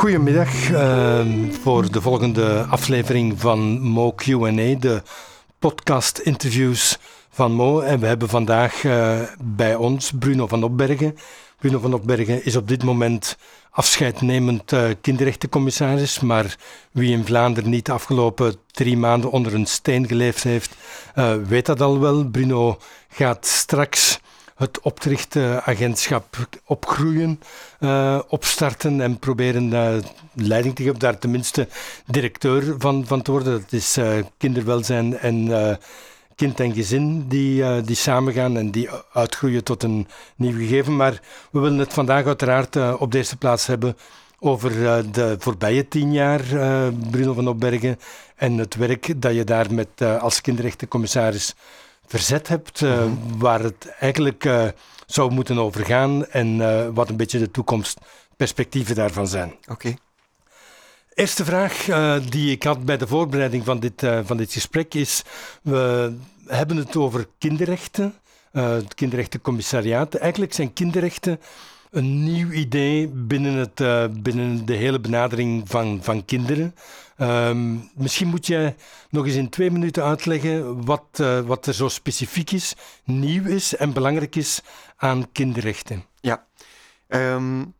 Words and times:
Goedemiddag 0.00 0.70
uh, 0.70 1.26
voor 1.62 1.92
de 1.92 2.00
volgende 2.00 2.66
aflevering 2.70 3.40
van 3.40 3.80
Mo 3.80 4.12
Q&A, 4.12 4.78
de 4.78 5.02
podcast-interviews 5.58 6.98
van 7.30 7.52
Mo. 7.52 7.80
En 7.80 8.00
we 8.00 8.06
hebben 8.06 8.28
vandaag 8.28 8.84
uh, 8.84 9.20
bij 9.42 9.74
ons 9.74 10.12
Bruno 10.18 10.46
van 10.46 10.62
Opbergen. 10.62 11.16
Bruno 11.58 11.78
van 11.78 11.94
Opbergen 11.94 12.44
is 12.44 12.56
op 12.56 12.68
dit 12.68 12.84
moment 12.84 13.36
afscheidnemend 13.70 14.72
uh, 14.72 14.84
kinderrechtencommissaris, 15.00 16.20
maar 16.20 16.56
wie 16.92 17.12
in 17.12 17.24
Vlaanderen 17.24 17.70
niet 17.70 17.86
de 17.86 17.92
afgelopen 17.92 18.54
drie 18.70 18.96
maanden 18.96 19.30
onder 19.30 19.54
een 19.54 19.66
steen 19.66 20.06
geleefd 20.06 20.42
heeft, 20.42 20.74
uh, 21.14 21.34
weet 21.34 21.66
dat 21.66 21.80
al 21.80 22.00
wel. 22.00 22.24
Bruno 22.24 22.78
gaat 23.08 23.46
straks 23.46 24.20
het 24.60 24.80
optrichtagentschap 24.80 26.36
opgroeien, 26.64 27.40
uh, 27.80 28.20
opstarten 28.28 29.00
en 29.00 29.18
proberen 29.18 29.72
uh, 29.72 29.94
leiding 30.34 30.74
te 30.74 30.82
geven, 30.82 30.98
daar 30.98 31.18
tenminste 31.18 31.68
directeur 32.06 32.74
van, 32.78 33.06
van 33.06 33.22
te 33.22 33.30
worden. 33.30 33.60
Dat 33.60 33.72
is 33.72 33.98
uh, 33.98 34.18
kinderwelzijn 34.36 35.18
en 35.18 35.78
kind 36.34 36.60
en 36.60 36.74
gezin 36.74 37.28
die, 37.28 37.82
die 37.82 37.96
samengaan 37.96 38.56
en 38.56 38.70
die 38.70 38.88
uitgroeien 39.12 39.64
tot 39.64 39.82
een 39.82 40.06
nieuw 40.36 40.58
gegeven. 40.58 40.96
Maar 40.96 41.20
we 41.50 41.60
willen 41.60 41.78
het 41.78 41.92
vandaag 41.92 42.26
uiteraard 42.26 42.98
op 42.98 43.12
de 43.12 43.18
eerste 43.18 43.36
plaats 43.36 43.66
hebben 43.66 43.96
over 44.38 44.72
de 45.12 45.36
voorbije 45.38 45.88
tien 45.88 46.12
jaar, 46.12 46.42
Bruno 47.10 47.32
van 47.32 47.48
Opbergen, 47.48 47.98
en 48.36 48.58
het 48.58 48.74
werk 48.74 49.22
dat 49.22 49.34
je 49.34 49.44
daar 49.44 49.74
met, 49.74 50.02
als 50.20 50.40
kinderrechtencommissaris 50.40 51.54
verzet 52.10 52.48
hebt, 52.48 52.80
uh, 52.80 53.04
waar 53.38 53.60
het 53.62 53.86
eigenlijk 54.00 54.44
uh, 54.44 54.66
zou 55.06 55.30
moeten 55.30 55.58
over 55.58 55.84
gaan 55.84 56.26
en 56.26 56.46
uh, 56.46 56.86
wat 56.94 57.08
een 57.08 57.16
beetje 57.16 57.38
de 57.38 57.50
toekomstperspectieven 57.50 58.94
daarvan 58.94 59.28
zijn. 59.28 59.48
Oké. 59.50 59.72
Okay. 59.72 59.96
Eerste 61.14 61.44
vraag 61.44 61.84
die 62.28 62.50
ik 62.50 62.62
had 62.62 62.84
bij 62.84 62.96
de 62.96 63.06
voorbereiding 63.06 63.64
van 63.64 63.80
dit, 63.80 64.06
van 64.24 64.36
dit 64.36 64.52
gesprek 64.52 64.94
is: 64.94 65.22
we 65.62 66.12
hebben 66.46 66.76
het 66.76 66.96
over 66.96 67.26
kinderrechten, 67.38 68.14
het 68.52 68.94
kinderrechtencommissariaat. 68.94 70.14
Eigenlijk 70.14 70.54
zijn 70.54 70.72
kinderrechten 70.72 71.40
een 71.90 72.22
nieuw 72.22 72.50
idee 72.50 73.08
binnen, 73.08 73.54
het, 73.54 73.82
binnen 74.22 74.66
de 74.66 74.74
hele 74.74 75.00
benadering 75.00 75.68
van, 75.68 75.98
van 76.02 76.24
kinderen. 76.24 76.74
Um, 77.22 77.90
misschien 77.94 78.28
moet 78.28 78.46
je 78.46 78.74
nog 79.10 79.26
eens 79.26 79.34
in 79.34 79.48
twee 79.48 79.70
minuten 79.70 80.04
uitleggen 80.04 80.84
wat, 80.84 81.04
uh, 81.20 81.40
wat 81.40 81.66
er 81.66 81.74
zo 81.74 81.88
specifiek 81.88 82.50
is, 82.50 82.74
nieuw 83.04 83.44
is 83.44 83.76
en 83.76 83.92
belangrijk 83.92 84.36
is 84.36 84.60
aan 84.96 85.32
kinderrechten. 85.32 86.04
Ja. 86.20 86.46
Um, 87.08 87.74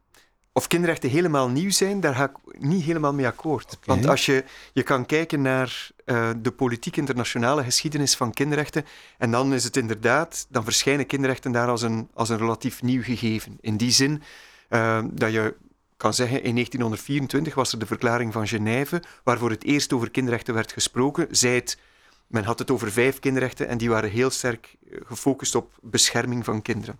of 0.53 0.67
kinderrechten 0.67 1.11
helemaal 1.11 1.49
nieuw 1.49 1.71
zijn, 1.71 2.01
daar 2.01 2.15
ga 2.15 2.25
ik 2.25 2.63
niet 2.63 2.83
helemaal 2.83 3.13
mee 3.13 3.27
akkoord. 3.27 3.65
Okay. 3.65 3.97
Want 3.97 4.07
als 4.07 4.27
je, 4.27 4.45
je 4.73 4.83
kan 4.83 5.07
kijken 5.07 5.43
naar 5.43 5.91
uh, 6.05 6.31
de 6.37 6.51
politiek 6.51 6.97
internationale 6.97 7.65
geschiedenis 7.65 8.15
van 8.15 8.33
kinderrechten, 8.33 8.85
en 9.19 9.31
dan 9.31 9.55
is 9.55 9.65
het 9.65 9.77
inderdaad, 9.77 10.47
dan 10.49 10.65
verschijnen 10.65 11.07
kinderrechten 11.07 11.53
daar 11.53 11.69
als 11.69 11.83
een, 11.83 12.09
als 12.15 12.29
een 12.29 12.39
relatief 12.39 12.83
nieuw 12.83 13.03
gegeven. 13.03 13.59
In 13.61 13.77
die 13.77 13.91
zin 13.91 14.23
uh, 14.71 15.03
dat 15.13 15.33
je 15.33 15.55
kan 16.01 16.15
zeggen, 16.15 16.43
in 16.43 16.55
1924 16.55 17.55
was 17.55 17.73
er 17.73 17.79
de 17.79 17.87
verklaring 17.87 18.33
van 18.33 18.49
Genève, 18.49 19.03
waarvoor 19.25 19.51
het 19.51 19.65
eerst 19.65 19.93
over 19.93 20.11
kinderrechten 20.11 20.55
werd 20.55 20.73
gesproken. 20.73 21.27
Zij 21.31 21.55
het, 21.55 21.79
men 22.27 22.45
had 22.45 22.59
het 22.59 22.71
over 22.71 22.93
vijf 22.93 23.19
kinderrechten 23.19 23.69
en 23.69 23.79
die 23.79 23.89
waren 23.89 24.11
heel 24.11 24.31
sterk 24.31 24.77
eh, 24.91 24.99
gefocust 25.05 25.55
op 25.55 25.79
bescherming 25.81 26.45
van 26.45 26.63
kinderen. 26.63 26.99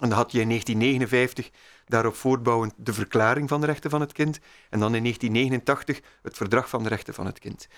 En 0.00 0.08
dan 0.08 0.18
had 0.18 0.32
je 0.32 0.40
in 0.40 0.48
1959 0.48 1.50
daarop 1.86 2.14
voortbouwend 2.14 2.72
de 2.76 2.92
Verklaring 2.92 3.48
van 3.48 3.60
de 3.60 3.66
Rechten 3.66 3.90
van 3.90 4.00
het 4.00 4.12
Kind 4.12 4.38
en 4.70 4.80
dan 4.80 4.94
in 4.94 5.02
1989 5.02 6.00
het 6.22 6.36
Verdrag 6.36 6.68
van 6.68 6.82
de 6.82 6.88
Rechten 6.88 7.14
van 7.14 7.26
het 7.26 7.38
Kind. 7.38 7.68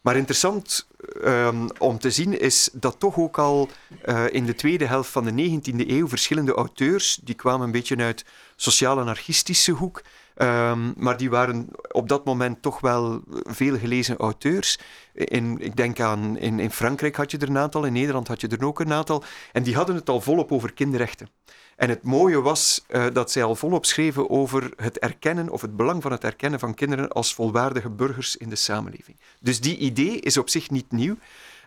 Maar 0.00 0.16
interessant 0.16 0.86
um, 1.24 1.68
om 1.78 1.98
te 1.98 2.10
zien 2.10 2.40
is 2.40 2.70
dat 2.72 2.98
toch 2.98 3.16
ook 3.16 3.38
al 3.38 3.68
uh, 4.06 4.24
in 4.30 4.46
de 4.46 4.54
tweede 4.54 4.86
helft 4.86 5.10
van 5.10 5.24
de 5.24 5.60
19e 5.60 5.88
eeuw 5.88 6.08
verschillende 6.08 6.54
auteurs, 6.54 7.18
die 7.22 7.34
kwamen 7.34 7.66
een 7.66 7.72
beetje 7.72 7.96
uit 7.96 8.24
sociaal-anarchistische 8.56 9.72
hoek, 9.72 10.02
um, 10.42 10.94
maar 10.96 11.16
die 11.16 11.30
waren 11.30 11.68
op 11.90 12.08
dat 12.08 12.24
moment 12.24 12.62
toch 12.62 12.80
wel 12.80 13.22
veel 13.44 13.78
gelezen 13.78 14.16
auteurs. 14.16 14.78
In, 15.14 15.56
ik 15.60 15.76
denk 15.76 16.00
aan, 16.00 16.38
in, 16.38 16.60
in 16.60 16.70
Frankrijk 16.70 17.16
had 17.16 17.30
je 17.30 17.38
er 17.38 17.48
een 17.48 17.58
aantal, 17.58 17.84
in 17.84 17.92
Nederland 17.92 18.28
had 18.28 18.40
je 18.40 18.48
er 18.48 18.64
ook 18.64 18.80
een 18.80 18.92
aantal, 18.92 19.22
en 19.52 19.62
die 19.62 19.74
hadden 19.74 19.94
het 19.94 20.08
al 20.08 20.20
volop 20.20 20.52
over 20.52 20.72
kinderrechten. 20.72 21.28
En 21.76 21.88
het 21.88 22.02
mooie 22.02 22.40
was 22.40 22.84
uh, 22.90 23.04
dat 23.12 23.30
zij 23.30 23.44
al 23.44 23.54
volop 23.54 23.86
schreven 23.86 24.30
over 24.30 24.70
het 24.76 24.98
erkennen 24.98 25.48
of 25.48 25.60
het 25.60 25.76
belang 25.76 26.02
van 26.02 26.12
het 26.12 26.24
erkennen 26.24 26.60
van 26.60 26.74
kinderen 26.74 27.08
als 27.08 27.34
volwaardige 27.34 27.90
burgers 27.90 28.36
in 28.36 28.48
de 28.48 28.56
samenleving. 28.56 29.16
Dus 29.40 29.60
die 29.60 29.78
idee 29.78 30.20
is 30.20 30.36
op 30.36 30.48
zich 30.48 30.70
niet 30.70 30.92
nieuw. 30.92 31.16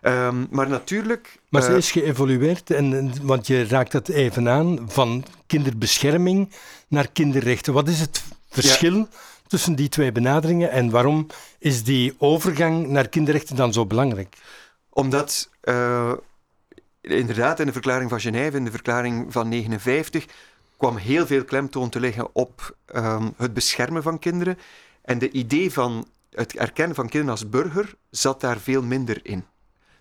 Um, 0.02 0.46
maar 0.50 0.68
natuurlijk. 0.68 1.38
Maar 1.48 1.62
ze 1.62 1.70
uh, 1.70 1.76
is 1.76 1.90
geëvolueerd, 1.90 2.70
en, 2.70 3.12
want 3.22 3.46
je 3.46 3.66
raakt 3.66 3.92
dat 3.92 4.08
even 4.08 4.48
aan, 4.48 4.78
van 4.86 5.24
kinderbescherming 5.46 6.52
naar 6.88 7.08
kinderrechten. 7.12 7.72
Wat 7.72 7.88
is 7.88 8.00
het 8.00 8.24
verschil 8.48 8.96
ja. 8.96 9.08
tussen 9.46 9.74
die 9.74 9.88
twee 9.88 10.12
benaderingen 10.12 10.70
en 10.70 10.90
waarom 10.90 11.26
is 11.58 11.84
die 11.84 12.14
overgang 12.18 12.86
naar 12.86 13.08
kinderrechten 13.08 13.56
dan 13.56 13.72
zo 13.72 13.86
belangrijk? 13.86 14.36
Omdat. 14.90 15.50
Uh, 15.64 16.12
inderdaad, 17.00 17.60
in 17.60 17.66
de 17.66 17.72
verklaring 17.72 18.10
van 18.10 18.20
Genève, 18.20 18.56
in 18.56 18.64
de 18.64 18.70
verklaring 18.70 19.32
van 19.32 19.48
59, 19.48 20.26
kwam 20.76 20.96
heel 20.96 21.26
veel 21.26 21.44
klemtoon 21.44 21.88
te 21.88 22.00
liggen 22.00 22.28
op 22.34 22.76
um, 22.94 23.34
het 23.36 23.54
beschermen 23.54 24.02
van 24.02 24.18
kinderen. 24.18 24.58
En 25.02 25.18
de 25.18 25.30
idee 25.30 25.72
van 25.72 26.06
het 26.30 26.56
erkennen 26.56 26.96
van 26.96 27.08
kinderen 27.08 27.34
als 27.34 27.48
burger 27.48 27.94
zat 28.10 28.40
daar 28.40 28.58
veel 28.58 28.82
minder 28.82 29.20
in. 29.22 29.44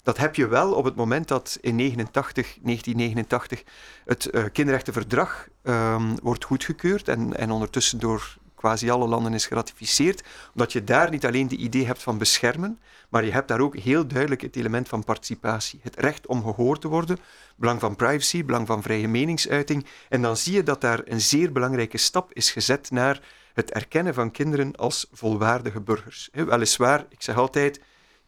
Dat 0.05 0.17
heb 0.17 0.35
je 0.35 0.47
wel 0.47 0.73
op 0.73 0.83
het 0.83 0.95
moment 0.95 1.27
dat 1.27 1.57
in 1.61 1.75
89, 1.75 2.57
1989 2.61 3.63
het 4.05 4.29
uh, 4.31 4.43
kinderrechtenverdrag 4.51 5.47
um, 5.63 6.19
wordt 6.21 6.43
goedgekeurd 6.43 7.07
en, 7.07 7.38
en 7.38 7.51
ondertussen 7.51 7.99
door 7.99 8.38
quasi 8.55 8.89
alle 8.89 9.07
landen 9.07 9.33
is 9.33 9.45
geratificeerd, 9.45 10.23
omdat 10.53 10.71
je 10.73 10.83
daar 10.83 11.09
niet 11.09 11.25
alleen 11.25 11.47
de 11.47 11.55
idee 11.55 11.85
hebt 11.85 12.03
van 12.03 12.17
beschermen, 12.17 12.79
maar 13.09 13.25
je 13.25 13.31
hebt 13.31 13.47
daar 13.47 13.59
ook 13.59 13.77
heel 13.77 14.07
duidelijk 14.07 14.41
het 14.41 14.55
element 14.55 14.88
van 14.88 15.03
participatie. 15.03 15.79
Het 15.83 15.99
recht 15.99 16.27
om 16.27 16.43
gehoord 16.43 16.81
te 16.81 16.87
worden, 16.87 17.17
belang 17.55 17.79
van 17.79 17.95
privacy, 17.95 18.45
belang 18.45 18.67
van 18.67 18.81
vrije 18.81 19.07
meningsuiting. 19.07 19.85
En 20.09 20.22
dan 20.22 20.37
zie 20.37 20.53
je 20.53 20.63
dat 20.63 20.81
daar 20.81 21.01
een 21.05 21.22
zeer 21.22 21.51
belangrijke 21.51 21.97
stap 21.97 22.33
is 22.33 22.51
gezet 22.51 22.91
naar 22.91 23.22
het 23.53 23.72
erkennen 23.72 24.13
van 24.13 24.31
kinderen 24.31 24.75
als 24.75 25.07
volwaardige 25.11 25.81
burgers. 25.81 26.29
Weliswaar, 26.31 27.05
ik 27.09 27.22
zeg 27.22 27.37
altijd, 27.37 27.79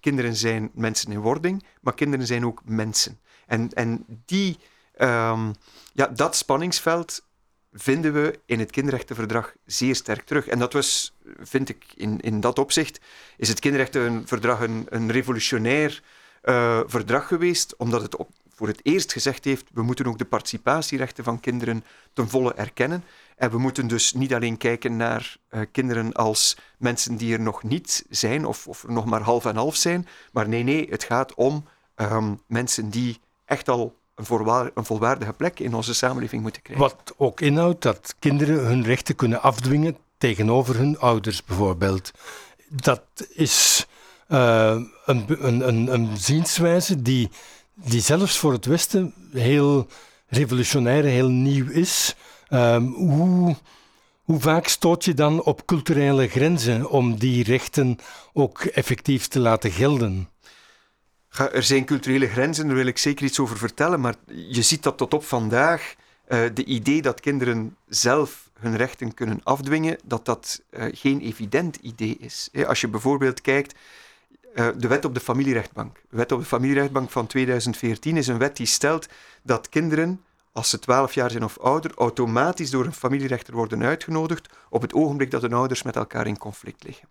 kinderen 0.08 0.36
zijn 0.36 0.72
mensen 0.74 1.12
in 1.12 1.20
wording, 1.20 1.64
maar 1.82 1.94
kinderen 1.94 2.26
zijn 2.26 2.46
ook 2.46 2.62
mensen. 2.66 3.20
En, 3.46 3.70
en 3.74 4.06
die, 4.26 4.58
um, 4.98 5.54
ja, 5.94 6.08
dat 6.08 6.36
spanningsveld 6.36 7.26
vinden 7.72 8.14
we 8.14 8.40
in 8.46 8.60
het 8.60 8.72
kinderrechtenverdrag 8.72 9.54
zeer 9.66 9.96
sterk 9.96 10.26
terug. 10.26 10.48
En 10.48 10.60
dat 10.60 10.74
was, 10.74 11.18
vind 11.40 11.70
ik, 11.70 11.86
in, 11.96 12.20
in 12.20 12.40
dat 12.40 12.60
opzicht, 12.60 13.00
is 13.38 13.50
het 13.50 13.60
kinderrechtenverdrag 13.60 14.60
een, 14.62 14.86
een 14.90 15.12
revolutionair 15.12 16.04
uh, 16.44 16.82
verdrag 16.86 17.28
geweest, 17.28 17.76
omdat 17.78 18.02
het 18.02 18.16
op, 18.16 18.30
voor 18.56 18.68
het 18.68 18.80
eerst 18.84 19.12
gezegd 19.12 19.46
heeft, 19.46 19.66
we 19.74 19.82
moeten 19.82 20.06
ook 20.06 20.18
de 20.18 20.26
participatierechten 20.26 21.24
van 21.24 21.40
kinderen 21.40 21.84
ten 22.14 22.30
volle 22.30 22.54
erkennen. 22.54 23.04
En 23.38 23.52
we 23.52 23.58
moeten 23.58 23.88
dus 23.88 24.14
niet 24.14 24.34
alleen 24.34 24.58
kijken 24.58 24.98
naar 24.98 25.38
uh, 25.50 25.62
kinderen 25.72 26.14
als 26.14 26.58
mensen 26.78 27.18
die 27.18 27.34
er 27.34 27.40
nog 27.40 27.64
niet 27.64 28.06
zijn, 28.10 28.46
of, 28.46 28.68
of 28.68 28.88
nog 28.88 29.06
maar 29.06 29.22
half 29.22 29.46
en 29.46 29.56
half 29.56 29.76
zijn, 29.76 30.08
maar 30.32 30.48
nee, 30.48 30.64
nee, 30.64 30.88
het 30.90 31.04
gaat 31.04 31.34
om 31.34 31.66
um, 31.96 32.42
mensen 32.48 32.90
die 32.90 33.20
echt 33.46 33.70
al 33.70 33.96
een, 34.16 34.72
een 34.74 34.86
volwaardige 34.86 35.34
plek 35.34 35.60
in 35.60 35.74
onze 35.74 35.94
samenleving 35.94 36.42
moeten 36.42 36.62
krijgen. 36.62 36.86
Wat 36.86 37.14
ook 37.18 37.42
inhoudt 37.42 37.82
dat 37.82 38.16
kinderen 38.20 38.66
hun 38.66 38.84
rechten 38.84 39.16
kunnen 39.16 39.42
afdwingen 39.42 39.98
tegenover 40.18 40.76
hun 40.78 41.00
ouders 41.00 41.44
bijvoorbeeld. 41.44 42.12
Dat 42.70 43.04
is 43.34 43.86
een, 44.28 44.92
een, 45.06 45.68
een, 45.68 45.94
een 45.94 46.18
zienswijze 46.18 47.02
die, 47.02 47.30
die 47.74 48.02
zelfs 48.02 48.38
voor 48.38 48.52
het 48.52 48.66
Westen 48.66 49.14
heel 49.32 49.88
revolutionair, 50.28 51.04
heel 51.04 51.30
nieuw 51.30 51.70
is. 51.70 52.16
Um, 52.50 52.94
hoe, 52.94 53.56
hoe 54.24 54.40
vaak 54.40 54.68
stoot 54.68 55.06
je 55.06 55.14
dan 55.14 55.44
op 55.44 55.66
culturele 55.66 56.28
grenzen 56.28 56.90
om 56.90 57.20
die 57.20 57.44
rechten 57.44 57.98
ook 58.34 58.62
effectief 58.62 59.28
te 59.28 59.40
laten 59.40 59.72
gelden? 59.72 60.30
er 61.38 61.64
zijn 61.64 61.86
culturele 61.86 62.28
grenzen, 62.28 62.68
daar 62.68 62.76
wil 62.76 62.86
ik 62.86 62.98
zeker 62.98 63.26
iets 63.26 63.40
over 63.40 63.58
vertellen, 63.58 64.00
maar 64.00 64.16
je 64.26 64.62
ziet 64.62 64.84
dat 64.84 64.98
tot 64.98 65.14
op 65.14 65.24
vandaag 65.24 65.96
uh, 66.30 66.40
de 66.54 66.64
idee 66.64 67.02
dat 67.02 67.20
kinderen 67.20 67.76
zelf 67.88 68.50
hun 68.60 68.76
rechten 68.76 69.14
kunnen 69.14 69.42
afdwingen, 69.44 69.98
dat 70.04 70.26
dat 70.26 70.62
uh, 70.72 70.86
geen 70.92 71.22
evident 71.22 71.76
idee 71.76 72.18
is. 72.20 72.50
Als 72.68 72.82
je 72.82 72.88
bijvoorbeeld 72.88 73.42
kijkt, 73.42 73.76
uh, 74.56 74.68
de 74.78 74.88
wet 74.88 75.06
op 75.06 75.14
de 75.14 75.20
familierechtbank. 75.20 75.96
De 76.10 76.18
wet 76.18 76.32
op 76.32 76.40
de 76.40 76.46
familierechtbank 76.46 77.10
van 77.10 77.28
2014 77.28 78.18
is 78.18 78.28
een 78.28 78.38
wet 78.38 78.58
die 78.58 78.66
stelt 78.66 79.08
dat 79.44 79.70
kinderen 79.70 80.22
als 80.58 80.70
ze 80.70 80.80
12 80.80 81.14
jaar 81.14 81.32
zijn 81.32 81.44
of 81.44 81.58
ouder, 81.60 81.92
automatisch 81.96 82.70
door 82.70 82.86
een 82.86 82.94
familierechter 82.94 83.54
worden 83.54 83.84
uitgenodigd 83.84 84.54
op 84.70 84.82
het 84.82 84.94
ogenblik 84.94 85.32
dat 85.32 85.42
hun 85.42 85.54
ouders 85.54 85.84
met 85.84 85.96
elkaar 85.96 86.28
in 86.28 86.38
conflict 86.38 86.84
liggen. 86.84 87.10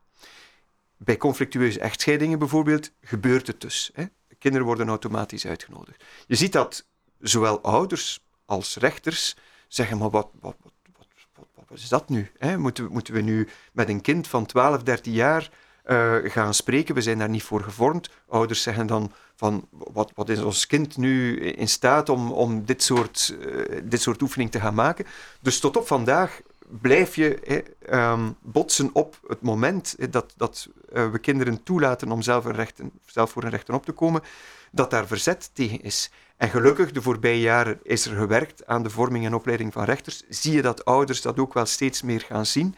Bij 0.96 1.16
conflictueuze 1.16 1.80
echtscheidingen 1.80 2.38
bijvoorbeeld 2.38 2.90
gebeurt 3.00 3.46
het 3.46 3.60
dus. 3.60 3.90
Hè? 3.94 4.04
Kinderen 4.38 4.66
worden 4.66 4.88
automatisch 4.88 5.46
uitgenodigd. 5.46 6.04
Je 6.26 6.34
ziet 6.34 6.52
dat 6.52 6.86
zowel 7.18 7.60
ouders 7.60 8.20
als 8.44 8.76
rechters 8.76 9.36
zeggen, 9.68 9.98
maar 9.98 10.10
wat, 10.10 10.28
wat, 10.40 10.56
wat, 10.62 11.46
wat, 11.54 11.78
is 11.78 11.88
dat 11.88 12.08
nu? 12.08 12.30
Hè? 12.38 12.58
Moeten, 12.58 12.92
moeten 12.92 13.14
we 13.14 13.20
nu 13.20 13.48
met 13.72 13.88
een 13.88 14.00
kind 14.00 14.28
van 14.28 14.46
12, 14.46 14.82
13 14.82 15.12
jaar 15.12 15.50
uh, 15.86 16.16
gaan 16.24 16.54
spreken? 16.54 16.94
We 16.94 17.02
zijn 17.02 17.18
daar 17.18 17.28
niet 17.28 17.42
voor 17.42 17.62
gevormd. 17.62 18.10
Ouders 18.28 18.62
zeggen 18.62 18.86
dan 18.86 19.12
van, 19.36 19.68
wat, 19.70 20.12
wat 20.14 20.28
is 20.28 20.42
ons 20.42 20.66
kind 20.66 20.96
nu 20.96 21.40
in 21.40 21.68
staat 21.68 22.08
om, 22.08 22.32
om 22.32 22.64
dit, 22.64 22.82
soort, 22.82 23.36
uh, 23.40 23.80
dit 23.84 24.02
soort 24.02 24.22
oefening 24.22 24.50
te 24.50 24.60
gaan 24.60 24.74
maken? 24.74 25.06
Dus 25.40 25.60
tot 25.60 25.76
op 25.76 25.86
vandaag 25.86 26.40
blijf 26.68 27.14
je 27.14 27.62
um, 27.90 28.36
botsen 28.40 28.90
op 28.92 29.18
het 29.26 29.42
moment 29.42 29.96
dat, 30.10 30.34
dat 30.36 30.68
uh, 30.92 31.10
we 31.10 31.18
kinderen 31.18 31.62
toelaten 31.62 32.10
om 32.10 32.22
zelf, 32.22 32.44
een 32.44 32.54
rechten, 32.54 32.90
zelf 33.04 33.30
voor 33.30 33.42
hun 33.42 33.50
rechten 33.50 33.74
op 33.74 33.84
te 33.84 33.92
komen, 33.92 34.22
dat 34.70 34.90
daar 34.90 35.06
verzet 35.06 35.50
tegen 35.52 35.80
is. 35.82 36.10
En 36.36 36.48
gelukkig, 36.48 36.92
de 36.92 37.02
voorbije 37.02 37.40
jaren 37.40 37.80
is 37.82 38.06
er 38.06 38.16
gewerkt 38.16 38.66
aan 38.66 38.82
de 38.82 38.90
vorming 38.90 39.24
en 39.24 39.34
opleiding 39.34 39.72
van 39.72 39.84
rechters. 39.84 40.22
Zie 40.28 40.52
je 40.52 40.62
dat 40.62 40.84
ouders 40.84 41.22
dat 41.22 41.38
ook 41.38 41.54
wel 41.54 41.66
steeds 41.66 42.02
meer 42.02 42.20
gaan 42.20 42.46
zien. 42.46 42.74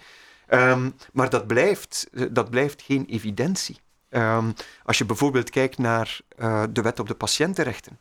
Um, 0.50 0.95
maar 1.12 1.31
dat 1.31 1.47
blijft, 1.47 2.09
dat 2.31 2.50
blijft 2.50 2.83
geen 2.83 3.06
evidentie. 3.06 3.79
Um, 4.11 4.55
als 4.85 4.99
je 4.99 5.05
bijvoorbeeld 5.05 5.50
kijkt 5.50 5.79
naar 5.79 6.21
uh, 6.39 6.62
de 6.71 6.83
wet 6.83 7.00
op 7.00 7.09
de 7.09 7.15
patiëntenrechten. 7.15 7.99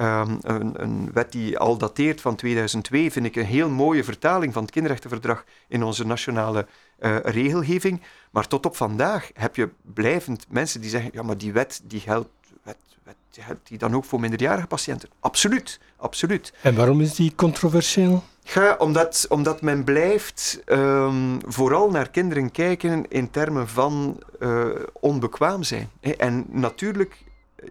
Um, 0.00 0.38
een, 0.40 0.82
een, 0.82 1.12
wet 1.12 1.32
die 1.32 1.58
al 1.58 1.78
dateert 1.78 2.20
van 2.20 2.36
2002, 2.36 3.10
vind 3.10 3.26
ik 3.26 3.36
een 3.36 3.44
heel 3.44 3.68
mooie 3.68 4.04
vertaling 4.04 4.52
van 4.52 4.62
het 4.62 4.70
kinderrechtenverdrag 4.70 5.44
in 5.68 5.82
onze 5.82 6.06
nationale 6.06 6.66
uh, 7.00 7.16
regelgeving. 7.22 8.02
Maar 8.30 8.46
tot 8.46 8.66
op 8.66 8.76
vandaag 8.76 9.30
heb 9.34 9.56
je 9.56 9.70
blijvend 9.82 10.46
mensen 10.48 10.80
die 10.80 10.90
zeggen, 10.90 11.10
ja, 11.12 11.22
maar 11.22 11.38
die 11.38 11.52
wet 11.52 11.80
die 11.84 12.00
geldt, 12.00 12.28
geldt 13.30 13.68
die 13.68 13.78
dan 13.78 13.94
ook 13.94 14.04
voor 14.04 14.20
minderjarige 14.20 14.66
patiënten? 14.66 15.08
Absoluut, 15.20 15.80
absoluut. 15.96 16.52
En 16.62 16.74
waarom 16.74 17.00
is 17.00 17.14
die 17.14 17.32
controversieel? 17.34 18.22
Ja, 18.42 18.76
omdat, 18.78 19.26
omdat 19.28 19.62
men 19.62 19.84
blijft 19.84 20.62
um, 20.66 21.38
vooral 21.46 21.90
naar 21.90 22.10
kinderen 22.10 22.50
kijken 22.50 23.08
in 23.08 23.30
termen 23.30 23.68
van 23.68 24.22
uh, 24.40 24.66
onbekwaam 24.92 25.62
zijn. 25.62 25.90
En 26.00 26.46
natuurlijk 26.48 27.24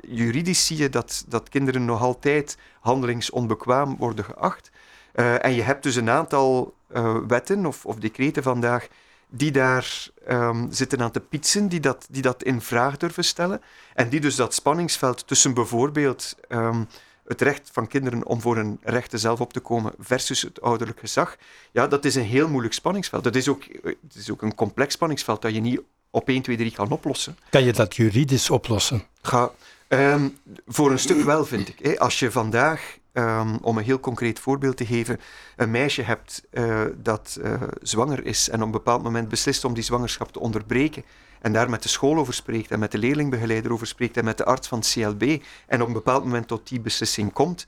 juridisch 0.08 0.66
zie 0.66 0.78
je 0.78 0.90
dat, 0.90 1.26
dat 1.28 1.50
kinderen 1.50 1.86
nog 1.86 2.02
altijd 2.02 2.58
handelingsonbekwaam 2.80 3.96
worden 3.98 4.26
geacht. 4.26 4.72
Uh, 5.16 5.46
en 5.46 5.54
je 5.54 5.62
hebt 5.62 5.84
dus 5.84 5.96
een 5.96 6.10
aantal 6.10 6.74
uh, 6.96 7.18
wetten 7.28 7.66
of, 7.66 7.86
of 7.86 7.96
decreten 7.96 8.44
vandaag 8.44 8.88
die 9.30 9.52
daar 9.52 10.08
um, 10.30 10.68
zitten 10.72 11.02
aan 11.02 11.12
te 11.12 11.20
pietsen, 11.20 11.68
die 11.68 11.80
dat, 11.80 12.08
die 12.10 12.22
dat 12.22 12.44
in 12.44 12.62
vraag 12.62 12.98
durven 12.98 13.24
stellen. 13.24 13.62
En 13.94 14.10
die 14.10 14.20
dus 14.20 14.36
dat 14.36 14.54
spanningsveld 14.54 15.28
tussen 15.28 15.54
bijvoorbeeld 15.54 16.36
um, 16.50 16.88
het 17.26 17.42
recht 17.42 17.70
van 17.74 17.88
kinderen 17.88 18.26
om 18.26 18.42
voor 18.42 18.56
hun 18.56 18.80
rechten 18.84 19.20
zelf 19.20 19.42
op 19.42 19.54
te 19.54 19.60
komen 19.60 19.94
versus 20.00 20.42
het 20.42 20.62
ouderlijk 20.62 21.00
gezag, 21.00 21.38
ja, 21.72 21.88
dat 21.88 22.06
is 22.06 22.16
een 22.16 22.24
heel 22.24 22.50
moeilijk 22.50 22.74
spanningsveld. 22.74 23.24
Dat 23.24 23.36
is 23.36 23.48
ook, 23.48 23.64
het 23.84 24.16
is 24.16 24.32
ook 24.32 24.42
een 24.42 24.56
complex 24.56 24.94
spanningsveld 24.94 25.42
dat 25.42 25.54
je 25.54 25.62
niet 25.62 25.82
op 26.10 26.30
1, 26.30 26.42
2, 26.42 26.58
3 26.58 26.72
kan 26.72 26.92
oplossen. 26.92 27.38
Kan 27.50 27.64
je 27.64 27.74
dat 27.74 27.96
juridisch 27.96 28.50
oplossen? 28.50 29.04
Ga, 29.22 29.52
Um, 29.90 30.38
voor 30.68 30.92
een 30.92 31.00
stuk 31.00 31.24
wel, 31.24 31.46
vind 31.46 31.68
ik. 31.68 31.80
Hè. 31.82 32.00
Als 32.00 32.20
je 32.20 32.32
vandaag, 32.32 32.98
um, 33.18 33.58
om 33.62 33.78
een 33.78 33.84
heel 33.84 34.00
concreet 34.00 34.40
voorbeeld 34.40 34.78
te 34.78 34.86
geven, 34.86 35.19
een 35.56 35.72
meisje 35.72 36.02
hebt 36.02 36.44
uh, 36.52 36.81
dat 36.98 37.38
uh, 37.42 37.62
zwanger 37.81 38.25
is 38.25 38.50
en 38.50 38.60
op 38.60 38.66
een 38.66 38.72
bepaald 38.72 39.04
moment 39.04 39.30
beslist 39.30 39.66
om 39.66 39.74
die 39.74 39.84
zwangerschap 39.84 40.31
te 40.31 40.40
onderbreken 40.40 41.04
en 41.42 41.54
daar 41.54 41.69
met 41.69 41.84
de 41.84 41.90
school 41.90 42.18
over 42.18 42.34
spreekt 42.34 42.72
en 42.72 42.80
met 42.80 42.92
de 42.92 42.98
leerlingbegeleider 42.98 43.72
over 43.72 43.88
spreekt 43.88 44.18
en 44.18 44.25
met 44.25 44.38
de 44.38 44.46
arts 44.46 44.68
van 44.68 44.80
het 44.80 44.92
CLB 44.92 45.44
en 45.68 45.81
op 45.81 45.88
een 45.88 45.94
bepaald 45.94 46.24
moment 46.24 46.48
tot 46.48 46.68
die 46.68 46.80
beslissing 46.80 47.34
komt 47.34 47.66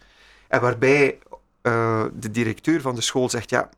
en 0.47 0.61
waarbij 0.61 1.17
uh, 1.63 2.05
de 2.13 2.31
directeur 2.31 2.81
van 2.81 2.95
de 2.95 3.01
school 3.01 3.29
zegt, 3.29 3.49
ja, 3.49 3.69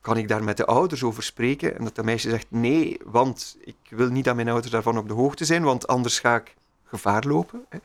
kan 0.00 0.16
ik 0.16 0.28
daar 0.28 0.44
met 0.44 0.56
de 0.56 0.66
ouders 0.66 1.02
over 1.02 1.22
spreken? 1.22 1.78
En 1.78 1.84
dat 1.84 1.94
de 1.94 2.02
meisje 2.02 2.30
zegt, 2.30 2.46
nee, 2.48 3.00
want 3.04 3.56
ik 3.60 3.76
wil 3.88 4.08
niet 4.08 4.24
dat 4.24 4.34
mijn 4.34 4.48
ouders 4.48 4.72
daarvan 4.72 4.98
op 4.98 5.08
de 5.08 5.14
hoogte 5.14 5.44
zijn, 5.44 5.62
want 5.62 5.86
anders 5.86 6.18
ga 6.18 6.36
ik 6.36 6.54
gevaar 6.84 7.24
lopen. 7.24 7.64
Hè. 7.68 7.78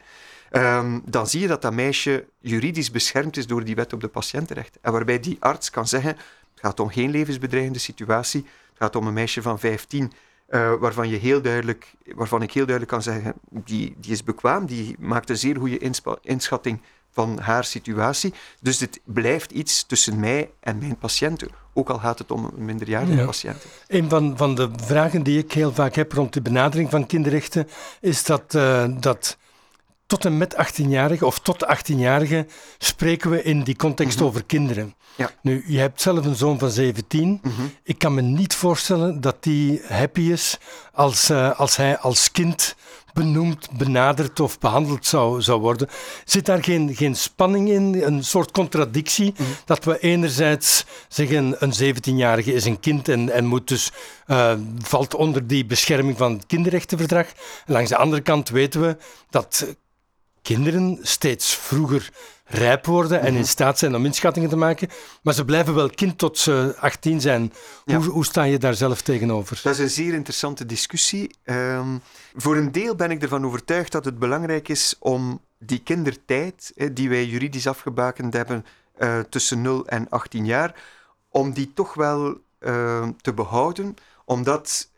Um, 0.52 1.02
dan 1.06 1.28
zie 1.28 1.40
je 1.42 1.48
dat 1.48 1.62
dat 1.62 1.74
meisje 1.74 2.26
juridisch 2.40 2.92
beschermd 2.92 3.38
is 3.38 3.48
door 3.48 3.64
die 3.64 3.76
wet 3.76 3.94
op 3.94 4.02
de 4.02 4.08
patiëntenrechten. 4.08 4.82
En 4.84 4.92
waarbij 4.92 5.20
die 5.20 5.38
arts 5.40 5.70
kan 5.70 5.88
zeggen, 5.88 6.10
het 6.10 6.60
gaat 6.62 6.80
om 6.80 6.90
geen 6.90 7.12
levensbedreigende 7.12 7.80
situatie, 7.80 8.42
het 8.42 8.78
gaat 8.78 8.96
om 8.96 9.08
een 9.08 9.14
meisje 9.14 9.42
van 9.42 9.60
15, 9.60 10.12
uh, 10.50 10.74
waarvan, 10.80 11.10
je 11.10 11.18
heel 11.18 11.42
duidelijk, 11.42 11.94
waarvan 12.16 12.42
ik 12.42 12.52
heel 12.52 12.66
duidelijk 12.66 12.94
kan 12.94 13.04
zeggen, 13.04 13.34
die, 13.50 13.96
die 13.98 14.12
is 14.12 14.24
bekwaam, 14.24 14.66
die 14.66 14.96
maakt 15.00 15.30
een 15.30 15.38
zeer 15.38 15.56
goede 15.58 15.92
inschatting 16.22 16.82
van 17.12 17.40
haar 17.40 17.64
situatie. 17.64 18.34
Dus 18.62 18.78
dit 18.78 19.00
blijft 19.04 19.52
iets 19.52 19.86
tussen 19.86 20.20
mij 20.20 20.52
en 20.60 20.78
mijn 20.78 20.98
patiënten, 20.98 21.50
ook 21.74 21.90
al 21.90 22.00
gaat 22.00 22.20
het 22.20 22.32
om 22.32 22.52
minderjarige 22.56 23.16
ja. 23.16 23.26
patiënten. 23.26 23.70
Een 23.88 24.10
van, 24.10 24.38
van 24.38 24.56
de 24.56 24.70
vragen 24.76 25.24
die 25.24 25.38
ik 25.38 25.52
heel 25.52 25.74
vaak 25.74 25.96
heb 25.96 26.12
rond 26.12 26.34
de 26.34 26.42
benadering 26.42 26.90
van 26.90 27.06
kinderrechten 27.06 27.68
is 28.02 28.24
dat, 28.24 28.54
uh, 28.56 28.86
dat 29.00 29.38
tot 30.10 30.26
en 30.26 30.38
met 30.38 30.56
18-jarigen 30.56 31.24
of 31.24 31.40
tot 31.40 31.66
18-jarigen 31.66 32.50
spreken 32.78 33.30
we 33.30 33.44
in 33.44 33.64
die 33.64 33.76
context 33.76 34.14
mm 34.14 34.20
-hmm. 34.20 34.28
over 34.28 34.44
kinderen. 34.44 34.96
Ja. 35.16 35.32
Nu, 35.42 35.64
je 35.68 35.80
hebt 35.80 36.02
zelf 36.02 36.26
een 36.26 36.36
zoon 36.36 36.60
van 36.60 36.70
17. 36.70 37.30
Mm 37.30 37.40
-hmm. 37.42 37.72
Ik 37.84 37.98
kan 37.98 38.14
me 38.14 38.22
niet 38.22 38.56
voorstellen 38.56 39.22
dat 39.22 39.44
die 39.44 39.82
happy 39.88 40.22
is 40.22 40.58
als, 40.94 41.30
uh, 41.30 41.60
als 41.60 41.76
hij 41.76 41.98
als 41.98 42.32
kind 42.32 42.76
benoemd, 43.14 43.70
benaderd 43.72 44.40
of 44.40 44.60
behandeld 44.60 45.06
zou, 45.06 45.42
zou 45.42 45.60
worden. 45.60 45.88
Zit 46.26 46.46
daar 46.46 46.64
geen, 46.64 46.96
geen 46.96 47.16
spanning 47.16 47.70
in, 47.70 48.02
een 48.02 48.24
soort 48.24 48.52
contradictie? 48.52 49.34
Mm. 49.38 49.46
Dat 49.66 49.84
we 49.84 50.00
enerzijds 50.00 50.86
zeggen, 51.08 51.56
een 51.60 51.96
17-jarige 51.96 52.54
is 52.54 52.66
een 52.66 52.80
kind 52.80 53.08
en, 53.08 53.30
en 53.30 53.46
moet 53.46 53.68
dus, 53.68 53.92
uh, 54.28 54.54
valt 54.82 55.16
onder 55.16 55.48
die 55.48 55.66
bescherming 55.66 56.18
van 56.18 56.34
het 56.34 56.46
kinderrechtenverdrag. 56.46 57.26
En 57.66 57.74
langs 57.74 57.90
de 57.90 57.98
andere 57.98 58.22
kant 58.22 58.50
weten 58.50 58.82
we 58.82 58.98
dat 59.30 59.76
kinderen 60.56 60.98
steeds 61.02 61.56
vroeger 61.56 62.10
rijp 62.46 62.86
worden 62.86 63.20
en 63.20 63.28
in 63.28 63.34
mhm. 63.34 63.44
staat 63.44 63.80
zijn 63.80 63.96
om 63.96 64.06
inschattingen 64.06 64.50
te 64.50 64.56
maken, 64.56 64.90
maar 65.22 65.34
ze 65.34 65.46
blijven 65.46 65.76
wel 65.76 65.90
kind 65.90 66.18
tot 66.18 66.38
ze 66.38 66.76
18 66.80 67.22
zijn. 67.22 67.54
Ja. 67.86 67.96
Hoe, 67.96 68.06
hoe, 68.06 68.26
sta 68.26 68.44
je 68.44 68.58
daar 68.58 68.74
zelf 68.74 69.02
tegenover? 69.02 69.60
Dat 69.64 69.74
is 69.74 69.80
een 69.80 69.90
zeer 69.90 70.14
interessante 70.14 70.66
discussie. 70.66 71.36
Um, 71.44 72.02
voor 72.36 72.58
een 72.58 72.72
deel 72.72 72.96
ben 72.96 73.12
ik 73.12 73.22
ervan 73.22 73.46
overtuigd 73.46 73.92
dat 73.92 74.06
het 74.06 74.20
belangrijk 74.20 74.68
is 74.68 74.96
om 75.00 75.42
die 75.60 75.84
kindertijd, 75.84 76.74
die 76.92 77.10
wij 77.10 77.26
juridisch 77.26 77.68
afgebakend 77.68 78.34
hebben 78.34 78.66
uh, 79.00 79.20
tussen 79.20 79.62
0 79.62 79.88
en 79.88 80.10
18 80.10 80.46
jaar, 80.46 80.76
om 81.30 81.54
die 81.54 81.72
toch 81.74 81.94
wel 81.94 82.38
uh, 82.60 83.08
te 83.22 83.34
behouden, 83.34 83.96
omdat 84.26 84.89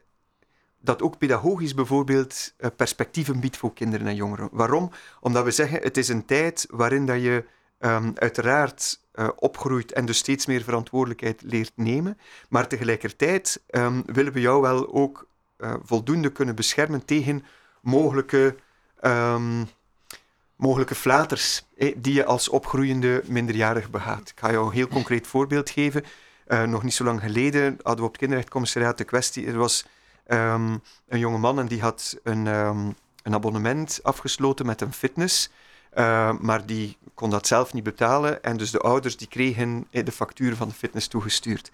dat 0.81 1.01
ook 1.01 1.17
pedagogisch 1.17 1.73
bijvoorbeeld 1.73 2.53
uh, 2.59 2.69
perspectieven 2.75 3.39
biedt 3.39 3.57
voor 3.57 3.73
kinderen 3.73 4.07
en 4.07 4.15
jongeren. 4.15 4.49
Waarom? 4.51 4.91
Omdat 5.19 5.43
we 5.43 5.51
zeggen, 5.51 5.81
het 5.81 5.97
is 5.97 6.07
een 6.07 6.25
tijd 6.25 6.67
waarin 6.69 7.05
dat 7.05 7.21
je 7.21 7.45
um, 7.79 8.11
uiteraard 8.15 8.99
uh, 9.15 9.29
opgroeit 9.35 9.91
en 9.91 10.05
dus 10.05 10.17
steeds 10.17 10.45
meer 10.45 10.61
verantwoordelijkheid 10.61 11.41
leert 11.41 11.71
nemen, 11.75 12.17
maar 12.49 12.67
tegelijkertijd 12.67 13.61
um, 13.69 14.03
willen 14.05 14.33
we 14.33 14.41
jou 14.41 14.61
wel 14.61 14.93
ook 14.93 15.27
uh, 15.57 15.73
voldoende 15.83 16.31
kunnen 16.31 16.55
beschermen 16.55 17.05
tegen 17.05 17.45
mogelijke, 17.81 18.55
um, 19.01 19.67
mogelijke 20.55 20.95
flaters 20.95 21.65
eh, 21.77 21.95
die 21.97 22.13
je 22.13 22.25
als 22.25 22.49
opgroeiende 22.49 23.23
minderjarig 23.25 23.89
begaat. 23.89 24.29
Ik 24.29 24.39
ga 24.39 24.51
jou 24.51 24.65
een 24.65 24.73
heel 24.73 24.87
concreet 24.87 25.27
voorbeeld 25.27 25.69
geven. 25.69 26.03
nog 26.65 26.83
niet 26.83 26.93
zo 26.93 27.03
lang 27.03 27.21
geleden 27.21 27.77
hadden 27.81 27.99
we 27.99 28.05
op 28.05 28.11
het 28.11 28.17
kinderrechtcommissariaat 28.17 28.97
de 28.97 29.03
kwestie, 29.03 29.47
er 29.47 29.57
was 29.57 29.85
um, 30.33 30.81
een 31.07 31.19
jonge 31.19 31.37
man 31.37 31.59
en 31.59 31.67
die 31.67 31.81
had 31.81 32.17
een, 32.23 32.47
um, 32.47 32.95
een 33.23 33.33
abonnement 33.33 33.99
afgesloten 34.03 34.65
met 34.65 34.81
een 34.81 34.93
fitness. 34.93 35.49
Uh, 35.97 36.31
maar 36.39 36.65
die 36.65 36.97
kon 37.13 37.29
dat 37.29 37.47
zelf 37.47 37.73
niet 37.73 37.83
betalen 37.83 38.43
en 38.43 38.57
dus 38.57 38.71
de 38.71 38.79
ouders 38.79 39.17
die 39.17 39.27
kregen 39.27 39.87
de 39.89 40.11
factuur 40.11 40.55
van 40.55 40.67
de 40.67 40.73
fitness 40.73 41.07
toegestuurd. 41.07 41.71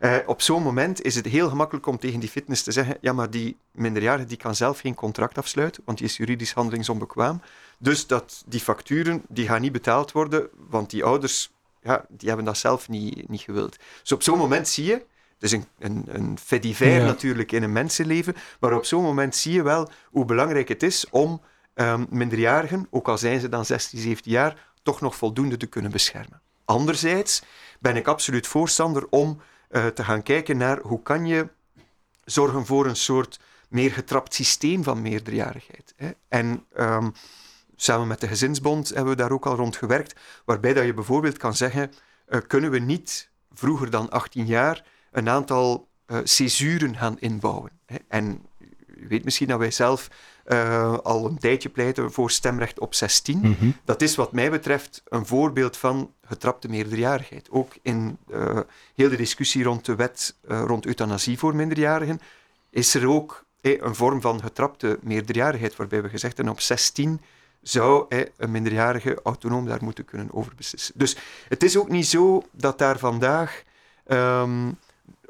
Uh, 0.00 0.16
op 0.26 0.42
zo'n 0.42 0.62
moment 0.62 1.02
is 1.02 1.14
het 1.14 1.26
heel 1.26 1.48
gemakkelijk 1.48 1.86
om 1.86 1.98
tegen 1.98 2.20
die 2.20 2.28
fitness 2.28 2.62
te 2.62 2.72
zeggen, 2.72 2.96
ja 3.00 3.12
maar 3.12 3.30
die 3.30 3.56
minderjarige 3.70 4.28
die 4.28 4.36
kan 4.36 4.54
zelf 4.54 4.80
geen 4.80 4.94
contract 4.94 5.38
afsluiten, 5.38 5.82
want 5.84 5.98
die 5.98 6.06
is 6.06 6.16
juridisch 6.16 6.52
handelingsonbekwaam. 6.52 7.42
Dus 7.78 8.06
dat 8.06 8.42
die 8.46 8.60
facturen 8.60 9.22
die 9.28 9.46
gaan 9.46 9.60
niet 9.60 9.72
betaald 9.72 10.12
worden, 10.12 10.48
want 10.68 10.90
die 10.90 11.04
ouders 11.04 11.50
ja, 11.82 12.04
die 12.08 12.28
hebben 12.28 12.46
dat 12.46 12.58
zelf 12.58 12.88
niet, 12.88 13.28
niet 13.28 13.40
gewild. 13.40 13.76
Dus 14.00 14.12
op 14.12 14.22
zo'n 14.22 14.38
moment 14.38 14.68
zie 14.68 14.84
je 14.84 15.04
is 15.42 15.52
een, 15.52 15.64
een, 15.78 16.04
een 16.06 16.38
fait 16.38 16.62
divers 16.62 16.96
ja. 16.96 17.04
natuurlijk 17.04 17.52
in 17.52 17.62
een 17.62 17.72
mensenleven, 17.72 18.34
maar 18.60 18.72
op 18.72 18.84
zo'n 18.84 19.02
moment 19.02 19.36
zie 19.36 19.52
je 19.52 19.62
wel 19.62 19.90
hoe 20.10 20.24
belangrijk 20.24 20.68
het 20.68 20.82
is 20.82 21.06
om 21.10 21.40
um, 21.74 22.06
minderjarigen, 22.10 22.86
ook 22.90 23.08
al 23.08 23.18
zijn 23.18 23.40
ze 23.40 23.48
dan 23.48 23.64
16, 23.64 23.98
17 23.98 24.32
jaar, 24.32 24.72
toch 24.82 25.00
nog 25.00 25.16
voldoende 25.16 25.56
te 25.56 25.66
kunnen 25.66 25.90
beschermen. 25.90 26.40
Anderzijds 26.64 27.42
ben 27.80 27.96
ik 27.96 28.06
absoluut 28.06 28.46
voorstander 28.46 29.06
om 29.08 29.40
uh, 29.70 29.86
te 29.86 30.04
gaan 30.04 30.22
kijken 30.22 30.56
naar 30.56 30.78
hoe 30.78 31.02
kan 31.02 31.26
je 31.26 31.48
zorgen 32.24 32.66
voor 32.66 32.86
een 32.86 32.96
soort 32.96 33.40
meer 33.68 33.90
getrapt 33.90 34.34
systeem 34.34 34.82
van 34.82 35.02
meerderjarigheid. 35.02 35.94
Hè? 35.96 36.10
En 36.28 36.64
um, 36.78 37.12
samen 37.76 38.08
met 38.08 38.20
de 38.20 38.28
Gezinsbond 38.28 38.88
hebben 38.88 39.08
we 39.08 39.16
daar 39.16 39.30
ook 39.30 39.46
al 39.46 39.56
rond 39.56 39.76
gewerkt, 39.76 40.20
waarbij 40.44 40.72
dat 40.72 40.84
je 40.84 40.94
bijvoorbeeld 40.94 41.36
kan 41.36 41.54
zeggen, 41.54 41.92
uh, 42.28 42.40
kunnen 42.46 42.70
we 42.70 42.78
niet 42.78 43.30
vroeger 43.52 43.90
dan 43.90 44.10
18 44.10 44.46
jaar 44.46 44.84
een 45.10 45.28
aantal 45.28 45.88
uh, 46.06 46.18
césuren 46.24 46.96
gaan 46.96 47.16
inbouwen. 47.18 47.70
Hè? 47.86 47.96
En 48.08 48.42
u 48.86 49.08
weet 49.08 49.24
misschien 49.24 49.48
dat 49.48 49.58
wij 49.58 49.70
zelf 49.70 50.08
uh, 50.46 50.98
al 50.98 51.26
een 51.26 51.38
tijdje 51.38 51.68
pleiten 51.68 52.12
voor 52.12 52.30
stemrecht 52.30 52.78
op 52.78 52.94
16. 52.94 53.38
Mm 53.38 53.56
-hmm. 53.58 53.74
Dat 53.84 54.02
is 54.02 54.14
wat 54.14 54.32
mij 54.32 54.50
betreft 54.50 55.02
een 55.08 55.26
voorbeeld 55.26 55.76
van 55.76 56.12
getrapte 56.26 56.68
meerderjarigheid. 56.68 57.50
Ook 57.50 57.72
in 57.82 58.18
uh, 58.30 58.58
heel 58.94 59.08
de 59.08 59.16
discussie 59.16 59.64
rond 59.64 59.84
de 59.84 59.94
wet 59.94 60.36
uh, 60.48 60.62
rond 60.66 60.86
euthanasie 60.86 61.38
voor 61.38 61.56
minderjarigen 61.56 62.20
is 62.70 62.94
er 62.94 63.08
ook 63.08 63.44
een 63.60 63.94
vorm 63.94 64.20
van 64.20 64.40
getrapte 64.42 64.98
meerderjarigheid, 65.02 65.76
waarbij 65.76 66.02
we 66.02 66.08
gezegd 66.08 66.36
hebben 66.36 66.54
op 66.54 66.60
16 66.60 67.20
zou 67.62 68.04
een 68.36 68.50
minderjarige 68.50 69.18
autonoom 69.22 69.66
daar 69.66 69.84
moeten 69.84 70.04
kunnen 70.04 70.28
over 70.32 70.52
beslissen. 70.56 70.94
Dus 70.96 71.16
het 71.48 71.62
is 71.62 71.76
ook 71.76 71.88
niet 71.88 72.06
zo 72.06 72.42
dat 72.50 72.78
daar 72.78 72.98
vandaag 72.98 73.62
um, 74.06 74.78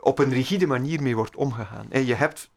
op 0.01 0.19
een 0.19 0.33
rigide 0.33 0.67
manier 0.67 1.03
mee 1.03 1.17
wordt 1.17 1.37
omgegaan. 1.37 1.87
Je 1.91 2.15
hebt 2.15 2.51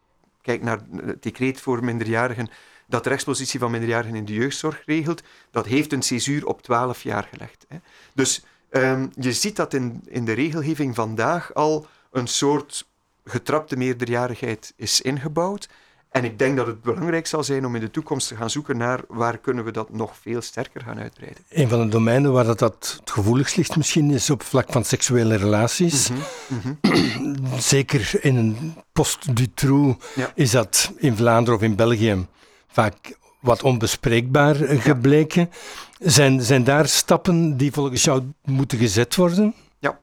kijk 0.44 0.62
naar 0.62 0.80
het 0.96 1.22
decreet 1.22 1.60
voor 1.60 1.84
minderjarigen, 1.84 2.48
dat 2.86 3.04
de 3.04 3.08
rechtspositie 3.08 3.60
van 3.60 3.70
minderjarigen 3.70 4.16
in 4.16 4.24
de 4.24 4.32
jeugdzorg 4.32 4.82
regelt, 4.86 5.22
dat 5.50 5.66
heeft 5.66 5.92
een 5.92 6.02
césuur 6.02 6.46
op 6.46 6.62
12 6.62 7.02
jaar 7.02 7.28
gelegd. 7.32 7.66
Dus 8.14 8.44
um, 8.70 9.10
je 9.18 9.32
ziet 9.32 9.56
dat 9.56 9.74
in, 9.74 10.02
in 10.06 10.24
de 10.24 10.32
regelgeving 10.32 10.94
vandaag 10.94 11.54
al 11.54 11.86
een 12.10 12.26
soort 12.26 12.86
getrapte 13.24 13.76
meerderjarigheid 13.76 14.72
is 14.76 15.00
ingebouwd. 15.00 15.68
En 16.14 16.24
ik 16.24 16.38
denk 16.38 16.56
dat 16.56 16.66
het 16.66 16.82
belangrijk 16.82 17.26
zal 17.26 17.44
zijn 17.44 17.66
om 17.66 17.74
in 17.74 17.80
de 17.80 17.90
toekomst 17.90 18.28
te 18.28 18.36
gaan 18.36 18.50
zoeken 18.50 18.76
naar 18.76 19.00
waar 19.08 19.38
kunnen 19.38 19.64
we 19.64 19.70
dat 19.70 19.90
nog 19.90 20.16
veel 20.20 20.42
sterker 20.42 20.80
gaan 20.80 20.98
uitbreiden. 20.98 21.42
Een 21.48 21.68
van 21.68 21.80
de 21.80 21.88
domeinen 21.88 22.32
waar 22.32 22.44
dat, 22.44 22.58
dat 22.58 22.98
het 23.00 23.10
gevoeligst 23.10 23.56
ligt 23.56 23.76
misschien 23.76 24.10
is 24.10 24.30
op 24.30 24.42
vlak 24.42 24.72
van 24.72 24.84
seksuele 24.84 25.36
relaties. 25.36 26.08
Mm 26.08 26.16
-hmm. 26.46 26.78
Mm 26.90 27.36
-hmm. 27.36 27.58
Zeker 27.58 28.18
in 28.20 28.36
een 28.36 28.74
post-Dutroux 28.92 30.04
ja. 30.14 30.32
is 30.34 30.50
dat 30.50 30.92
in 30.96 31.16
Vlaanderen 31.16 31.58
of 31.58 31.64
in 31.64 31.76
België 31.76 32.26
vaak 32.68 33.18
wat 33.40 33.62
onbespreekbaar 33.62 34.54
gebleken. 34.88 35.50
Ja. 35.98 36.10
Zijn, 36.10 36.40
zijn 36.40 36.64
daar 36.64 36.88
stappen 36.88 37.56
die 37.56 37.72
volgens 37.72 38.04
jou 38.04 38.22
moeten 38.44 38.78
gezet 38.78 39.16
worden? 39.16 39.54
Ja, 39.78 39.98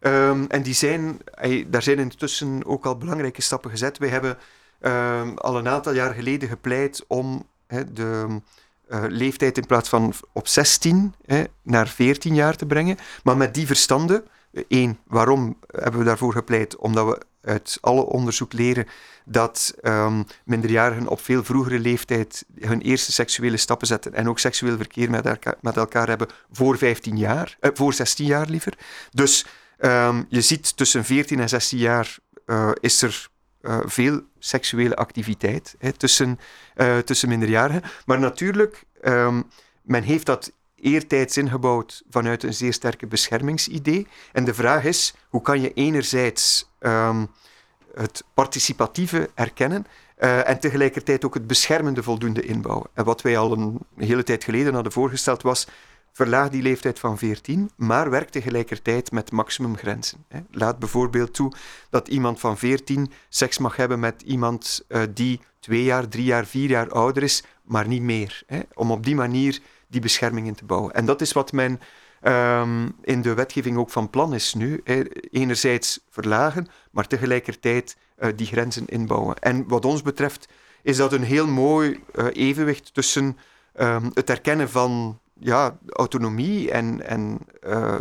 um, 0.00 0.46
en 0.48 0.62
die 0.62 0.74
zijn, 0.74 1.18
daar 1.66 1.82
zijn 1.82 1.98
intussen 1.98 2.66
ook 2.66 2.86
al 2.86 2.96
belangrijke 2.96 3.42
stappen 3.42 3.70
gezet. 3.70 3.98
Wij 3.98 4.08
hebben 4.08 4.38
uh, 4.84 5.28
al 5.34 5.58
een 5.58 5.68
aantal 5.68 5.92
jaar 5.94 6.14
geleden 6.14 6.48
gepleit 6.48 7.04
om 7.06 7.46
he, 7.66 7.92
de 7.92 8.40
uh, 8.88 9.04
leeftijd 9.08 9.58
in 9.58 9.66
plaats 9.66 9.88
van 9.88 10.14
op 10.32 10.48
16 10.48 11.14
he, 11.26 11.44
naar 11.62 11.88
14 11.88 12.34
jaar 12.34 12.56
te 12.56 12.66
brengen. 12.66 12.96
Maar 13.22 13.36
met 13.36 13.54
die 13.54 13.66
verstanden, 13.66 14.24
één, 14.68 14.98
waarom 15.06 15.58
hebben 15.66 16.00
we 16.00 16.06
daarvoor 16.06 16.32
gepleit? 16.32 16.76
Omdat 16.76 17.06
we 17.06 17.22
uit 17.48 17.78
alle 17.80 18.04
onderzoek 18.04 18.52
leren 18.52 18.86
dat 19.24 19.74
um, 19.82 20.24
minderjarigen 20.44 21.08
op 21.08 21.20
veel 21.20 21.44
vroegere 21.44 21.78
leeftijd 21.78 22.44
hun 22.60 22.80
eerste 22.80 23.12
seksuele 23.12 23.56
stappen 23.56 23.86
zetten 23.86 24.14
en 24.14 24.28
ook 24.28 24.38
seksueel 24.38 24.76
verkeer 24.76 25.10
met 25.10 25.26
elkaar, 25.26 25.54
met 25.60 25.76
elkaar 25.76 26.08
hebben 26.08 26.28
voor 26.52 26.78
15 26.78 27.16
jaar, 27.16 27.56
uh, 27.60 27.70
voor 27.74 27.92
16 27.92 28.26
jaar 28.26 28.48
liever. 28.48 28.78
Dus 29.10 29.46
um, 29.78 30.26
je 30.28 30.40
ziet 30.40 30.76
tussen 30.76 31.04
14 31.04 31.40
en 31.40 31.48
16 31.48 31.78
jaar 31.78 32.18
is 32.80 33.02
er 33.02 33.28
uh, 33.64 33.78
veel 33.84 34.20
seksuele 34.38 34.96
activiteit 34.96 35.74
hè, 35.78 35.92
tussen, 35.92 36.38
uh, 36.76 36.98
tussen 36.98 37.28
minderjarigen. 37.28 37.82
Maar 38.06 38.18
natuurlijk, 38.18 38.84
um, 39.02 39.44
men 39.82 40.02
heeft 40.02 40.26
dat 40.26 40.52
eertijds 40.76 41.36
ingebouwd 41.36 42.02
vanuit 42.10 42.42
een 42.42 42.54
zeer 42.54 42.72
sterke 42.72 43.06
beschermingsidee. 43.06 44.06
En 44.32 44.44
de 44.44 44.54
vraag 44.54 44.84
is, 44.84 45.14
hoe 45.28 45.42
kan 45.42 45.60
je 45.60 45.72
enerzijds 45.72 46.70
um, 46.80 47.30
het 47.94 48.24
participatieve 48.34 49.30
erkennen 49.34 49.86
uh, 50.18 50.48
en 50.48 50.60
tegelijkertijd 50.60 51.24
ook 51.24 51.34
het 51.34 51.46
beschermende 51.46 52.02
voldoende 52.02 52.42
inbouwen. 52.42 52.86
En 52.94 53.04
wat 53.04 53.22
wij 53.22 53.38
al 53.38 53.52
een 53.52 53.80
hele 53.96 54.22
tijd 54.22 54.44
geleden 54.44 54.74
hadden 54.74 54.92
voorgesteld 54.92 55.42
was 55.42 55.66
verlaag 56.14 56.48
die 56.48 56.62
leeftijd 56.62 56.98
van 56.98 57.18
14, 57.18 57.70
maar 57.76 58.10
werk 58.10 58.28
tegelijkertijd 58.28 59.12
met 59.12 59.32
maximumgrenzen. 59.32 60.26
Laat 60.50 60.78
bijvoorbeeld 60.78 61.34
toe 61.34 61.52
dat 61.90 62.08
iemand 62.08 62.40
van 62.40 62.58
14 62.58 63.12
seks 63.28 63.58
mag 63.58 63.76
hebben 63.76 64.00
met 64.00 64.22
iemand 64.22 64.84
uh, 64.88 65.02
die 65.14 65.40
twee 65.60 65.82
jaar, 65.82 66.08
drie 66.08 66.24
jaar, 66.24 66.46
vier 66.46 66.68
jaar 66.68 66.90
ouder 66.90 67.22
is, 67.22 67.42
maar 67.62 67.88
niet 67.88 68.02
meer. 68.02 68.42
Om 68.74 68.90
op 68.90 69.04
die 69.04 69.14
manier 69.14 69.60
die 69.88 70.00
bescherming 70.00 70.46
in 70.46 70.54
te 70.54 70.64
bouwen. 70.64 70.94
En 70.94 71.06
dat 71.06 71.20
is 71.20 71.32
wat 71.32 71.52
men 71.52 71.80
um, 72.22 72.96
in 73.02 73.22
de 73.22 73.34
wetgeving 73.34 73.76
ook 73.76 73.90
van 73.90 74.10
plan 74.10 74.34
is 74.34 74.54
nu. 74.54 74.82
Enerzijds 75.30 76.00
verlagen, 76.10 76.66
maar 76.90 77.06
tegelijkertijd 77.06 77.96
uh, 78.18 78.28
die 78.36 78.46
grenzen 78.46 78.86
inbouwen. 78.86 79.38
En 79.38 79.68
wat 79.68 79.84
ons 79.84 80.02
betreft 80.02 80.48
is 80.82 80.96
dat 80.96 81.12
een 81.12 81.22
heel 81.22 81.46
mooi 81.46 82.00
uh, 82.14 82.26
evenwicht 82.32 82.94
tussen 82.94 83.38
um, 83.76 84.10
het 84.14 84.30
erkennen 84.30 84.70
van 84.70 85.18
ja, 85.40 85.78
autonomie 85.88 86.70
en, 86.70 87.06
en 87.06 87.38
uh, 87.66 87.98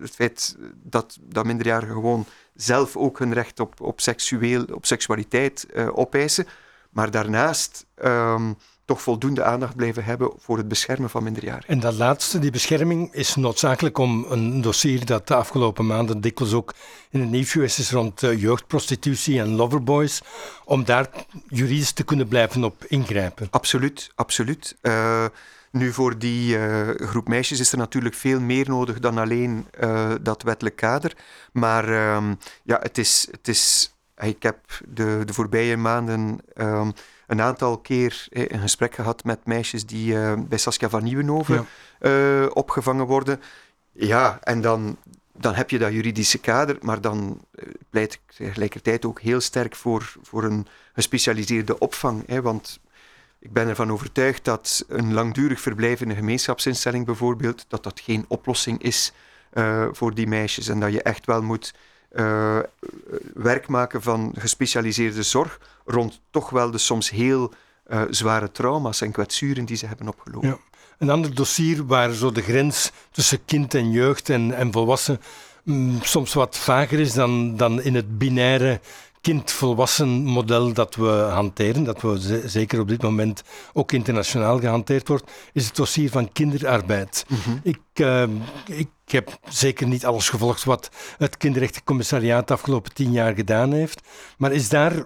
het 0.00 0.14
feit 0.14 0.56
dat, 0.82 1.18
dat 1.20 1.44
minderjarigen 1.44 1.94
gewoon 1.94 2.26
zelf 2.54 2.96
ook 2.96 3.18
hun 3.18 3.32
recht 3.32 3.60
op, 3.60 3.80
op, 3.80 4.00
seksueel, 4.00 4.64
op 4.64 4.86
seksualiteit 4.86 5.66
uh, 5.74 5.98
opeisen, 5.98 6.46
maar 6.90 7.10
daarnaast 7.10 7.86
um, 8.04 8.56
toch 8.84 9.02
voldoende 9.02 9.44
aandacht 9.44 9.76
blijven 9.76 10.04
hebben 10.04 10.32
voor 10.36 10.56
het 10.56 10.68
beschermen 10.68 11.10
van 11.10 11.22
minderjarigen. 11.22 11.68
En 11.68 11.80
dat 11.80 11.94
laatste, 11.94 12.38
die 12.38 12.50
bescherming, 12.50 13.12
is 13.12 13.34
noodzakelijk 13.34 13.98
om 13.98 14.26
een 14.28 14.60
dossier 14.60 15.06
dat 15.06 15.28
de 15.28 15.34
afgelopen 15.34 15.86
maanden 15.86 16.20
dikwijls 16.20 16.54
ook 16.54 16.74
in 17.10 17.20
het 17.20 17.30
nieuws 17.30 17.56
is 17.56 17.90
rond 17.90 18.22
uh, 18.22 18.40
jeugdprostitutie 18.40 19.40
en 19.40 19.54
loverboys, 19.54 20.22
om 20.64 20.84
daar 20.84 21.10
juridisch 21.48 21.92
te 21.92 22.04
kunnen 22.04 22.28
blijven 22.28 22.64
op 22.64 22.84
ingrijpen. 22.84 23.48
Absoluut, 23.50 24.10
absoluut. 24.14 24.76
Uh, 24.82 25.24
nu, 25.74 25.92
voor 25.92 26.18
die 26.18 26.58
uh, 26.58 26.88
groep 26.94 27.28
meisjes 27.28 27.60
is 27.60 27.72
er 27.72 27.78
natuurlijk 27.78 28.14
veel 28.14 28.40
meer 28.40 28.68
nodig 28.68 28.98
dan 28.98 29.18
alleen 29.18 29.66
uh, 29.80 30.12
dat 30.20 30.42
wettelijk 30.42 30.76
kader. 30.76 31.16
Maar 31.52 32.14
um, 32.16 32.38
ja, 32.62 32.78
het 32.82 32.98
is, 32.98 33.28
het 33.30 33.48
is, 33.48 33.94
ik 34.16 34.42
heb 34.42 34.58
de, 34.88 35.22
de 35.24 35.32
voorbije 35.32 35.76
maanden 35.76 36.38
um, 36.56 36.92
een 37.26 37.40
aantal 37.40 37.78
keer 37.78 38.26
eh, 38.30 38.44
een 38.48 38.60
gesprek 38.60 38.94
gehad 38.94 39.24
met 39.24 39.46
meisjes 39.46 39.86
die 39.86 40.14
uh, 40.14 40.32
bij 40.48 40.58
Saskia 40.58 40.88
van 40.88 41.04
Nieuwenhoven 41.04 41.66
ja. 42.00 42.46
opgevangen 42.46 43.06
worden. 43.06 43.40
Ja, 43.92 44.38
en 44.42 44.60
dan, 44.60 44.96
dan 45.32 45.54
heb 45.54 45.70
je 45.70 45.78
dat 45.78 45.92
juridische 45.92 46.38
kader, 46.38 46.76
maar 46.80 47.00
dan 47.00 47.40
pleit 47.90 48.12
ik 48.12 48.20
tegelijkertijd 48.36 49.04
ook 49.04 49.20
heel 49.20 49.40
sterk 49.40 49.76
voor, 49.76 50.12
voor 50.22 50.44
een 50.44 50.66
gespecialiseerde 50.92 51.78
opvang. 51.78 52.22
Hè, 52.26 52.42
want 52.42 52.80
ik 53.44 53.52
ben 53.52 53.68
ervan 53.68 53.92
overtuigd 53.92 54.44
dat 54.44 54.84
een 54.88 55.12
langdurig 55.12 55.60
verblijf 55.60 56.00
in 56.00 56.10
een 56.10 56.16
gemeenschapsinstelling 56.16 57.06
bijvoorbeeld, 57.06 57.64
dat 57.68 57.82
dat 57.82 58.00
geen 58.00 58.24
oplossing 58.28 58.82
is 58.82 59.12
uh, 59.54 59.86
voor 59.92 60.14
die 60.14 60.26
meisjes 60.26 60.68
en 60.68 60.80
dat 60.80 60.92
je 60.92 61.02
echt 61.02 61.26
wel 61.26 61.42
moet 61.42 61.74
uh, 62.12 62.58
werk 63.34 63.68
maken 63.68 64.02
van 64.02 64.34
gespecialiseerde 64.38 65.22
zorg 65.22 65.60
rond 65.84 66.20
toch 66.30 66.50
wel 66.50 66.70
de 66.70 66.78
soms 66.78 67.10
heel 67.10 67.52
uh, 67.88 68.02
zware 68.10 68.52
trauma's 68.52 69.00
en 69.00 69.12
kwetsuren 69.12 69.64
die 69.64 69.76
ze 69.76 69.86
hebben 69.86 70.08
opgelopen. 70.08 70.58
Een 70.98 71.10
ander 71.10 71.34
dossier 71.34 71.86
waar 71.86 72.12
zo 72.12 72.32
de 72.32 72.42
grens 72.42 72.92
tussen 73.10 73.44
kind 73.44 73.74
en 73.74 73.90
jeugd 73.90 74.28
en, 74.28 74.54
en 74.54 74.72
volwassen 74.72 75.20
mm, 75.62 76.02
soms 76.02 76.34
wat 76.34 76.58
vager 76.58 77.00
is 77.00 77.12
dan, 77.12 77.56
dan 77.56 77.82
in 77.82 77.94
het 77.94 78.18
binaire 78.18 78.80
kind-volwassen 79.24 80.08
model 80.08 80.72
dat 80.72 80.94
we 80.94 81.08
hanteren, 81.10 81.84
dat 81.84 82.00
we 82.00 82.42
zeker 82.46 82.80
op 82.80 82.88
dit 82.88 83.02
moment 83.02 83.42
ook 83.72 83.92
internationaal 83.92 84.58
gehanteerd 84.60 85.08
wordt, 85.08 85.30
is 85.52 85.66
het 85.66 85.76
dossier 85.76 86.10
van 86.10 86.32
kinderarbeid. 86.32 87.24
Mm 87.28 87.38
-hmm. 87.44 87.60
ik, 87.62 87.80
uh, 87.94 88.22
ik 88.66 88.88
heb 89.06 89.38
zeker 89.48 89.86
niet 89.86 90.06
alles 90.06 90.28
gevolgd 90.28 90.64
wat 90.64 90.90
het 91.18 91.36
kinderrechtencommissariaat 91.36 92.48
de 92.48 92.54
afgelopen 92.54 92.94
tien 92.94 93.12
jaar 93.12 93.34
gedaan 93.34 93.72
heeft, 93.72 94.00
maar 94.36 94.52
is 94.52 94.68
daar 94.68 95.04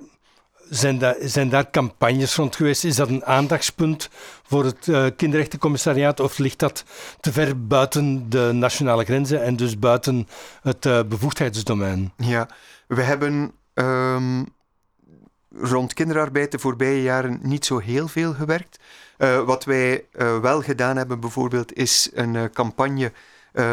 zijn, 0.70 0.98
daar, 0.98 1.16
zijn 1.20 1.48
daar 1.48 1.70
campagnes 1.70 2.36
rond 2.36 2.56
geweest? 2.56 2.84
Is 2.84 2.96
dat 2.96 3.08
een 3.08 3.24
aandachtspunt 3.24 4.08
voor 4.42 4.64
het 4.64 4.86
uh, 4.86 5.06
kinderrechtencommissariaat 5.16 6.20
of 6.20 6.38
ligt 6.38 6.58
dat 6.58 6.84
te 7.20 7.32
ver 7.32 7.66
buiten 7.66 8.30
de 8.30 8.50
nationale 8.52 9.04
grenzen 9.04 9.42
en 9.42 9.56
dus 9.56 9.78
buiten 9.78 10.28
het 10.62 10.86
uh, 10.86 11.00
bevoegdheidsdomein? 11.08 12.12
Ja, 12.16 12.48
we 12.86 13.02
hebben 13.02 13.52
um, 13.78 14.46
rond 15.50 15.94
kinderarbeid 15.94 16.52
de 16.52 16.58
voorbije 16.58 17.02
jaren 17.02 17.38
niet 17.42 17.64
zo 17.64 17.78
heel 17.78 18.08
veel 18.08 18.34
gewerkt. 18.34 18.78
Uh, 19.18 19.40
wat 19.40 19.64
wij 19.64 20.04
uh, 20.12 20.40
wel 20.40 20.62
gedaan 20.62 20.96
hebben 20.96 21.20
bijvoorbeeld 21.20 21.72
is 21.72 22.10
een 22.14 22.34
uh, 22.34 22.44
campagne 22.52 23.12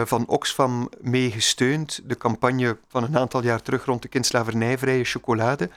van 0.05 0.27
Oxfam 0.27 0.89
mee 1.01 1.31
gesteund. 1.31 2.01
De 2.03 2.17
campagne 2.17 2.77
van 2.87 3.03
een 3.03 3.17
aantal 3.17 3.43
jaar 3.43 3.61
terug 3.61 3.85
rond 3.85 4.01
de 4.01 4.07
kindslavernijvrije 4.07 5.03
chocolade. 5.03 5.69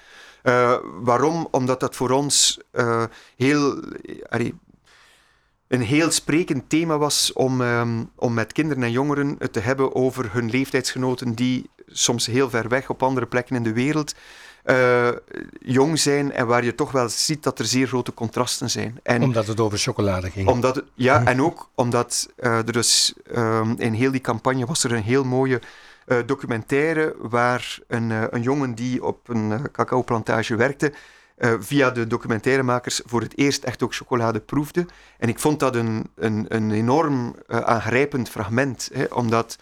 waarom? 1.01 1.49
Omdat 1.51 1.81
dat 1.81 1.97
voor 1.97 2.11
ons 2.11 2.61
heel 3.37 3.83
een 5.69 5.83
heel 5.83 6.11
sprekend 6.11 6.69
thema 6.69 6.99
was 6.99 7.33
om, 7.33 7.61
ehm, 7.61 8.05
om 8.15 8.35
met 8.35 8.53
kinderen 8.53 8.83
en 8.83 8.91
jongeren 8.91 9.37
het 9.39 9.53
te 9.53 9.61
hebben 9.61 9.95
over 9.95 10.33
hun 10.33 10.51
leeftijdsgenoten 10.51 11.35
die 11.35 11.71
soms 11.87 12.27
heel 12.27 12.51
ver 12.51 12.69
weg 12.69 12.91
op 12.91 13.03
andere 13.03 13.27
plekken 13.27 13.57
in 13.57 13.63
de 13.63 13.73
wereld 13.73 14.15
uh, 14.71 15.09
jong 15.61 15.99
zijn 15.99 16.33
en 16.33 16.47
waar 16.47 16.65
je 16.65 16.75
toch 16.75 16.91
wel 16.91 17.09
ziet 17.09 17.43
dat 17.43 17.59
er 17.59 17.65
zeer 17.65 17.87
grote 17.87 18.15
contrasten 18.15 18.71
zijn. 18.71 19.01
En 19.03 19.23
omdat 19.23 19.47
het 19.47 19.61
over 19.61 19.79
chocolade 19.79 20.31
ging. 20.31 20.49
Omdat, 20.49 20.83
ja, 20.95 21.25
en 21.25 21.43
ook 21.43 21.71
omdat 21.75 22.29
uh, 22.39 22.57
er 22.57 22.73
dus 22.73 23.15
um, 23.37 23.75
in 23.79 23.93
heel 23.93 24.11
die 24.11 24.21
campagne 24.21 24.67
was 24.67 24.85
er 24.85 24.93
een 24.93 25.03
heel 25.03 25.25
mooie 25.25 25.61
uh, 26.07 26.19
documentaire 26.27 27.15
waar 27.19 27.79
een, 27.87 28.11
een 28.11 28.43
jongen 28.43 28.75
die 28.75 29.05
op 29.05 29.29
een 29.29 29.71
cacaoplantage 29.73 30.57
werkte, 30.57 30.93
uh, 31.39 31.55
via 31.59 31.91
de 31.91 32.07
documentairemakers 32.07 33.01
voor 33.05 33.21
het 33.21 33.39
eerst 33.39 33.65
echt 33.65 33.83
ook 33.83 33.95
chocolade 33.95 34.41
proefde. 34.41 34.87
En 35.19 35.29
ik 35.29 35.39
vond 35.39 35.61
dat 35.61 35.75
een, 35.75 36.11
een, 36.15 36.45
een 36.49 36.71
enorm 36.71 37.35
uh, 37.49 37.61
aangrijpend 37.61 38.29
fragment, 38.29 38.91
hè, 38.93 39.05
omdat 39.05 39.59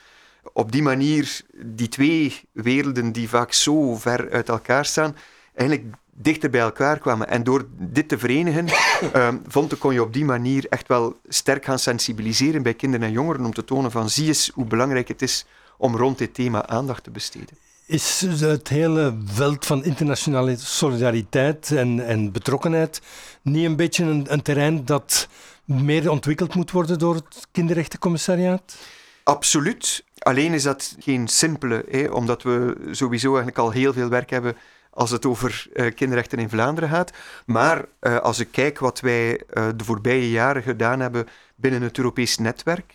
op 0.53 0.73
die 0.73 0.83
manier 0.83 1.41
die 1.55 1.89
twee 1.89 2.41
werelden 2.53 3.13
die 3.13 3.29
vaak 3.29 3.53
zo 3.53 3.97
ver 3.97 4.31
uit 4.31 4.49
elkaar 4.49 4.85
staan, 4.85 5.17
eigenlijk 5.55 5.97
dichter 6.13 6.51
bij 6.51 6.61
elkaar 6.61 6.99
kwamen. 6.99 7.29
En 7.29 7.45
door 7.45 7.67
dit 7.79 8.09
te 8.09 8.19
verenigen, 8.19 8.67
uh, 9.15 9.29
vond 9.47 9.73
ik, 9.73 9.79
kon 9.79 9.93
je 9.93 10.03
op 10.03 10.13
die 10.13 10.25
manier 10.25 10.67
echt 10.69 10.89
wel 10.89 11.21
sterk 11.29 11.65
gaan 11.65 11.79
sensibiliseren 11.79 12.63
bij 12.63 12.75
kinderen 12.75 13.07
en 13.07 13.13
jongeren 13.13 13.45
om 13.45 13.55
te 13.55 13.65
tonen 13.65 13.91
van 13.91 14.11
zie 14.11 14.27
eens 14.27 14.51
hoe 14.55 14.65
belangrijk 14.65 15.09
het 15.09 15.23
is 15.23 15.47
om 15.79 15.97
rond 15.97 16.19
dit 16.19 16.35
thema 16.35 16.67
aandacht 16.67 17.05
te 17.05 17.11
besteden 17.11 17.66
is 17.87 18.21
het 18.41 18.69
hele 18.69 19.17
veld 19.25 19.67
van 19.67 19.85
internationale 19.85 20.57
solidariteit 20.57 21.71
en, 21.71 22.07
en 22.07 22.33
betrokkenheid 22.33 23.01
niet 23.43 23.65
een 23.65 23.77
beetje 23.77 24.05
een, 24.05 24.27
een, 24.29 24.43
terrein 24.43 24.85
dat 24.85 25.29
meer 25.65 26.11
ontwikkeld 26.11 26.55
moet 26.55 26.71
worden 26.71 26.99
door 26.99 27.15
het 27.15 27.47
kinderrechtencommissariaat? 27.51 28.77
Absoluut. 29.23 30.05
Alleen 30.19 30.53
is 30.53 30.63
dat 30.63 30.97
geen 30.99 31.29
simpele, 31.29 31.85
hè, 31.91 32.07
omdat 32.07 32.43
we 32.43 32.77
sowieso 32.91 33.29
eigenlijk 33.29 33.59
al 33.59 33.71
heel 33.71 33.93
veel 33.93 34.09
werk 34.09 34.31
hebben 34.31 34.57
als 34.91 35.11
het 35.11 35.27
over 35.27 35.67
uh, 35.75 35.95
kinderrechten 35.95 36.39
in 36.39 36.49
Vlaanderen 36.49 36.89
gaat. 36.89 37.13
Maar 37.47 37.85
uh, 38.01 38.19
als 38.19 38.39
ik 38.39 38.49
kijk 38.51 38.79
wat 38.79 39.01
wij 39.01 39.31
uh, 39.31 39.69
de 39.77 39.85
voorbije 39.85 40.31
jaren 40.31 40.63
gedaan 40.63 41.01
hebben 41.01 41.27
binnen 41.57 41.83
het 41.83 41.99
Europees 41.99 42.39
netwerk 42.39 42.95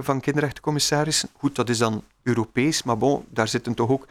van 0.00 0.20
kinderrechtencommissarissen. 0.20 1.28
Goed, 1.38 1.56
dat 1.56 1.68
is 1.68 1.78
dan 1.78 2.04
Europees, 2.22 2.82
maar 2.82 2.98
bon, 2.98 3.24
daar 3.28 3.48
zitten 3.48 3.74
toch 3.74 3.90
ook 3.90 4.06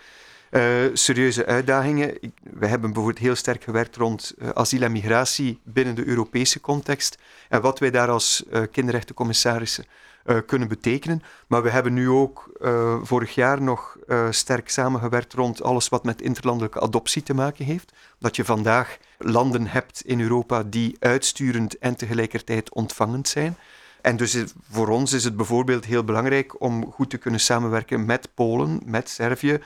uh, 0.52 0.64
serieuze 0.94 1.46
uitdagingen. 1.46 2.18
we 2.44 2.68
hebben 2.68 2.94
bijvoorbeeld 2.94 3.24
heel 3.26 3.36
sterk 3.36 3.64
gewerkt 3.64 3.96
rond 3.96 4.34
uh, 4.38 4.50
asiel 4.50 4.82
en 4.82 4.92
migratie 4.92 5.60
binnen 5.64 5.96
de 5.96 6.06
Europese 6.06 6.62
context 6.62 7.18
en 7.50 7.62
wat 7.62 7.80
wij 7.80 7.92
daar 7.92 8.10
als 8.10 8.44
uh, 8.52 8.62
kinderrechtencommissaris 8.72 9.80
kunnen 10.46 10.68
betekenen. 10.68 11.24
Maar 11.48 11.64
we 11.64 11.70
hebben 11.70 11.94
nu 11.94 12.10
ook 12.10 12.50
vorig 13.04 13.36
jaar 13.36 13.62
nog 13.62 13.98
sterk 14.30 14.70
samengewerkt 14.70 15.34
rond 15.34 15.64
alles 15.64 15.90
wat 15.90 16.04
met 16.04 16.22
interlandelijke 16.22 16.80
adoptie 16.80 17.24
te 17.24 17.34
maken 17.34 17.66
heeft. 17.66 17.92
Dat 18.20 18.36
je 18.36 18.46
vandaag 18.46 18.98
landen 19.18 19.68
hebt 19.68 20.02
in 20.06 20.22
Europa 20.22 20.64
die 20.64 20.96
uitsturend 21.00 21.78
en 21.78 21.96
tegelijkertijd 21.96 22.74
ontvangend 22.74 23.28
zijn. 23.28 23.58
En 24.02 24.18
dus 24.18 24.44
voor 24.70 24.88
ons 24.88 25.14
is 25.14 25.24
het 25.24 25.36
bijvoorbeeld 25.36 25.86
heel 25.86 26.04
belangrijk 26.04 26.62
om 26.62 26.92
goed 26.92 27.10
te 27.10 27.18
kunnen 27.18 27.40
samenwerken 27.40 28.06
met 28.06 28.30
Polen, 28.34 28.82
met 28.86 29.10
Servië, 29.10 29.60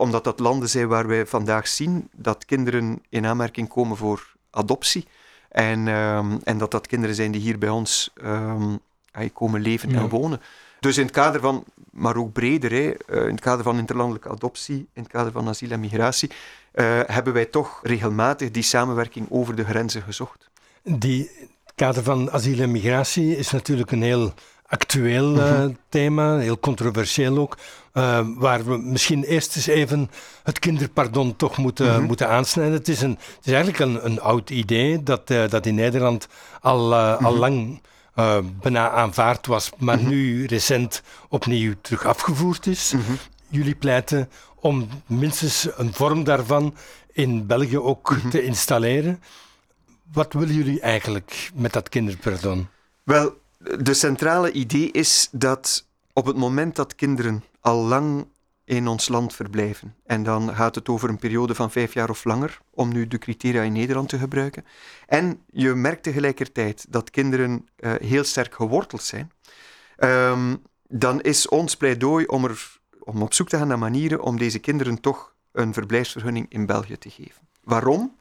omdat 0.00 0.24
dat 0.24 0.38
landen 0.38 0.68
zijn 0.68 0.88
waar 0.88 1.06
wij 1.06 1.26
vandaag 1.26 1.68
zien 1.68 2.08
dat 2.12 2.44
kinderen 2.44 3.02
in 3.08 3.26
aanmerking 3.26 3.68
komen 3.68 3.96
voor 3.96 4.32
adoptie. 4.50 5.06
En, 5.48 5.88
ehm, 5.88 6.36
en 6.44 6.58
dat 6.58 6.70
dat 6.70 6.86
kinderen 6.86 7.14
zijn 7.14 7.32
die 7.32 7.40
hier 7.40 7.58
bij 7.58 7.68
ons 7.68 8.12
um, 8.24 8.78
komen 9.32 9.60
leven 9.60 9.94
en 9.94 10.08
wonen. 10.08 10.40
Dus 10.80 10.96
in 10.96 11.02
het 11.02 11.14
kader 11.14 11.40
van, 11.40 11.64
maar 11.90 12.16
ook 12.16 12.32
breder, 12.32 12.70
hè, 12.70 12.90
eh, 12.90 13.22
in 13.22 13.30
het 13.30 13.40
kader 13.40 13.64
van 13.64 13.78
interlandelijke 13.78 14.28
adoptie, 14.28 14.88
in 14.92 15.02
het 15.02 15.10
kader 15.12 15.32
van 15.32 15.48
asiel 15.48 15.70
en 15.70 15.80
migratie, 15.80 16.30
uh, 16.74 17.00
hebben 17.06 17.32
wij 17.32 17.44
toch 17.44 17.80
regelmatig 17.82 18.50
die 18.50 18.62
samenwerking 18.62 19.26
over 19.30 19.54
de 19.54 19.64
grenzen 19.64 20.02
gezocht. 20.02 20.50
Die 20.82 21.30
kader 21.74 22.02
van 22.02 22.30
asiel 22.30 22.60
en 22.60 22.70
migratie 22.70 23.36
is 23.36 23.50
natuurlijk 23.50 23.90
een 23.90 24.02
heel 24.02 24.34
actueel 24.70 25.36
uh, 25.36 25.64
thema, 25.88 26.38
heel 26.38 26.58
controversieel 26.58 27.38
ook. 27.38 27.56
Uh, 27.94 28.20
waar 28.36 28.64
we 28.64 28.78
misschien 28.78 29.24
eerst 29.24 29.56
eens 29.56 29.66
even 29.66 30.10
het 30.42 30.58
kinderpardon 30.58 31.36
toch 31.36 31.56
moeten, 31.56 31.94
-hmm. 31.94 32.04
moeten 32.04 32.28
aansnijden. 32.28 32.74
Het 32.74 32.88
is, 32.88 33.02
een, 33.02 33.10
het 33.10 33.46
is 33.46 33.52
eigenlijk 33.52 33.78
een, 33.78 34.04
een 34.04 34.20
oud 34.20 34.50
idee 34.50 35.02
dat, 35.02 35.30
uh, 35.30 35.48
dat 35.48 35.66
in 35.66 35.74
Nederland 35.74 36.28
al, 36.60 36.94
al 36.94 37.36
lang 37.36 37.80
bijna 38.62 38.90
aanvaard 38.90 39.46
was, 39.46 39.70
maar 39.78 40.02
nu 40.02 40.46
recent 40.46 41.02
opnieuw 41.28 41.74
terug 41.80 42.06
afgevoerd 42.06 42.66
is. 42.66 42.94
Jullie 43.48 43.74
pleiten 43.74 44.30
om 44.60 44.88
minstens 45.06 45.68
een 45.76 45.92
vorm 45.92 46.24
daarvan 46.24 46.74
in 47.12 47.46
België 47.46 47.78
ook 47.78 48.16
te 48.30 48.42
installeren. 48.42 49.22
Wat 50.12 50.32
willen 50.32 50.54
jullie 50.54 50.80
eigenlijk 50.80 51.50
met 51.54 51.72
dat 51.72 51.88
kinderpardon? 51.88 52.68
Wel, 53.02 53.39
de 53.60 53.94
centrale 53.94 54.52
idee 54.52 54.90
is 54.90 55.28
dat 55.32 55.86
op 56.12 56.26
het 56.26 56.36
moment 56.36 56.76
dat 56.76 56.94
kinderen 56.94 57.44
al 57.60 57.84
lang 57.84 58.26
in 58.64 58.86
ons 58.86 59.08
land 59.08 59.34
verblijven, 59.34 59.94
en 60.06 60.22
dan 60.22 60.54
gaat 60.54 60.74
het 60.74 60.88
over 60.88 61.08
een 61.08 61.18
periode 61.18 61.54
van 61.54 61.70
vijf 61.70 61.94
jaar 61.94 62.10
of 62.10 62.24
langer, 62.24 62.60
om 62.70 62.92
nu 62.92 63.06
de 63.06 63.18
criteria 63.18 63.62
in 63.62 63.72
Nederland 63.72 64.08
te 64.08 64.18
gebruiken, 64.18 64.64
en 65.06 65.40
je 65.50 65.74
merkt 65.74 66.02
tegelijkertijd 66.02 66.86
dat 66.88 67.10
kinderen 67.10 67.68
uh, 67.78 67.92
heel 68.00 68.24
sterk 68.24 68.54
geworteld 68.54 69.02
zijn, 69.02 69.32
um, 69.98 70.62
dan 70.88 71.20
is 71.20 71.48
ons 71.48 71.76
pleidooi 71.76 72.26
om, 72.26 72.44
er, 72.44 72.78
om 73.00 73.22
op 73.22 73.34
zoek 73.34 73.48
te 73.48 73.56
gaan 73.56 73.68
naar 73.68 73.78
manieren 73.78 74.22
om 74.22 74.38
deze 74.38 74.58
kinderen 74.58 75.00
toch 75.00 75.34
een 75.52 75.72
verblijfsvergunning 75.72 76.46
in 76.48 76.66
België 76.66 76.98
te 76.98 77.10
geven. 77.10 77.48
Waarom? 77.64 78.16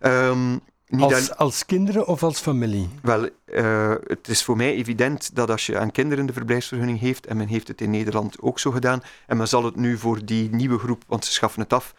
Um, 0.00 0.60
als, 0.90 1.36
als, 1.36 1.66
kinderen 1.66 2.06
of 2.06 2.22
als 2.22 2.40
familie? 2.40 2.88
Wel, 3.02 3.28
uh, 3.46 3.94
het 4.06 4.28
is 4.28 4.44
voor 4.44 4.56
mij 4.56 4.74
evident 4.74 5.34
dat 5.34 5.50
als 5.50 5.66
je 5.66 5.78
aan 5.78 5.90
kinderen 5.90 6.26
de 6.26 6.32
verblijfsvergunning 6.32 7.00
heeft, 7.00 7.26
en 7.26 7.36
men 7.36 7.48
heeft 7.48 7.68
het 7.68 7.80
in 7.80 7.90
Nederland 7.90 8.40
ook 8.40 8.58
zo 8.58 8.70
gedaan, 8.70 9.02
en 9.26 9.36
men 9.36 9.48
zal 9.48 9.64
het 9.64 9.76
nu 9.76 9.98
voor 9.98 10.24
die 10.24 10.50
nieuwe 10.50 10.78
groep, 10.78 11.02
want 11.06 11.24
ze 11.24 11.32
schaffen 11.32 11.62
het 11.62 11.72
af, 11.72 11.94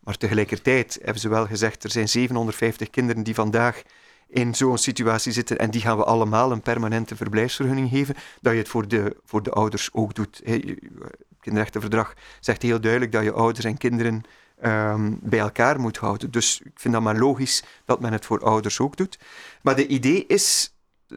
maar 0.00 0.16
tegelijkertijd 0.16 0.98
hebben 1.02 1.20
ze 1.20 1.28
wel 1.28 1.46
gezegd, 1.46 1.84
er 1.84 1.90
zijn 1.90 2.08
750 2.08 2.90
kinderen 2.90 3.22
die 3.22 3.34
vandaag 3.34 3.82
in 4.28 4.54
zo'n 4.54 4.78
situatie 4.78 5.32
zitten 5.32 5.58
en 5.58 5.70
die 5.70 5.80
gaan 5.80 5.96
we 5.96 6.04
allemaal 6.04 6.52
een 6.52 6.62
permanente 6.62 7.16
verblijfsvergunning 7.16 7.90
geven, 7.90 8.14
dat 8.40 8.52
je 8.52 8.58
het 8.58 8.68
voor 8.68 8.88
de, 8.88 9.16
voor 9.24 9.42
de 9.42 9.50
ouders 9.50 9.88
ook 9.92 10.14
doet. 10.14 10.40
Het 10.44 10.78
kinderrechtenverdrag 11.40 12.14
zegt 12.40 12.62
heel 12.62 12.80
duidelijk 12.80 13.12
dat 13.12 13.22
je 13.22 13.32
ouders 13.32 13.64
en 13.64 13.78
kinderen 13.78 14.22
um, 14.64 15.18
bij 15.22 15.38
elkaar 15.38 15.80
moet 15.80 15.96
houden. 15.96 16.30
Dus 16.30 16.60
ik 16.64 16.72
vind 16.74 16.94
dat 16.94 17.02
maar 17.02 17.18
logisch 17.18 17.64
dat 17.84 18.00
men 18.00 18.12
het 18.12 18.26
voor 18.26 18.40
ouders 18.40 18.80
ook 18.80 18.96
doet. 18.96 19.18
Maar 19.62 19.76
de 19.76 19.86
idee 19.86 20.26
is, 20.26 20.74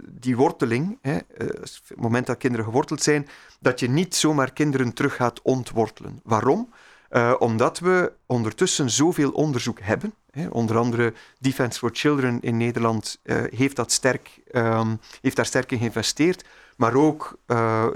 die 0.09 0.37
worteling, 0.37 0.97
hè, 1.01 1.13
uh, 1.13 1.19
het 1.37 1.81
moment 1.95 2.25
dat 2.25 2.37
kinderen 2.37 2.65
geworteld 2.65 3.01
zijn, 3.01 3.27
dat 3.59 3.79
je 3.79 3.89
niet 3.89 4.15
zomaar 4.15 4.53
kinderen 4.53 4.93
terug 4.93 5.15
gaat 5.15 5.41
ontwortelen. 5.41 6.19
Waarom? 6.23 6.69
Uh, 7.11 7.33
omdat 7.39 7.79
we 7.79 8.11
ondertussen 8.25 8.89
zoveel 8.89 9.31
onderzoek 9.31 9.79
hebben. 9.79 10.13
Hè, 10.31 10.47
onder 10.47 10.77
andere 10.77 11.13
Defense 11.39 11.79
for 11.79 11.89
Children 11.93 12.41
in 12.41 12.57
Nederland 12.57 13.19
uh, 13.23 13.43
heeft, 13.49 13.75
dat 13.75 13.91
sterk, 13.91 14.39
um, 14.51 14.99
heeft 15.21 15.35
daar 15.35 15.45
sterk 15.45 15.71
in 15.71 15.77
geïnvesteerd. 15.77 16.45
Maar 16.77 16.95
ook 16.95 17.37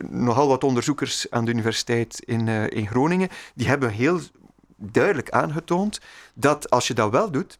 nogal 0.09 0.47
wat 0.47 0.63
onderzoekers 0.63 1.29
aan 1.29 1.45
de 1.45 1.51
universiteit 1.51 2.19
in, 2.25 2.47
in 2.47 2.87
Groningen. 2.87 3.29
Die 3.55 3.67
hebben 3.67 3.89
heel 3.89 4.19
duidelijk 4.79 5.29
aangetoond 5.29 6.01
dat 6.33 6.69
als 6.69 6.87
je 6.87 6.93
dat 6.93 7.11
wel 7.11 7.31
doet, 7.31 7.59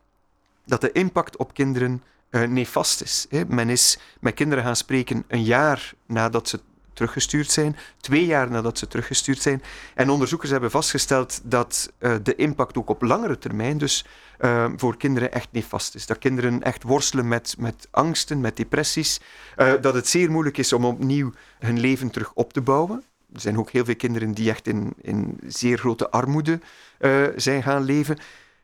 dat 0.66 0.82
de 0.82 0.92
impact 0.92 1.38
op 1.38 1.54
kinderen 1.54 2.04
uh, 2.32 2.44
nefast 2.44 3.02
is. 3.02 3.26
Hè. 3.30 3.44
Men 3.48 3.70
is 3.70 4.00
met 4.20 4.34
kinderen 4.34 4.64
gaan 4.64 4.76
spreken 4.76 5.24
een 5.28 5.44
jaar 5.44 5.94
nadat 6.06 6.48
ze 6.48 6.60
teruggestuurd 6.94 7.52
zijn, 7.52 7.78
twee 7.98 8.26
jaar 8.26 8.52
nadat 8.52 8.78
ze 8.78 8.88
teruggestuurd 8.88 9.42
zijn. 9.42 9.64
En 9.96 10.10
onderzoekers 10.10 10.52
hebben 10.52 10.72
vastgesteld 10.72 11.42
dat 11.44 11.92
uh, 12.00 12.16
de 12.24 12.36
impact 12.36 12.78
ook 12.78 12.90
op 12.90 13.02
langere 13.02 13.38
termijn 13.38 13.78
dus 13.78 14.06
uh, 14.40 14.66
voor 14.76 14.98
kinderen 14.98 15.32
echt 15.32 15.48
nefast 15.52 15.96
is. 15.96 16.06
Dat 16.06 16.18
kinderen 16.18 16.64
echt 16.64 16.84
worstelen 16.84 17.28
met, 17.28 17.56
met 17.58 17.88
angsten, 17.92 18.42
met 18.42 18.58
depressies. 18.58 19.20
Dat 19.56 19.94
het 19.94 20.08
zeer 20.08 20.32
moeilijk 20.32 20.58
is 20.58 20.74
om 20.74 20.86
opnieuw 20.86 21.34
hun 21.60 21.80
leven 21.80 22.10
terug 22.10 22.32
op 22.34 22.54
te 22.54 22.62
bouwen. 22.62 23.04
Er 23.34 23.42
zijn 23.42 23.58
ook 23.58 23.70
heel 23.70 23.86
veel 23.86 23.96
kinderen 23.96 24.32
die 24.32 24.50
echt 24.50 24.68
in, 24.68 24.94
in 25.02 25.40
zeer 25.48 25.78
grote 25.78 26.10
armoede 26.10 26.60
uh, 27.00 27.28
zijn 27.36 27.64
gaan 27.64 27.84
leven. 27.84 28.18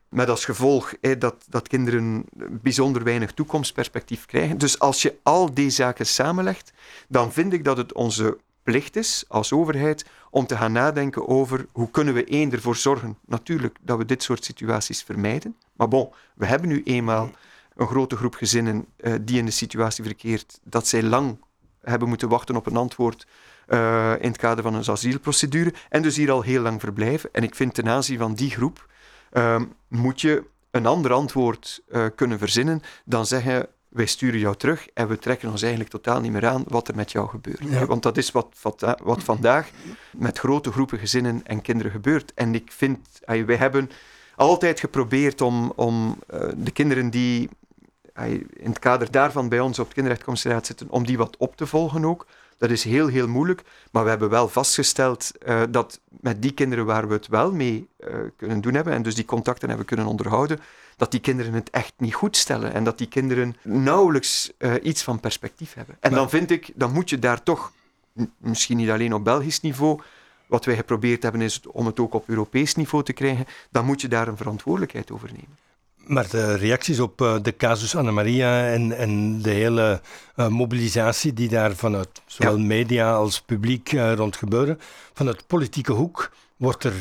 Met 0.10 0.30
als 0.30 0.46
gevolg 0.46 0.94
dat, 1.18 1.36
dat 1.50 1.68
kinderen 1.68 2.26
bijzonder 2.62 3.04
weinig 3.04 3.32
toekomstperspectief 3.32 4.26
krijgen. 4.26 4.58
Dus 4.58 4.80
als 4.80 5.02
je 5.02 5.16
al 5.24 5.54
die 5.54 5.70
zaken 5.70 6.06
samenlegt, 6.06 6.74
dan 7.08 7.34
vind 7.34 7.54
ik 7.54 7.64
dat 7.64 7.78
het 7.78 7.94
onze 7.94 8.38
plicht 8.64 8.96
is 8.96 9.26
als 9.28 9.54
overheid 9.54 10.06
om 10.30 10.46
te 10.46 10.58
gaan 10.58 10.72
nadenken 10.72 11.28
over 11.28 11.66
hoe 11.72 11.92
kunnen 11.92 12.14
we 12.14 12.24
één 12.24 12.52
ervoor 12.52 12.76
zorgen, 12.76 13.18
natuurlijk, 13.26 13.78
dat 13.82 13.98
we 13.98 14.06
dit 14.06 14.24
soort 14.24 14.46
situaties 14.46 15.04
vermijden. 15.04 15.56
Maar 15.74 15.88
bon, 15.88 16.10
we 16.36 16.46
hebben 16.46 16.70
nu 16.70 16.84
eenmaal 16.84 17.32
een 17.76 17.88
grote 17.88 18.16
groep 18.16 18.36
gezinnen 18.36 18.86
uh, 18.98 19.14
die 19.22 19.38
in 19.38 19.46
de 19.46 19.52
situatie 19.52 20.04
verkeert 20.04 20.60
dat 20.64 20.88
zij 20.88 21.04
lang 21.04 21.38
hebben 21.82 22.08
moeten 22.08 22.30
wachten 22.30 22.56
op 22.56 22.66
een 22.66 22.76
antwoord 22.76 23.28
uh, 23.68 24.14
in 24.20 24.28
het 24.28 24.38
kader 24.38 24.64
van 24.64 24.76
een 24.76 24.90
asielprocedure 24.90 25.74
en 25.90 26.02
dus 26.02 26.16
hier 26.16 26.32
al 26.32 26.42
heel 26.42 26.62
lang 26.62 26.80
verblijven. 26.80 27.30
En 27.32 27.44
ik 27.44 27.56
vind 27.56 27.74
ten 27.74 27.90
aanzien 27.90 28.18
van 28.18 28.34
die 28.34 28.50
groep 28.50 28.88
uh, 29.34 29.62
moet 29.88 30.22
je 30.22 30.44
een 30.72 30.86
ander 30.86 31.14
antwoord 31.14 31.82
uh, 31.90 32.06
kunnen 32.16 32.40
verzinnen 32.40 32.82
dan 33.06 33.26
zeggen 33.26 33.68
wij 33.90 34.06
sturen 34.06 34.40
jou 34.40 34.56
terug 34.56 34.88
en 34.94 35.08
we 35.08 35.18
trekken 35.18 35.50
ons 35.50 35.62
eigenlijk 35.62 35.92
totaal 35.92 36.22
niet 36.22 36.32
meer 36.32 36.48
aan 36.48 36.64
wat 36.68 36.88
er 36.88 36.96
met 36.96 37.12
jou 37.12 37.28
gebeurt. 37.30 37.64
Ja. 37.70 37.86
Want 37.86 38.04
dat 38.04 38.18
is 38.18 38.32
wat, 38.32 38.56
wat, 38.62 38.96
wat, 39.04 39.24
vandaag 39.24 39.70
met 40.12 40.40
grote 40.40 40.72
groepen 40.72 41.00
gezinnen 41.00 41.42
en 41.44 41.62
kinderen 41.62 41.92
gebeurt. 41.92 42.34
En 42.34 42.56
ik 42.56 42.72
vind, 42.72 43.00
wij 43.26 43.56
hebben 43.56 43.90
altijd 44.36 44.80
geprobeerd 44.80 45.42
om, 45.42 45.74
om 45.76 46.20
uh, 46.34 46.40
de 46.58 46.72
kinderen 46.72 47.10
die 47.10 47.50
in 48.54 48.70
het 48.70 48.80
kader 48.80 49.12
daarvan 49.12 49.50
bij 49.50 49.60
ons 49.60 49.80
op 49.80 49.86
het 49.86 49.94
kinderrechtcommissariaat 49.94 50.66
zitten, 50.66 50.90
om 50.90 51.06
die 51.06 51.18
wat 51.18 51.38
op 51.38 51.56
te 51.56 51.68
volgen 51.68 52.06
ook. 52.06 52.28
Dat 52.58 52.70
is 52.70 52.84
heel, 52.84 53.08
heel 53.08 53.28
moeilijk. 53.28 53.64
Maar 53.92 54.04
we 54.04 54.10
hebben 54.10 54.30
wel 54.30 54.48
vastgesteld 54.48 55.32
uh, 55.48 55.62
dat 55.70 56.00
met 56.22 56.42
die 56.42 56.52
kinderen 56.52 56.86
waar 56.86 57.08
we 57.08 57.14
het 57.14 57.28
wel 57.28 57.52
mee 57.52 57.88
uh, 58.00 58.16
kunnen 58.38 58.62
doen 58.62 58.74
hebben, 58.74 58.94
en 58.94 59.02
dus 59.02 59.16
die 59.16 59.26
contacten 59.26 59.68
hebben 59.68 59.86
kunnen 59.86 60.06
onderhouden, 60.06 60.60
dat 60.98 61.12
die 61.12 61.20
kinderen 61.20 61.54
het 61.54 61.70
echt 61.70 61.94
niet 61.98 62.14
goed 62.14 62.38
stellen. 62.38 62.74
En 62.74 62.84
dat 62.84 62.98
die 62.98 63.08
kinderen 63.08 63.56
nauwelijks 63.62 64.52
uh, 64.58 64.74
iets 64.82 65.04
van 65.04 65.20
perspectief 65.20 65.74
hebben. 65.74 65.98
En 66.00 66.12
maar... 66.12 66.20
dan 66.20 66.30
vind 66.30 66.52
ik, 66.52 66.72
dan 66.76 66.92
moet 66.92 67.10
je 67.10 67.20
daar 67.20 67.44
toch, 67.44 67.72
misschien 68.38 68.78
niet 68.78 68.90
alleen 68.90 69.14
op 69.14 69.24
Belgisch 69.24 69.62
niveau, 69.62 70.02
wat 70.48 70.66
wij 70.66 70.76
geprobeerd 70.76 71.24
hebben 71.24 71.42
is 71.42 71.62
om 71.68 71.86
het 71.86 72.00
ook 72.00 72.14
op 72.14 72.30
Europees 72.30 72.76
niveau 72.76 73.04
te 73.04 73.14
krijgen, 73.14 73.46
dan 73.70 73.86
moet 73.86 74.02
je 74.02 74.08
daar 74.08 74.28
een 74.28 74.38
verantwoordelijkheid 74.38 75.12
over 75.12 75.28
nemen. 75.32 75.58
Maar 76.06 76.30
de 76.30 76.56
reacties 76.56 77.00
op 77.00 77.22
uh, 77.22 77.36
de 77.42 77.56
casus 77.56 77.96
Anna 77.96 78.12
Maria 78.12 78.68
en, 78.68 78.98
en 78.98 79.42
de 79.42 79.50
hele 79.50 80.02
uh, 80.36 80.48
mobilisatie 80.48 81.34
die 81.34 81.50
daar 81.50 81.76
vanuit 81.76 82.22
zowel 82.26 82.58
ja. 82.58 82.64
media 82.64 83.14
als 83.14 83.42
publiek 83.42 83.92
uh, 83.92 84.14
rond 84.14 84.36
gebeuren, 84.36 84.80
vanuit 85.14 85.48
politieke 85.48 85.92
hoek 85.92 86.32
wordt 86.58 86.84
er 86.84 86.94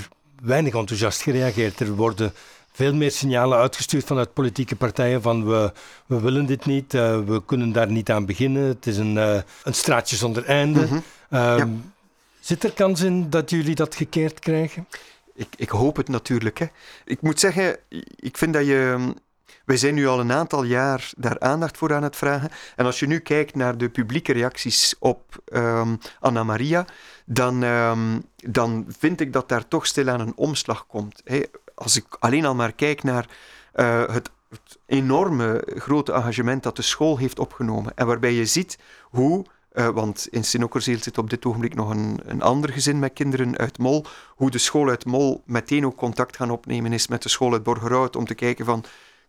weinig 0.43 0.75
enthousiast 0.75 1.23
gereageerd. 1.23 1.81
Er 1.81 1.95
worden 1.95 2.33
veel 2.73 2.95
meer 2.95 3.11
signalen 3.11 3.59
uitgestuurd 3.59 4.05
vanuit 4.05 4.33
politieke 4.33 4.77
partijen 4.77 5.23
van 5.23 5.47
we, 5.47 5.73
we 6.07 6.21
willen 6.21 6.47
dit 6.47 6.67
niet, 6.67 6.93
we 6.93 7.43
kunnen 7.47 7.73
daar 7.73 7.90
niet 7.90 8.11
aan 8.11 8.27
beginnen, 8.27 8.62
het 8.62 8.87
is 8.87 8.97
een, 8.97 9.17
een 9.17 9.75
straatje 9.75 10.17
zonder 10.17 10.45
einde. 10.45 10.81
Mm 10.81 10.87
-hmm. 10.87 11.03
ja. 11.31 11.69
Zit 12.40 12.64
er 12.64 12.73
kans 12.73 13.01
in 13.01 13.31
dat 13.31 13.51
jullie 13.51 13.75
dat 13.75 13.95
gekeerd 13.95 14.38
krijgen? 14.38 14.87
Ik, 15.35 15.49
ik 15.57 15.68
hoop 15.68 15.97
het 15.97 16.09
natuurlijk. 16.09 16.59
Hè. 16.59 16.66
Ik 17.05 17.23
moet 17.23 17.40
zeggen, 17.40 17.77
ik 18.16 18.37
vind 18.37 18.53
dat 18.53 18.66
je. 18.66 19.12
Wij 19.64 19.77
zijn 19.77 19.94
nu 19.94 20.07
al 20.07 20.20
een 20.20 20.33
aantal 20.33 20.64
jaar 20.64 21.11
daar 21.16 21.40
aandacht 21.40 21.77
voor 21.77 21.94
aan 21.94 22.03
het 22.03 22.16
vragen. 22.16 22.51
En 22.77 22.85
als 22.85 22.99
je 22.99 23.07
nu 23.07 23.18
kijkt 23.18 23.55
naar 23.55 23.79
de 23.79 23.88
publieke 23.88 24.33
reacties 24.33 24.94
op 24.99 25.37
um, 25.53 25.99
Anna 26.20 26.44
Maria, 26.44 26.85
dan, 27.25 27.62
um, 27.62 28.25
dan 28.37 28.87
vind 28.99 29.20
ik 29.20 29.33
dat 29.33 29.49
daar 29.49 29.68
toch 29.68 29.87
stilaan 29.87 30.20
een 30.20 30.37
omslag 30.37 30.87
komt. 30.87 31.23
Als 31.75 31.97
ik 31.97 32.05
alleen 32.18 32.44
al 32.44 32.55
maar 32.55 32.73
kijk 32.73 33.03
naar 33.03 33.29
het, 33.73 34.31
het 34.49 34.79
enorme 34.87 35.66
grote 35.75 36.12
engagement 36.12 36.62
dat 36.62 36.77
de 36.77 36.83
school 36.83 37.18
heeft 37.18 37.38
opgenomen. 37.38 37.92
En 37.94 38.07
waarbij 38.07 38.33
je 38.33 38.47
ziet 38.47 38.79
hoe 39.03 39.44
uh, 39.75 39.89
want 39.89 40.29
in 40.31 40.45
Sint-Okkerzeel 40.45 40.99
zit 41.01 41.19
op 41.19 41.31
dit 41.31 41.45
ogenblik 41.45 41.75
nog 41.75 41.91
een, 41.91 42.21
een 42.25 42.43
ander 42.43 42.73
gezin 42.73 42.99
met 42.99 43.13
kinderen 43.13 43.57
uit 43.57 43.79
Mol. 43.79 44.07
Hoe 44.29 44.51
de 44.51 44.59
school 44.59 44.89
uit 44.89 45.05
Mol 45.05 45.43
meteen 45.47 45.87
ook 45.87 45.97
contact 45.97 46.37
gaan 46.37 46.51
opnemen 46.51 46.93
is 46.93 47.09
met 47.09 47.23
de 47.23 47.29
school 47.29 47.53
uit 47.53 47.63
Borgerhout 47.63 48.17
om 48.17 48.27
te 48.27 48.35
kijken 48.35 48.65
van, 48.65 48.85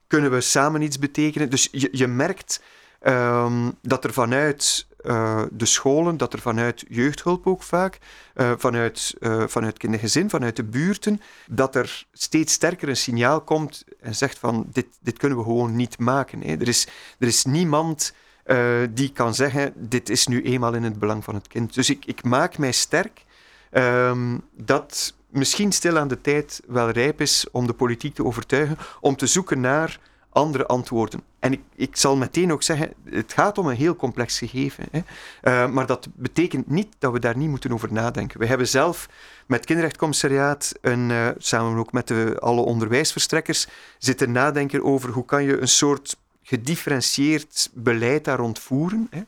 kunnen 0.08 0.32
we 0.32 0.42
samen 0.42 0.82
iets 0.82 1.00
betekenen? 1.00 1.50
Dus 1.50 1.68
je, 1.72 1.90
je 1.92 2.08
merkt 2.08 2.62
um, 3.08 3.78
dat 3.82 4.04
er 4.04 4.14
vanuit 4.14 4.88
uh, 5.06 5.42
de 5.52 5.66
scholen, 5.66 6.18
dat 6.18 6.34
er 6.34 6.40
vanuit 6.40 6.86
jeugdhulp 6.90 7.48
ook 7.48 7.64
vaak, 7.64 8.00
uh, 8.36 8.52
vanuit, 8.58 9.16
uh, 9.20 9.44
vanuit 9.48 9.78
kindergezin, 9.78 10.30
vanuit 10.30 10.56
de 10.56 10.64
buurten, 10.64 11.22
dat 11.48 11.76
er 11.76 12.06
steeds 12.12 12.54
sterker 12.54 12.90
een 12.90 12.98
signaal 12.98 13.42
komt 13.42 13.84
en 14.00 14.16
zegt 14.16 14.40
van 14.40 14.68
dit, 14.72 14.88
dit 15.02 15.18
kunnen 15.18 15.38
we 15.38 15.44
gewoon 15.44 15.76
niet 15.76 16.00
maken. 16.00 16.42
Hè. 16.42 16.56
Er, 16.56 16.68
is, 16.68 16.88
er 17.20 17.28
is 17.28 17.46
niemand 17.46 18.14
uh, 18.46 18.88
die 18.90 19.12
kan 19.12 19.36
zeggen, 19.36 19.74
dit 19.76 20.10
is 20.10 20.28
nu 20.28 20.44
eenmaal 20.44 20.74
in 20.74 20.84
het 20.84 21.00
belang 21.00 21.24
van 21.24 21.36
het 21.36 21.48
kind. 21.48 21.74
Dus 21.74 21.90
ik, 21.90 22.06
ik 22.06 22.24
maak 22.24 22.58
mij 22.58 22.72
sterk 22.72 23.26
um, 23.72 24.42
dat 24.52 25.14
misschien 25.30 25.72
stil 25.72 25.98
aan 25.98 26.08
de 26.08 26.22
tijd 26.22 26.62
wel 26.68 26.90
rijp 26.90 27.22
is 27.22 27.46
om 27.52 27.68
de 27.68 27.74
politiek 27.74 28.16
te 28.16 28.26
overtuigen, 28.26 28.78
om 29.02 29.16
te 29.16 29.28
zoeken 29.28 29.60
naar 29.60 30.00
andere 30.30 30.66
antwoorden. 30.66 31.22
En 31.40 31.52
ik, 31.52 31.62
ik 31.76 31.96
zal 31.96 32.16
meteen 32.16 32.52
ook 32.52 32.64
zeggen, 32.64 32.94
het 33.10 33.34
gaat 33.34 33.58
om 33.58 33.68
een 33.68 33.76
heel 33.76 33.96
complex 33.96 34.38
gegeven. 34.38 34.86
Hè. 34.92 35.02
Uh, 35.44 35.72
maar 35.74 35.86
dat 35.86 36.08
betekent 36.14 36.70
niet 36.70 36.96
dat 37.00 37.12
we 37.12 37.20
daar 37.20 37.38
niet 37.38 37.50
moeten 37.50 37.74
over 37.74 37.94
nadenken. 37.94 38.40
We 38.40 38.46
hebben 38.46 38.68
zelf 38.68 39.10
met 39.46 39.58
het 39.58 39.68
kinderrechtcommissariaat, 39.68 40.74
een, 40.82 41.10
uh, 41.10 41.28
samen 41.38 41.78
ook 41.78 41.92
met 41.92 42.08
de, 42.08 42.36
alle 42.40 42.62
onderwijsverstrekkers, 42.62 43.68
zitten 43.98 44.32
nadenken 44.32 44.84
over 44.84 45.10
hoe 45.10 45.26
kan 45.26 45.44
je 45.44 45.62
een 45.62 45.68
soort 45.68 46.18
gedifferentieerd 46.46 47.70
beleid 47.74 48.26
daar 48.26 48.38
rond 48.38 48.60
voeren. 48.60 49.10
Hè. 49.10 49.22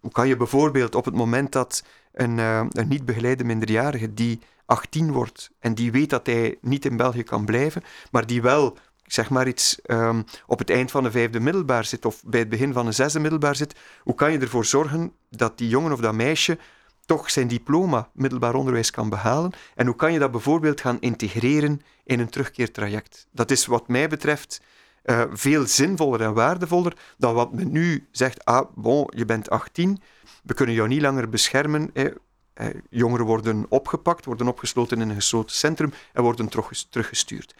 Hoe 0.00 0.12
kan 0.12 0.28
je 0.28 0.36
bijvoorbeeld 0.36 0.94
op 0.94 1.04
het 1.04 1.14
moment 1.14 1.52
dat 1.52 1.82
een, 2.12 2.38
uh, 2.38 2.64
een 2.70 2.88
niet 2.88 3.04
begeleide 3.04 3.44
minderjarige 3.44 4.14
die 4.14 4.40
18 4.64 5.12
wordt 5.12 5.50
en 5.60 5.74
die 5.74 5.92
weet 5.92 6.10
dat 6.10 6.26
hij 6.26 6.58
niet 6.60 6.84
in 6.84 6.96
België 6.96 7.22
kan 7.22 7.44
blijven, 7.44 7.82
maar 8.10 8.26
die 8.26 8.42
wel, 8.42 8.76
zeg 9.06 9.30
maar 9.30 9.48
iets, 9.48 9.78
um, 9.86 10.24
op 10.46 10.58
het 10.58 10.70
eind 10.70 10.90
van 10.90 11.02
de 11.02 11.10
vijfde 11.10 11.40
middelbaar 11.40 11.84
zit 11.84 12.04
of 12.04 12.22
bij 12.24 12.40
het 12.40 12.48
begin 12.48 12.72
van 12.72 12.86
de 12.86 12.92
zesde 12.92 13.20
middelbaar 13.20 13.56
zit, 13.56 13.74
hoe 14.02 14.14
kan 14.14 14.32
je 14.32 14.38
ervoor 14.38 14.64
zorgen 14.64 15.12
dat 15.30 15.58
die 15.58 15.68
jongen 15.68 15.92
of 15.92 16.00
dat 16.00 16.14
meisje 16.14 16.58
toch 17.06 17.30
zijn 17.30 17.48
diploma 17.48 18.08
middelbaar 18.12 18.54
onderwijs 18.54 18.90
kan 18.90 19.08
behalen? 19.08 19.52
En 19.74 19.86
hoe 19.86 19.96
kan 19.96 20.12
je 20.12 20.18
dat 20.18 20.30
bijvoorbeeld 20.30 20.80
gaan 20.80 21.00
integreren 21.00 21.80
in 22.04 22.20
een 22.20 22.28
terugkeertraject? 22.28 23.26
Dat 23.32 23.50
is 23.50 23.66
wat 23.66 23.88
mij 23.88 24.08
betreft 24.08 24.60
uh, 25.08 25.22
veel 25.30 25.66
zinvoller 25.66 26.20
en 26.20 26.34
waardevoller 26.34 26.96
dan 27.16 27.34
wat 27.34 27.52
men 27.52 27.72
nu 27.72 28.08
zegt. 28.10 28.44
Ah, 28.44 28.70
bon, 28.74 29.12
je 29.16 29.24
bent 29.24 29.50
18, 29.50 30.02
we 30.42 30.54
kunnen 30.54 30.74
jou 30.74 30.88
niet 30.88 31.00
langer 31.00 31.28
beschermen. 31.28 31.90
Eh, 31.94 32.06
eh, 32.52 32.66
jongeren 32.90 33.26
worden 33.26 33.66
opgepakt, 33.68 34.24
worden 34.24 34.48
opgesloten 34.48 35.00
in 35.00 35.08
een 35.08 35.14
gesloten 35.14 35.56
centrum 35.56 35.92
en 36.12 36.22
worden 36.22 36.48
terug, 36.48 36.86
teruggestuurd. 36.90 37.54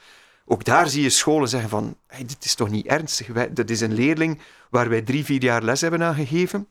Ook 0.44 0.64
daar 0.64 0.88
zie 0.88 1.02
je 1.02 1.10
scholen 1.10 1.48
zeggen 1.48 1.70
van, 1.70 1.96
dit 2.16 2.44
is 2.44 2.54
toch 2.54 2.70
niet 2.70 2.86
ernstig. 2.86 3.26
Wij, 3.26 3.52
dat 3.52 3.70
is 3.70 3.80
een 3.80 3.94
leerling 3.94 4.40
waar 4.70 4.88
wij 4.88 5.02
drie, 5.02 5.24
vier 5.24 5.42
jaar 5.42 5.62
les 5.62 5.80
hebben 5.80 6.02
aangegeven. 6.02 6.68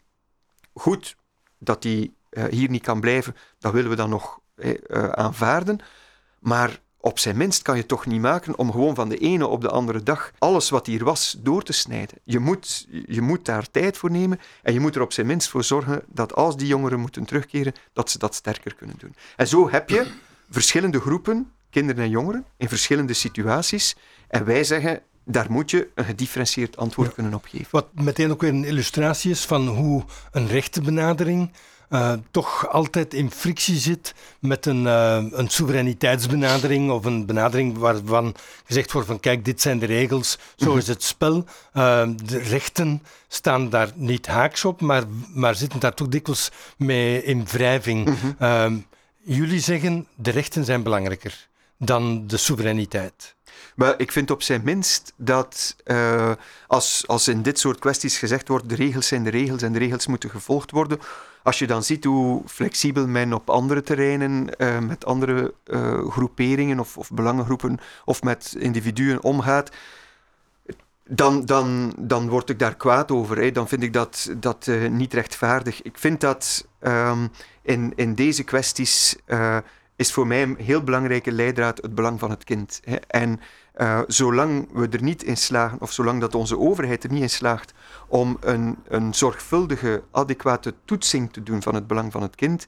Goed, 0.73 1.15
dat 1.57 1.81
die 1.81 2.15
uh, 2.31 2.43
hier 2.43 2.69
niet 2.69 2.83
kan 2.83 2.99
blijven, 2.99 3.35
dat 3.59 3.73
willen 3.73 3.89
we 3.89 3.95
dan 3.95 4.09
nog 4.09 4.39
uh, 4.55 4.73
aanvaarden. 5.09 5.79
Maar 6.39 6.79
op 6.99 7.19
zijn 7.19 7.37
minst 7.37 7.61
kan 7.61 7.77
je 7.77 7.85
toch 7.85 8.05
niet 8.05 8.21
maken 8.21 8.57
om 8.57 8.71
gewoon 8.71 8.95
van 8.95 9.09
de 9.09 9.17
ene 9.17 9.47
op 9.47 9.61
de 9.61 9.69
andere 9.69 10.03
dag 10.03 10.31
alles 10.37 10.69
wat 10.69 10.85
hier 10.85 11.03
was 11.03 11.37
door 11.39 11.63
te 11.63 11.73
snijden. 11.73 12.17
Je 12.23 12.39
moet, 12.39 12.87
je 13.05 13.21
moet 13.21 13.45
daar 13.45 13.71
tijd 13.71 13.97
voor 13.97 14.11
nemen 14.11 14.39
en 14.63 14.73
je 14.73 14.79
moet 14.79 14.95
er 14.95 15.01
op 15.01 15.13
zijn 15.13 15.27
minst 15.27 15.49
voor 15.49 15.63
zorgen 15.63 16.03
dat 16.07 16.35
als 16.35 16.57
die 16.57 16.67
jongeren 16.67 16.99
moeten 16.99 17.25
terugkeren, 17.25 17.73
dat 17.93 18.09
ze 18.09 18.17
dat 18.17 18.35
sterker 18.35 18.75
kunnen 18.75 18.95
doen. 18.99 19.15
En 19.35 19.47
zo 19.47 19.69
heb 19.69 19.89
je 19.89 20.07
verschillende 20.49 20.99
groepen, 20.99 21.51
kinderen 21.69 22.03
en 22.03 22.09
jongeren, 22.09 22.45
in 22.57 22.69
verschillende 22.69 23.13
situaties. 23.13 23.95
En 24.27 24.45
wij 24.45 24.63
zeggen, 24.63 25.01
daar 25.23 25.51
moet 25.51 25.71
je 25.71 25.87
een 25.95 26.05
gedifferentieerd 26.05 26.77
antwoord 26.77 27.07
ja. 27.07 27.13
kunnen 27.13 27.33
op 27.33 27.45
geven. 27.45 27.67
Wat 27.71 27.87
meteen 27.93 28.31
ook 28.31 28.41
weer 28.41 28.49
een 28.49 28.65
illustratie 28.65 29.31
is 29.31 29.45
van 29.45 29.67
hoe 29.67 30.03
een 30.31 30.47
rechtenbenadering 30.47 31.51
uh, 31.89 32.13
toch 32.31 32.69
altijd 32.69 33.13
in 33.13 33.31
frictie 33.31 33.75
zit 33.75 34.13
met 34.39 34.65
een, 34.65 34.83
uh, 34.83 35.23
een 35.31 35.49
soevereiniteitsbenadering 35.49 36.91
of 36.91 37.05
een 37.05 37.25
benadering 37.25 37.77
waarvan 37.77 38.35
gezegd 38.65 38.91
wordt 38.91 39.07
van 39.07 39.19
kijk, 39.19 39.45
dit 39.45 39.61
zijn 39.61 39.79
de 39.79 39.85
regels, 39.85 40.37
zo 40.55 40.69
-hmm. 40.69 40.77
is 40.77 40.87
het 40.87 41.03
spel. 41.03 41.45
Uh, 41.73 42.07
de 42.25 42.37
rechten 42.37 43.03
staan 43.27 43.69
daar 43.69 43.91
niet 43.95 44.27
haaks 44.27 44.65
op, 44.65 44.81
maar, 44.81 45.03
maar 45.33 45.55
zitten 45.55 45.79
daar 45.79 45.93
toch 45.93 46.07
dikwijls 46.07 46.51
mee 46.77 47.23
in 47.23 47.45
wrijving. 47.45 48.17
-hmm. 48.37 48.85
jullie 49.23 49.59
zeggen 49.59 50.07
de 50.15 50.31
rechten 50.31 50.65
zijn 50.65 50.83
belangrijker 50.83 51.47
dan 51.77 52.27
de 52.27 52.37
soevereiniteit. 52.37 53.36
Maar 53.75 53.93
ik 53.97 54.11
vind 54.11 54.31
op 54.31 54.41
zijn 54.41 54.61
minst 54.63 55.13
dat 55.15 55.75
uh, 55.85 56.31
als, 56.67 57.03
als 57.07 57.27
in 57.27 57.41
dit 57.41 57.59
soort 57.59 57.79
kwesties 57.79 58.17
gezegd 58.17 58.47
wordt, 58.47 58.69
de 58.69 58.75
regels 58.75 59.07
zijn 59.07 59.23
de 59.23 59.29
regels 59.29 59.61
en 59.61 59.73
de 59.73 59.79
regels 59.79 60.07
moeten 60.07 60.29
gevolgd 60.29 60.71
worden, 60.71 60.99
als 61.43 61.59
je 61.59 61.67
dan 61.67 61.83
ziet 61.83 62.03
hoe 62.03 62.41
flexibel 62.45 63.07
men 63.07 63.33
op 63.33 63.49
andere 63.49 63.81
terreinen 63.81 64.47
uh, 64.57 64.79
met 64.79 65.05
andere 65.05 65.53
uh, 65.65 66.09
groeperingen 66.09 66.79
of, 66.79 66.97
of 66.97 67.11
belangengroepen 67.11 67.79
of 68.05 68.23
met 68.23 68.55
individuen 68.57 69.23
omgaat, 69.23 69.71
dan, 71.09 71.45
dan, 71.45 71.93
dan 71.99 72.29
word 72.29 72.49
ik 72.49 72.59
daar 72.59 72.75
kwaad 72.75 73.11
over. 73.11 73.37
Hè. 73.37 73.51
Dan 73.51 73.67
vind 73.67 73.83
ik 73.83 73.93
dat, 73.93 74.29
dat 74.37 74.69
niet 74.89 75.13
rechtvaardig. 75.13 75.81
Ik 75.81 75.97
vind 75.97 76.21
dat 76.21 76.67
um, 76.81 77.31
in, 77.61 77.93
in 77.95 78.15
deze 78.15 78.43
kwesties 78.43 79.15
is 79.97 80.11
voor 80.11 80.27
mij 80.27 80.41
een 80.41 80.57
heel 80.59 80.83
belangrijke 80.83 81.31
leidraad 81.31 81.81
het 81.81 81.95
belang 81.95 82.19
van 82.19 82.29
het 82.29 82.43
kind. 82.43 82.81
En 83.07 83.39
uh, 83.75 84.01
zolang 84.07 84.69
we 84.73 84.87
er 84.89 85.03
niet 85.03 85.23
in 85.23 85.37
slagen, 85.37 85.81
of 85.81 85.91
zolang 85.91 86.21
dat 86.21 86.35
onze 86.35 86.57
overheid 86.57 87.03
er 87.03 87.11
niet 87.11 87.21
in 87.21 87.29
slaagt 87.29 87.73
om 88.07 88.37
een, 88.39 88.77
een 88.87 89.13
zorgvuldige, 89.13 90.03
adequate 90.11 90.73
toetsing 90.85 91.33
te 91.33 91.43
doen 91.43 91.61
van 91.61 91.75
het 91.75 91.87
belang 91.87 92.11
van 92.11 92.21
het 92.21 92.35
kind 92.35 92.67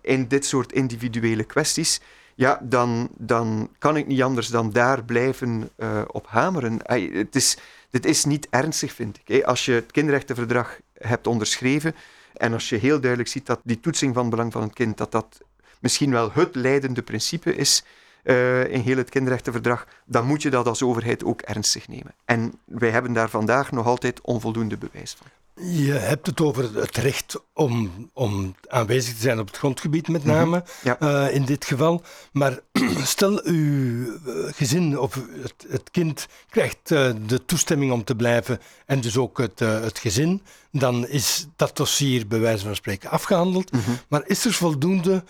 in 0.00 0.28
dit 0.28 0.46
soort 0.46 0.72
individuele 0.72 1.44
kwesties, 1.44 2.00
ja, 2.36 2.60
dan, 2.62 3.08
dan 3.16 3.70
kan 3.78 3.96
ik 3.96 4.06
niet 4.06 4.22
anders 4.22 4.48
dan 4.48 4.70
daar 4.72 5.04
blijven 5.04 5.70
uh, 5.76 6.02
op 6.06 6.26
hameren. 6.26 6.78
het 7.12 7.36
is, 7.36 7.58
dit 7.90 8.06
is 8.06 8.24
niet 8.24 8.46
ernstig, 8.50 8.92
vind 8.92 9.20
ik. 9.24 9.44
Als 9.44 9.64
je 9.64 9.72
het 9.72 9.92
kinderrechtenverdrag 9.92 10.80
hebt 10.94 11.26
onderschreven 11.26 11.94
en 12.32 12.52
als 12.52 12.68
je 12.68 12.76
heel 12.76 13.00
duidelijk 13.00 13.30
ziet 13.30 13.46
dat 13.46 13.60
die 13.64 13.80
toetsing 13.80 14.14
van 14.14 14.22
het 14.22 14.30
belang 14.30 14.52
van 14.52 14.62
het 14.62 14.72
kind, 14.72 14.96
dat 14.96 15.12
dat 15.12 15.40
misschien 15.80 16.10
wel 16.10 16.30
het 16.32 16.54
leidende 16.54 17.02
principe 17.02 17.56
is 17.56 17.84
uh, 18.26 18.72
in 18.72 18.80
heel 18.80 18.96
het 18.96 19.10
kinderrechtenverdrag, 19.10 19.86
dan 20.04 20.26
moet 20.26 20.42
je 20.42 20.50
dat 20.50 20.66
als 20.66 20.82
overheid 20.82 21.24
ook 21.24 21.40
ernstig 21.40 21.88
nemen. 21.88 22.14
En 22.24 22.52
wij 22.64 22.90
hebben 22.90 23.12
daar 23.12 23.30
vandaag 23.30 23.72
nog 23.72 23.86
altijd 23.86 24.20
onvoldoende 24.20 24.76
bewijs 24.76 25.16
van. 25.18 25.26
Je 25.60 25.92
hebt 25.92 26.26
het 26.26 26.40
over 26.40 26.74
het 26.74 26.96
recht 26.96 27.40
om, 27.52 27.90
om 28.12 28.54
aanwezig 28.68 29.14
te 29.14 29.20
zijn 29.20 29.38
op 29.38 29.46
het 29.46 29.56
grondgebied, 29.56 30.08
met 30.08 30.24
mhm. 30.24 30.34
name 30.34 30.64
uh, 31.00 31.34
in 31.34 31.44
dit 31.44 31.64
geval. 31.64 32.02
Maar 32.32 32.58
stel, 33.02 33.40
uw 33.44 34.04
eh, 34.04 34.52
gezin 34.52 34.98
of 34.98 35.14
het, 35.42 35.66
het 35.68 35.90
kind 35.90 36.26
krijgt 36.50 36.90
uh, 36.90 37.10
de 37.26 37.44
toestemming 37.44 37.92
om 37.92 38.04
te 38.04 38.16
blijven 38.16 38.60
en 38.86 39.00
dus 39.00 39.16
ook 39.16 39.38
het, 39.38 39.58
het 39.58 39.98
gezin, 39.98 40.42
dan 40.70 41.08
is 41.08 41.46
dat 41.56 41.76
dossier 41.76 42.26
bij 42.26 42.40
wijze 42.40 42.64
van 42.64 42.76
spreken 42.76 43.10
afgehandeld. 43.10 43.70
-hmm. 43.70 43.98
Maar 44.08 44.22
is 44.26 44.44
er 44.44 44.52
voldoende 44.52 45.24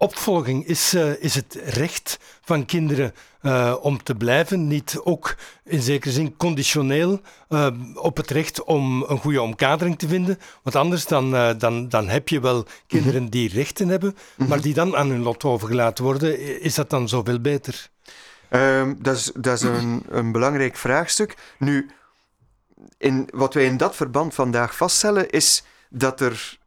opvolging? 0.00 0.66
Is, 0.66 0.94
uh, 0.94 1.22
is 1.22 1.34
het 1.34 1.58
recht 1.64 2.18
van 2.40 2.64
kinderen 2.64 3.14
uh, 3.42 3.76
om 3.80 4.02
te 4.02 4.14
blijven 4.14 4.66
niet 4.66 5.00
ook 5.04 5.36
in 5.64 5.82
zekere 5.82 6.12
zin 6.12 6.36
conditioneel 6.36 7.20
uh, 7.48 7.66
op 7.94 8.16
het 8.16 8.30
recht 8.30 8.64
om 8.64 9.02
een 9.02 9.18
goede 9.18 9.42
omkadering 9.42 9.98
te 9.98 10.08
vinden? 10.08 10.38
Want 10.62 10.76
anders 10.76 11.06
dan, 11.06 11.30
dan, 11.58 11.88
dan 11.88 12.08
heb 12.08 12.28
je 12.28 12.40
wel 12.40 12.64
kinderen 12.86 13.28
die 13.28 13.48
rechten 13.48 13.88
hebben, 13.88 14.16
-hmm. 14.36 14.48
maar 14.48 14.60
die 14.60 14.74
dan 14.74 14.96
aan 14.96 15.10
hun 15.10 15.22
lot 15.22 15.44
overgelaten 15.44 16.04
worden. 16.04 16.60
Is 16.60 16.74
dat 16.74 16.90
dan 16.90 17.08
zoveel 17.08 17.40
beter? 17.40 17.88
Um, 18.50 18.98
dat 19.02 19.16
is, 19.16 19.30
dat 19.34 19.54
is 19.54 19.62
een, 19.62 20.02
een 20.08 20.32
belangrijk 20.32 20.76
vraagstuk. 20.76 21.36
Nu, 21.58 21.90
in, 22.98 23.28
wat 23.34 23.54
wij 23.54 23.64
in 23.64 23.76
dat 23.76 23.96
verband 23.96 24.34
vandaag 24.34 24.76
vaststellen 24.76 25.30
is 25.30 25.62
dat 25.88 26.20
er 26.20 26.58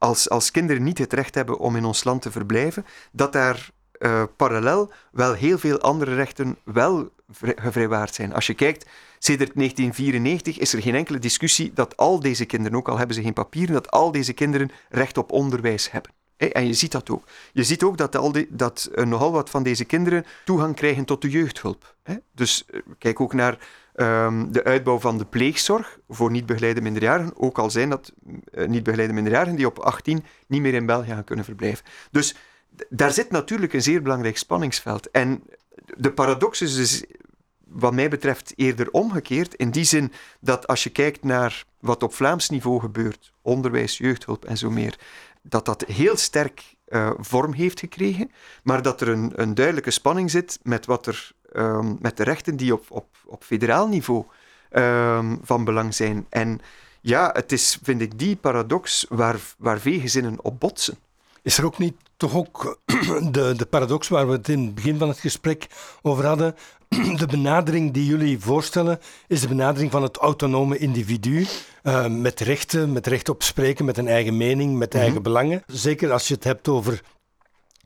als, 0.00 0.28
als 0.28 0.50
kinderen 0.50 0.82
niet 0.82 0.98
het 0.98 1.12
recht 1.12 1.34
hebben 1.34 1.58
om 1.58 1.76
in 1.76 1.84
ons 1.84 2.04
land 2.04 2.22
te 2.22 2.30
verblijven, 2.30 2.86
dat 3.12 3.32
daar 3.32 3.70
uh, 3.98 4.22
parallel 4.36 4.92
wel 5.12 5.32
heel 5.32 5.58
veel 5.58 5.80
andere 5.80 6.14
rechten 6.14 6.56
wel 6.64 7.10
gevrijwaard 7.56 8.14
zijn. 8.14 8.34
Als 8.34 8.46
je 8.46 8.54
kijkt, 8.54 8.88
sedert 9.18 9.54
1994 9.54 10.58
is 10.58 10.72
er 10.72 10.82
geen 10.82 10.94
enkele 10.94 11.18
discussie 11.18 11.72
dat 11.74 11.96
al 11.96 12.20
deze 12.20 12.44
kinderen, 12.44 12.78
ook 12.78 12.88
al 12.88 12.98
hebben 12.98 13.16
ze 13.16 13.22
geen 13.22 13.32
papieren, 13.32 13.74
dat 13.74 13.90
al 13.90 14.12
deze 14.12 14.32
kinderen 14.32 14.70
recht 14.88 15.18
op 15.18 15.32
onderwijs 15.32 15.90
hebben. 15.90 16.12
En 16.36 16.66
je 16.66 16.74
ziet 16.74 16.92
dat 16.92 17.10
ook. 17.10 17.24
Je 17.52 17.64
ziet 17.64 17.82
ook 17.82 17.96
dat, 17.96 18.16
al 18.16 18.32
die, 18.32 18.46
dat 18.50 18.90
uh, 18.94 19.04
nogal 19.04 19.32
wat 19.32 19.50
van 19.50 19.62
deze 19.62 19.84
kinderen 19.84 20.24
toegang 20.44 20.74
krijgen 20.74 21.04
tot 21.04 21.22
de 21.22 21.30
jeugdhulp. 21.30 21.94
Dus 22.34 22.64
uh, 22.70 22.80
kijk 22.98 23.20
ook 23.20 23.32
naar 23.32 23.58
um, 24.00 24.52
de 24.52 24.64
uitbouw 24.64 24.98
van 24.98 25.18
de 25.18 25.24
pleegzorg 25.24 25.98
voor 26.08 26.30
niet-begeleide 26.30 26.80
minderjarigen, 26.80 27.32
ook 27.36 27.58
al 27.58 27.70
zijn 27.70 27.88
dat 27.90 28.12
uh, 28.52 28.66
niet-begeleide 28.66 29.12
minderjarigen 29.12 29.56
die 29.56 29.66
op 29.66 29.78
18 29.78 30.24
niet 30.46 30.60
meer 30.60 30.74
in 30.74 30.86
België 30.86 31.08
gaan 31.08 31.24
kunnen 31.24 31.44
verblijven. 31.44 31.84
Dus 32.10 32.34
daar 32.88 33.12
zit 33.12 33.30
natuurlijk 33.30 33.72
een 33.72 33.82
zeer 33.82 34.02
belangrijk 34.02 34.38
spanningsveld. 34.38 35.10
En 35.10 35.42
de 35.96 36.12
paradox 36.12 36.60
is 36.60 36.74
dus, 36.74 37.04
wat 37.66 37.92
mij 37.92 38.08
betreft, 38.08 38.52
eerder 38.56 38.90
omgekeerd, 38.90 39.54
in 39.54 39.70
die 39.70 39.84
zin 39.84 40.12
dat 40.40 40.66
als 40.66 40.84
je 40.84 40.90
kijkt 40.90 41.24
naar 41.24 41.64
wat 41.80 42.02
op 42.02 42.14
Vlaams 42.14 42.48
niveau 42.48 42.80
gebeurt, 42.80 43.32
onderwijs, 43.42 43.98
jeugdhulp 43.98 44.44
en 44.44 44.56
zo 44.56 44.70
meer, 44.70 44.98
dat 45.42 45.64
dat 45.64 45.84
heel 45.86 46.16
sterk 46.16 46.74
uh, 46.88 47.10
vorm 47.18 47.52
heeft 47.52 47.80
gekregen, 47.80 48.30
maar 48.62 48.82
dat 48.82 49.00
er 49.00 49.08
een, 49.08 49.32
een 49.34 49.54
duidelijke 49.54 49.90
spanning 49.90 50.30
zit 50.30 50.58
met 50.62 50.86
wat 50.86 51.06
er 51.06 51.32
um, 51.52 51.98
met 52.00 52.16
de 52.16 52.24
rechten 52.24 52.56
die 52.56 52.72
op, 52.72 52.84
op, 52.88 53.06
op 53.24 53.44
federaal 53.44 53.88
niveau 53.88 54.24
um, 54.72 55.40
van 55.42 55.64
belang 55.64 55.94
zijn. 55.94 56.26
En 56.28 56.60
ja, 57.00 57.30
het 57.32 57.52
is, 57.52 57.78
vind 57.82 58.00
ik, 58.00 58.18
die 58.18 58.36
paradox 58.36 59.06
waar, 59.08 59.36
waar 59.58 59.80
veel 59.80 60.00
gezinnen 60.00 60.36
op 60.42 60.60
botsen. 60.60 60.98
Is 61.42 61.58
er 61.58 61.64
ook 61.64 61.78
niet 61.78 61.94
toch 62.16 62.34
ook 62.34 62.78
de, 63.32 63.54
de 63.56 63.66
paradox 63.70 64.08
waar 64.08 64.26
we 64.26 64.32
het 64.32 64.48
in 64.48 64.64
het 64.64 64.74
begin 64.74 64.98
van 64.98 65.08
het 65.08 65.18
gesprek 65.18 65.66
over 66.02 66.26
hadden? 66.26 66.54
De 67.16 67.26
benadering 67.26 67.92
die 67.92 68.06
jullie 68.06 68.38
voorstellen 68.38 69.00
is 69.26 69.40
de 69.40 69.48
benadering 69.48 69.90
van 69.90 70.02
het 70.02 70.16
autonome 70.16 70.78
individu. 70.78 71.46
Uh, 71.82 72.06
met 72.06 72.40
rechten, 72.40 72.92
met 72.92 73.06
recht 73.06 73.28
op 73.28 73.42
spreken, 73.42 73.84
met 73.84 73.98
een 73.98 74.08
eigen 74.08 74.36
mening, 74.36 74.78
met 74.78 74.94
eigen 74.94 75.10
mm 75.10 75.14
-hmm. 75.14 75.24
belangen. 75.24 75.62
Zeker 75.66 76.12
als 76.12 76.28
je 76.28 76.34
het 76.34 76.44
hebt 76.44 76.68
over 76.68 77.02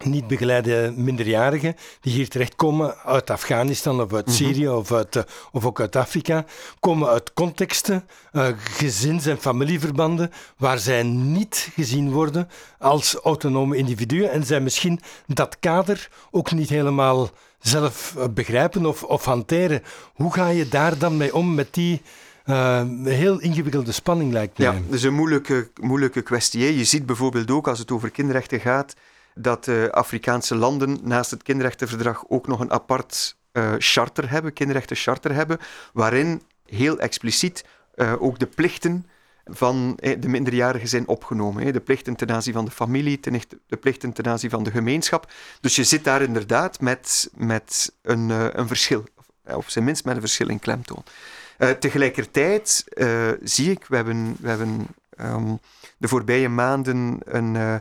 niet 0.04 0.26
begeleide 0.26 0.92
minderjarigen 0.96 1.76
die 2.00 2.12
hier 2.12 2.28
terechtkomen 2.28 2.96
uit 2.96 3.30
Afghanistan 3.30 4.00
of 4.00 4.12
uit 4.12 4.26
mhm. 4.26 4.34
Syrië 4.34 4.68
of, 4.68 4.92
uit, 4.92 5.16
uh, 5.16 5.22
of 5.52 5.64
ook 5.64 5.80
uit 5.80 5.96
Afrika, 5.96 6.44
komen 6.80 7.08
uit 7.08 7.32
contexten, 7.32 8.08
uh, 8.32 8.46
gezins- 8.56 9.26
en 9.26 9.38
familieverbanden 9.38 10.30
waar 10.56 10.78
zij 10.78 11.02
niet 11.02 11.68
gezien 11.74 12.12
worden 12.12 12.48
als 12.78 13.14
autonome 13.14 13.76
individuen 13.76 14.30
en 14.30 14.44
zij 14.44 14.60
misschien 14.60 15.00
dat 15.26 15.56
kader 15.60 16.08
ook 16.30 16.52
niet 16.52 16.68
helemaal 16.68 17.30
zelf 17.58 18.14
uh, 18.16 18.24
begrijpen 18.30 18.86
of, 18.86 19.02
of 19.02 19.24
hanteren. 19.24 19.82
Hoe 20.14 20.32
ga 20.32 20.48
je 20.48 20.68
daar 20.68 20.98
dan 20.98 21.16
mee 21.16 21.34
om 21.34 21.54
met 21.54 21.74
die 21.74 22.02
uh, 22.46 22.82
heel 23.04 23.40
ingewikkelde 23.40 23.92
spanning 23.92 24.32
lijkt 24.32 24.58
mij. 24.58 24.66
Ja, 24.66 24.72
dat 24.72 24.94
is 24.94 25.02
een 25.02 25.14
moeilijke, 25.14 25.70
moeilijke 25.80 26.22
kwestie. 26.22 26.76
Je 26.76 26.84
ziet 26.84 27.06
bijvoorbeeld 27.06 27.50
ook 27.50 27.68
als 27.68 27.78
het 27.78 27.90
over 27.90 28.10
kinderrechten 28.10 28.60
gaat, 28.60 28.94
dat 29.35 29.66
uh, 29.66 29.88
Afrikaanse 29.88 30.55
landen 30.55 30.99
naast 31.03 31.31
het 31.31 31.42
kinderrechtenverdrag 31.42 32.25
ook 32.29 32.47
nog 32.47 32.61
een 32.61 32.73
apart 32.73 33.37
uh, 33.53 33.73
charter 33.79 34.31
hebben, 34.31 34.53
kinderrechtencharter 34.53 35.35
hebben, 35.35 35.59
waarin 35.92 36.42
heel 36.66 36.99
expliciet 36.99 37.64
uh, 37.97 38.23
ook 38.23 38.38
de 38.38 38.47
plichten 38.47 39.07
van 39.44 39.99
de 40.18 40.29
minderjarigen 40.29 40.88
zijn 40.88 41.09
opgenomen. 41.09 41.73
De 41.73 41.81
plichten 41.81 42.16
ten 42.16 42.31
aanzien 42.31 42.53
van 42.53 42.64
de 42.64 42.70
familie, 42.70 43.20
de 43.66 43.77
plichten 43.77 44.12
ten 44.12 44.27
aanzien 44.27 44.51
van 44.51 44.62
de 44.62 44.70
gemeenschap. 44.70 45.33
Dus 45.61 45.77
je 45.77 45.85
zit 45.85 46.05
daar 46.05 46.23
inderdaad 46.23 46.81
met, 46.81 47.31
met 47.35 47.92
een, 48.03 48.29
een 48.59 48.66
verschil, 48.66 49.05
of 49.44 49.70
zijn 49.70 49.85
minst 49.85 50.05
met 50.05 50.14
een 50.14 50.20
verschil 50.20 50.49
in 50.49 50.59
klemtoon. 50.59 51.05
Tegelijkertijd 51.79 52.85
zie 53.42 53.70
ik, 53.70 53.87
we 53.87 53.97
hebben, 53.97 54.37
we 54.40 54.49
hebben 54.49 54.87
um, 55.20 55.59
de 55.97 56.09
voorbije 56.09 56.49
maanden 56.49 57.18
een, 57.25 57.81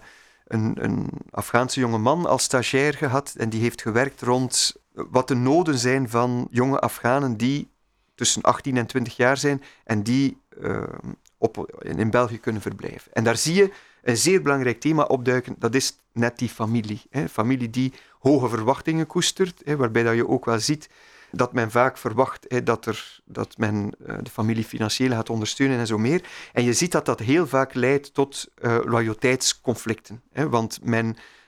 een, 0.54 0.84
een 0.84 1.10
Afghaanse 1.30 1.80
jonge 1.80 1.98
man 1.98 2.26
als 2.26 2.44
stagiair 2.44 2.94
gehad 2.94 3.34
en 3.38 3.50
die 3.50 3.62
heeft 3.62 3.82
gewerkt 3.82 4.22
rond 4.22 4.76
wat 4.94 5.28
de 5.28 5.36
noden 5.36 5.78
zijn 5.78 6.10
van 6.10 6.48
jonge 6.52 6.80
Afghanen 6.80 7.38
die 7.38 7.72
tussen 8.16 8.42
18 8.42 8.78
en 8.78 8.86
20 8.86 9.16
jaar 9.16 9.38
zijn 9.38 9.64
en 9.84 10.04
die 10.04 10.38
uh, 10.60 10.84
op, 11.38 11.82
in 11.82 12.10
België 12.10 12.40
kunnen 12.40 12.62
verblijven. 12.62 13.14
En 13.14 13.24
daar 13.24 13.38
zie 13.38 13.56
je 13.56 13.72
een 14.02 14.18
zeer 14.18 14.42
belangrijk 14.42 14.80
thema 14.80 15.04
opduiken, 15.04 15.56
dat 15.60 15.76
is 15.76 15.98
net 16.12 16.38
die 16.38 16.50
familie. 16.50 17.02
Hè. 17.10 17.30
Familie 17.30 17.70
die 17.70 17.94
hoge 18.20 18.50
verwachtingen 18.50 19.08
koestert, 19.08 19.62
hè, 19.64 19.76
waarbij 19.76 20.04
dat 20.04 20.16
je 20.16 20.28
ook 20.28 20.46
wel 20.46 20.60
ziet 20.60 20.90
dat 21.36 21.54
men 21.54 21.72
vaak 21.72 21.98
verwacht 21.98 22.46
hè, 22.48 22.64
dat, 22.64 22.86
er, 22.86 23.20
dat 23.26 23.58
men 23.58 23.92
uh, 24.08 24.16
de 24.22 24.30
familie 24.30 24.64
financieel 24.64 25.12
gaat 25.12 25.30
ondersteunen 25.30 25.78
en 25.80 25.88
zo 25.88 25.98
meer. 25.98 26.24
En 26.54 26.64
je 26.64 26.74
ziet 26.74 26.92
dat 26.92 27.06
dat 27.06 27.20
heel 27.20 27.48
vaak 27.48 27.74
leidt 27.74 28.14
tot 28.14 28.48
uh. 28.62 28.80
Hè, 30.32 30.50
want 30.50 30.80
men 30.84 31.06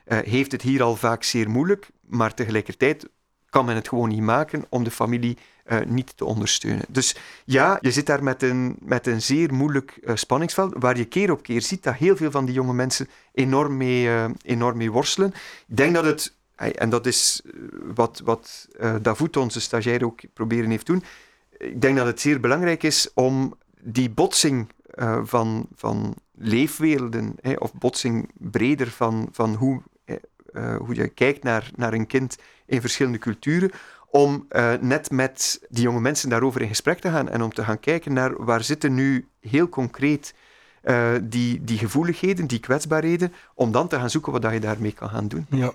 uh, 0.08 0.18
heeft 0.18 0.52
het 0.52 0.62
hier 0.62 0.84
al 0.84 0.96
vaak 0.96 1.24
zeer 1.24 1.50
moeilijk, 1.50 1.90
maar 2.02 2.34
tegelijkertijd 2.34 3.10
kan 3.50 3.66
men 3.66 3.76
het 3.76 3.88
gewoon 3.88 4.10
niet 4.10 4.22
maken 4.22 4.66
om 4.70 4.84
de 4.84 4.92
familie 4.92 5.38
niet 5.86 6.18
te 6.18 6.26
ondersteunen. 6.26 6.86
Dus 6.90 7.16
ja, 7.46 7.78
je 7.82 7.92
zit 7.92 8.06
daar 8.06 8.24
met 8.24 8.44
een, 8.44 8.76
met 8.80 9.08
een 9.08 9.22
zeer 9.22 9.54
moeilijk 9.54 10.00
spanningsveld, 10.14 10.74
waar 10.78 10.98
je 10.98 11.06
keer 11.06 11.32
op 11.32 11.44
keer 11.44 11.62
ziet 11.62 11.84
dat 11.84 11.96
heel 11.96 12.16
veel 12.16 12.32
van 12.32 12.46
die 12.46 12.54
jonge 12.54 12.74
mensen 12.74 13.10
enorm 13.34 13.78
mee, 13.78 14.10
enorm 14.42 14.78
mee 14.78 14.92
worstelen. 14.92 15.34
Ik 15.68 15.78
denk 15.78 15.94
dat 15.94 16.06
het 16.06 16.35
en 16.56 16.90
dat 16.90 17.06
is 17.06 17.42
eh, 17.46 17.52
wat, 17.96 18.22
wat 18.24 18.68
Davout, 19.02 19.38
onze 19.38 19.62
stagiair, 19.62 20.06
ook 20.06 20.22
proberen 20.34 20.70
heeft 20.70 20.86
doen. 20.86 21.04
Ik 21.58 21.82
denk 21.82 21.98
dat 21.98 22.06
het 22.06 22.22
zeer 22.22 22.40
belangrijk 22.40 22.84
is 22.84 23.10
om 23.14 23.58
die 23.82 24.10
botsing 24.10 24.70
uh, 24.96 25.20
van, 25.24 25.68
van 25.76 26.16
leefwerelden, 26.34 27.36
of 27.58 27.74
botsing 27.74 28.30
breder 28.34 28.88
van, 28.88 29.30
van 29.32 29.54
hoe, 29.54 29.82
hoe 30.78 30.96
je 30.96 31.08
kijkt 31.08 31.44
naar, 31.44 31.72
naar 31.76 31.94
een 31.94 32.08
kind 32.08 32.38
in 32.66 32.82
verschillende 32.82 33.18
culturen, 33.18 33.72
om 34.10 34.48
net 34.80 35.12
met 35.12 35.66
die 35.70 35.84
jonge 35.84 36.02
mensen 36.02 36.30
daarover 36.30 36.62
in 36.62 36.68
gesprek 36.68 37.00
te 37.00 37.10
gaan 37.10 37.30
en 37.30 37.42
om 37.42 37.54
te 37.54 37.64
gaan 37.64 37.80
kijken 37.80 38.14
naar 38.14 38.44
waar 38.44 38.64
zitten 38.64 38.94
nu 38.94 39.28
heel 39.40 39.70
concreet 39.70 40.34
uh, 40.86 41.12
die, 41.22 41.64
die 41.64 41.78
gevoeligheden, 41.78 42.48
die 42.48 42.60
kwetsbaarheden, 42.60 43.34
om 43.54 43.72
dan 43.72 43.88
te 43.88 43.96
gaan 43.96 44.10
zoeken 44.10 44.32
wat 44.32 44.52
je 44.52 44.60
daarmee 44.60 44.92
kan 44.92 45.10
gaan 45.10 45.28
doen. 45.28 45.46
Ja. 45.50 45.74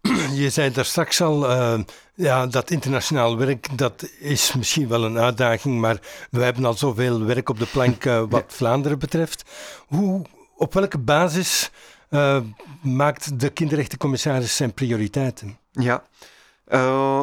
Je 0.42 0.50
zei 0.50 0.70
daar 0.70 0.84
straks 0.84 1.20
al, 1.20 1.50
uh, 1.50 1.80
ja, 2.14 2.46
dat 2.46 2.70
internationaal 2.70 3.36
werk, 3.36 3.78
dat 3.78 4.08
is 4.18 4.52
misschien 4.52 4.88
wel 4.88 5.04
een 5.04 5.18
uitdaging, 5.18 5.80
maar 5.80 6.00
we 6.30 6.42
hebben 6.42 6.64
al 6.64 6.74
zoveel 6.74 7.24
werk 7.24 7.48
op 7.48 7.58
de 7.58 7.66
plank 7.66 8.04
uh, 8.04 8.22
wat. 8.28 8.44
Vlaanderen 8.46 8.98
betreft. 8.98 9.44
Hoe, 9.86 10.22
op 10.56 10.74
welke 10.74 10.98
basis 10.98 11.70
maakt 12.82 13.40
de 13.40 13.48
kinderrechtencommissaris 13.48 14.56
zijn 14.56 14.74
prioriteiten? 14.74 15.58
Ja, 15.70 16.02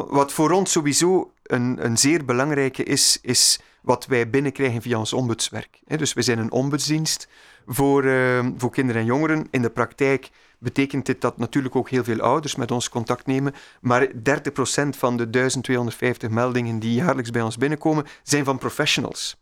wat 0.08 0.32
voor 0.32 0.50
ons 0.50 0.72
sowieso 0.72 1.32
een, 1.42 1.84
een 1.84 1.96
zeer 1.98 2.24
belangrijke 2.24 2.82
is, 2.82 3.18
is 3.22 3.60
wat 3.82 4.06
wij 4.06 4.30
binnenkrijgen 4.30 4.82
via 4.82 4.98
ons 4.98 5.12
ombudswerk. 5.12 5.80
Dus 5.86 6.12
we 6.12 6.22
zijn 6.22 6.38
een 6.38 6.52
ombudsdienst 6.52 7.28
voor, 7.66 8.04
uh, 8.04 8.46
voor 8.56 8.70
kinderen 8.70 9.00
en 9.00 9.06
jongeren. 9.06 9.46
In 9.50 9.62
de 9.62 9.70
praktijk 9.70 10.30
betekent 10.58 11.06
dit 11.06 11.20
dat 11.20 11.38
natuurlijk 11.38 11.76
ook 11.76 11.90
heel 11.90 12.04
veel 12.04 12.20
ouders 12.20 12.56
met 12.56 12.70
ons 12.70 12.88
contact 12.88 13.26
nemen. 13.26 13.54
Maar 13.80 14.08
30% 14.12 14.96
van 14.96 15.16
de 15.16 15.30
1250 15.30 16.30
meldingen 16.30 16.78
die 16.78 16.94
jaarlijks 16.94 17.30
bij 17.30 17.42
ons 17.42 17.56
binnenkomen, 17.56 18.06
zijn 18.22 18.44
van 18.44 18.58
professionals. 18.58 19.38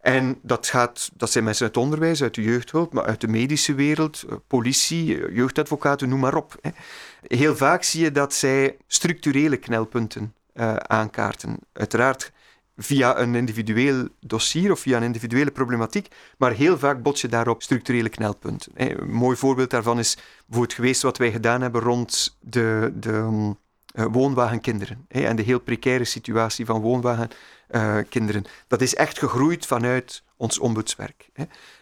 En 0.00 0.38
dat, 0.42 0.66
gaat, 0.66 1.10
dat 1.14 1.30
zijn 1.30 1.44
mensen 1.44 1.64
uit 1.66 1.74
het 1.74 1.84
onderwijs, 1.84 2.22
uit 2.22 2.34
de 2.34 2.42
jeugdhulp, 2.42 2.92
maar 2.92 3.04
uit 3.04 3.20
de 3.20 3.28
medische 3.28 3.74
wereld, 3.74 4.22
eh, 4.22 4.36
politie, 4.46 5.24
eh, 5.24 5.36
jeugdadvocaten, 5.36 6.08
noem 6.08 6.20
maar 6.20 6.34
op. 6.34 6.58
Heel 7.22 7.56
vaak 7.56 7.82
zie 7.82 8.02
je 8.02 8.12
dat 8.12 8.34
zij 8.34 8.76
structurele 8.86 9.56
knelpunten 9.56 10.34
uh, 10.54 10.76
aankaarten. 10.76 11.58
Uiteraard 11.72 12.32
via 12.82 13.18
een 13.18 13.34
individueel 13.34 14.08
dossier 14.20 14.70
of 14.70 14.80
via 14.80 14.96
een 14.96 15.02
individuele 15.02 15.50
problematiek, 15.50 16.08
maar 16.38 16.52
heel 16.52 16.78
vaak 16.78 17.02
bots 17.02 17.20
je 17.20 17.28
daarop 17.28 17.62
structurele 17.62 18.08
knelpunten. 18.08 18.72
Een 18.74 19.10
mooi 19.10 19.36
voorbeeld 19.36 19.70
daarvan 19.70 19.98
is 19.98 20.16
bijvoorbeeld 20.46 20.74
geweest 20.74 21.02
wat 21.02 21.18
wij 21.18 21.32
gedaan 21.32 21.60
hebben 21.60 21.80
rond 21.80 22.36
de, 22.40 22.92
de 22.94 23.52
uh, 23.94 24.04
woonwagenkinderen 24.10 25.04
en 25.08 25.36
de 25.36 25.42
heel 25.42 25.60
precaire 25.60 26.04
situatie 26.04 26.64
van 26.64 26.80
woonwagenkinderen. 26.80 28.44
Uh, 28.44 28.50
dat 28.66 28.80
is 28.80 28.94
echt 28.94 29.18
gegroeid 29.18 29.66
vanuit 29.66 30.22
ons 30.36 30.58
ombudswerk. 30.58 31.30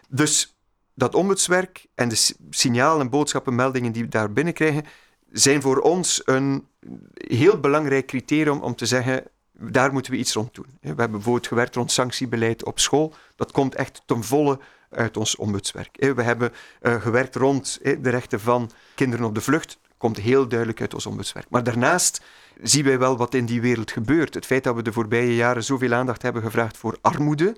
Dus 0.09 0.57
dat 0.95 1.15
ombudswerk 1.15 1.87
en 1.95 2.09
de 2.09 2.31
signalen, 2.51 3.01
en 3.01 3.11
boodschappen, 3.11 3.55
meldingen 3.55 3.93
die 3.93 4.03
we 4.03 4.09
daar 4.09 4.33
binnenkrijgen, 4.33 4.85
zijn 5.33 5.63
voor 5.63 5.79
ons 5.79 6.23
een 6.25 6.67
heel 7.15 7.61
belangrijk 7.61 8.07
criterium 8.07 8.61
om 8.61 8.75
te 8.75 8.87
zeggen 8.87 9.25
daar 9.61 9.93
moeten 9.93 10.13
we 10.13 10.19
iets 10.19 10.33
rond 10.33 10.55
doen. 10.55 10.79
We 10.81 10.89
hebben 10.89 11.11
bijvoorbeeld 11.11 11.47
gewerkt 11.47 11.75
rond 11.75 11.93
sanctiebeleid 11.93 12.65
op 12.65 12.79
school. 12.79 13.15
Dat 13.37 13.53
komt 13.53 13.75
echt 13.75 14.03
ten 14.07 14.25
volle 14.25 14.59
uit 14.91 15.17
ons 15.17 15.37
ombudswerk. 15.37 16.13
We 16.15 16.23
hebben 16.23 16.53
uh, 16.83 17.03
gewerkt 17.03 17.35
rond 17.35 17.79
de 17.83 18.11
rechten 18.11 18.41
van 18.41 18.71
kinderen 18.95 19.27
op 19.27 19.35
de 19.35 19.41
vlucht. 19.41 19.79
Komt 19.97 20.17
heel 20.17 20.49
duidelijk 20.49 20.81
uit 20.81 20.95
ons 20.95 21.07
ombudswerk. 21.07 21.47
Maar 21.51 21.63
daarnaast 21.63 22.21
zien 22.63 22.85
wij 22.85 22.99
wel 22.99 23.17
wat 23.17 23.35
in 23.35 23.47
die 23.47 23.61
wereld 23.61 23.91
gebeurt. 23.91 24.35
Het 24.35 24.47
feit 24.47 24.65
dat 24.65 24.75
we 24.75 24.83
de 24.83 24.93
voorbije 24.93 25.35
jaren 25.35 25.65
zoveel 25.65 25.93
aandacht 25.93 26.23
hebben 26.23 26.43
gevraagd 26.43 26.77
voor 26.77 26.99
armoede, 27.01 27.57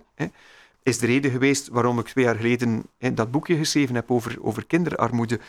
is 0.83 0.99
de 0.99 1.07
reden 1.07 1.31
geweest 1.31 1.69
waarom 1.69 1.99
ik 1.99 2.07
twee 2.07 2.25
jaar 2.25 2.37
geleden 2.37 2.87
dat 2.99 3.31
boekje 3.31 3.57
geschreven 3.57 3.95
heb 3.95 4.11
over, 4.11 4.37
over 4.41 4.67
kinderarmoede. 4.67 5.41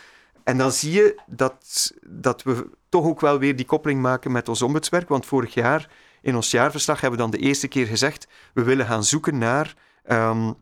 En 0.44 0.58
dan 0.58 0.72
zie 0.72 0.92
je 0.92 1.20
dat, 1.26 1.92
dat 2.06 2.44
we 2.44 2.70
toch 2.90 3.06
ook 3.06 3.22
wel 3.22 3.40
weer 3.40 3.56
die 3.56 3.66
koppeling 3.66 4.02
maken 4.02 4.32
met 4.32 4.50
ons 4.50 4.62
ombudswerk. 4.62 5.10
Want 5.10 5.26
vorig 5.26 5.54
jaar 5.54 5.90
in 6.22 6.36
ons 6.36 6.52
jaarverslag 6.52 7.02
hebben 7.02 7.20
we 7.20 7.26
dan 7.26 7.40
de 7.40 7.46
eerste 7.46 7.68
keer 7.68 7.88
gezegd, 7.88 8.28
we 8.54 8.64
willen 8.64 8.86
gaan 8.86 9.04
zoeken 9.04 9.38
naar 9.38 9.74
um, 10.12 10.56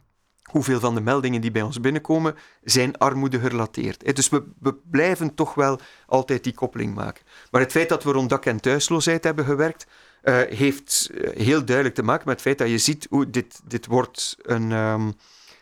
hoeveel 0.44 0.80
van 0.80 0.96
de 0.96 1.02
meldingen 1.02 1.42
die 1.42 1.52
bij 1.52 1.62
ons 1.62 1.80
binnenkomen 1.80 2.36
zijn 2.64 2.98
armoede 2.98 3.40
gerelateerd. 3.40 4.16
Dus 4.16 4.30
we, 4.30 4.44
we, 4.60 4.76
blijven 4.92 5.36
toch 5.36 5.54
wel 5.54 5.80
altijd 6.06 6.44
die 6.44 6.54
koppeling 6.54 6.96
maken. 6.96 7.26
Maar 7.52 7.62
het 7.62 7.72
feit 7.72 7.90
dat 7.90 8.04
we 8.04 8.12
rond 8.12 8.30
dak- 8.30 8.46
en 8.46 8.60
thuisloosheid 8.60 9.24
hebben 9.24 9.46
gewerkt, 9.46 9.88
uh, 10.24 10.42
heeft 10.50 11.10
eh, 11.14 11.46
heel 11.46 11.66
duidelijk 11.66 11.96
te 11.96 12.04
maken 12.04 12.24
met 12.26 12.34
het 12.34 12.44
feit 12.44 12.58
dat 12.58 12.70
je 12.70 12.78
ziet 12.78 13.08
hoe 13.10 13.30
dit, 13.30 13.62
dit 13.64 13.86
wordt 13.86 14.38
een, 14.42 14.72
um, 14.72 15.14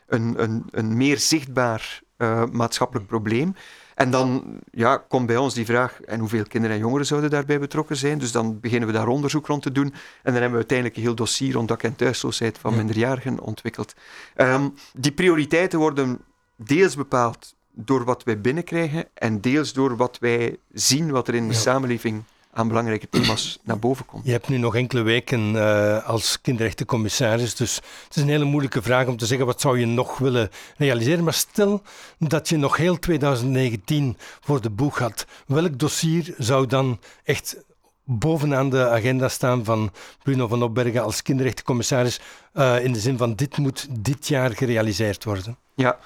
een, 0.07 0.43
een, 0.43 0.65
een 0.71 0.97
meer 0.97 1.19
zichtbaar 1.19 2.01
uh, 2.17 2.43
maatschappelijk 2.51 3.07
probleem. 3.07 3.55
En 3.97 4.11
dan 4.11 4.59
ja, 4.71 4.97
komt 4.97 5.25
bij 5.25 5.37
ons 5.37 5.53
die 5.53 5.65
vraag, 5.65 6.01
en 6.01 6.19
hoeveel 6.19 6.43
kinderen 6.43 6.75
en 6.75 6.81
jongeren 6.81 7.05
zouden 7.05 7.29
daarbij 7.29 7.59
betrokken 7.59 7.95
zijn? 7.95 8.17
Dus 8.17 8.31
dan 8.31 8.59
beginnen 8.59 8.87
we 8.87 8.93
daar 8.93 9.07
onderzoek 9.07 9.47
rond 9.47 9.61
te 9.61 9.71
doen. 9.71 9.85
En 9.85 9.93
dan 10.23 10.33
hebben 10.33 10.51
we 10.51 10.55
uiteindelijk 10.55 10.97
een 10.97 11.03
heel 11.03 11.15
dossier 11.15 11.53
rond 11.53 11.67
dak- 11.67 11.83
en 11.83 11.95
thuisloosheid 11.95 12.57
van 12.57 12.75
minderjarigen 12.75 13.39
ontwikkeld. 13.39 13.93
Um, 14.35 14.73
die 14.93 15.11
prioriteiten 15.11 15.79
worden 15.79 16.21
deels 16.55 16.95
bepaald 16.95 17.55
door 17.71 18.03
wat 18.03 18.23
wij 18.23 18.41
binnenkrijgen 18.41 19.05
en 19.13 19.41
deels 19.41 19.73
door 19.73 19.95
wat 19.95 20.17
wij 20.19 20.57
zien 20.73 21.11
wat 21.11 21.27
er 21.27 21.35
in 21.35 21.47
de 21.47 21.53
ja. 21.53 21.59
samenleving 21.59 22.23
aan 22.57 22.67
belangrijke 22.67 23.09
thema's 23.09 23.59
naar 23.63 23.79
boven 23.79 24.05
komt. 24.05 24.25
Je 24.25 24.31
hebt 24.31 24.47
nu 24.47 24.57
nog 24.57 24.75
enkele 24.75 25.01
weken 25.01 25.53
uh, 25.53 26.07
als 26.07 26.41
kinderrechtencommissaris, 26.41 27.55
dus 27.55 27.75
het 27.75 28.15
is 28.15 28.21
een 28.21 28.27
hele 28.27 28.43
moeilijke 28.43 28.81
vraag 28.81 29.07
om 29.07 29.17
te 29.17 29.25
zeggen 29.25 29.45
wat 29.45 29.61
zou 29.61 29.79
je 29.79 29.85
nog 29.85 30.17
willen 30.17 30.49
realiseren. 30.77 31.23
Maar 31.23 31.33
stel 31.33 31.81
dat 32.17 32.49
je 32.49 32.57
nog 32.57 32.77
heel 32.77 32.99
2019 32.99 34.17
voor 34.39 34.61
de 34.61 34.69
boeg 34.69 34.99
had, 34.99 35.25
welk 35.47 35.79
dossier 35.79 36.33
zou 36.37 36.67
dan 36.67 36.99
echt 37.23 37.57
bovenaan 38.03 38.69
de 38.69 38.89
agenda 38.89 39.29
staan 39.29 39.65
van 39.65 39.91
Bruno 40.23 40.47
van 40.47 40.63
Opbergen 40.63 41.03
als 41.03 41.21
kinderrechtencommissaris 41.21 42.19
uh, 42.53 42.83
in 42.83 42.93
de 42.93 42.99
zin 42.99 43.17
van 43.17 43.35
dit 43.35 43.57
moet 43.57 43.87
dit 43.89 44.27
jaar 44.27 44.55
gerealiseerd 44.55 45.23
worden? 45.23 45.57
Ja, 45.75 45.99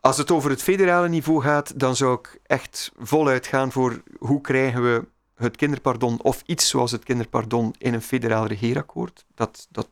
als 0.00 0.16
het 0.16 0.30
over 0.30 0.50
het 0.50 0.62
federale 0.62 1.08
niveau 1.08 1.42
gaat, 1.42 1.80
dan 1.80 1.96
zou 1.96 2.18
ik 2.18 2.38
echt 2.46 2.92
voluit 2.98 3.46
gaan 3.46 3.72
voor 3.72 4.02
hoe 4.18 4.40
krijgen 4.40 4.82
we 4.82 5.12
het 5.34 5.56
kinderpardon 5.56 6.22
of 6.22 6.42
iets 6.46 6.68
zoals 6.68 6.90
het 6.90 7.04
kinderpardon 7.04 7.74
in 7.78 7.94
een 7.94 8.02
federaal 8.02 8.46
regeerakkoord. 8.46 9.24
Dat, 9.34 9.66
dat 9.70 9.88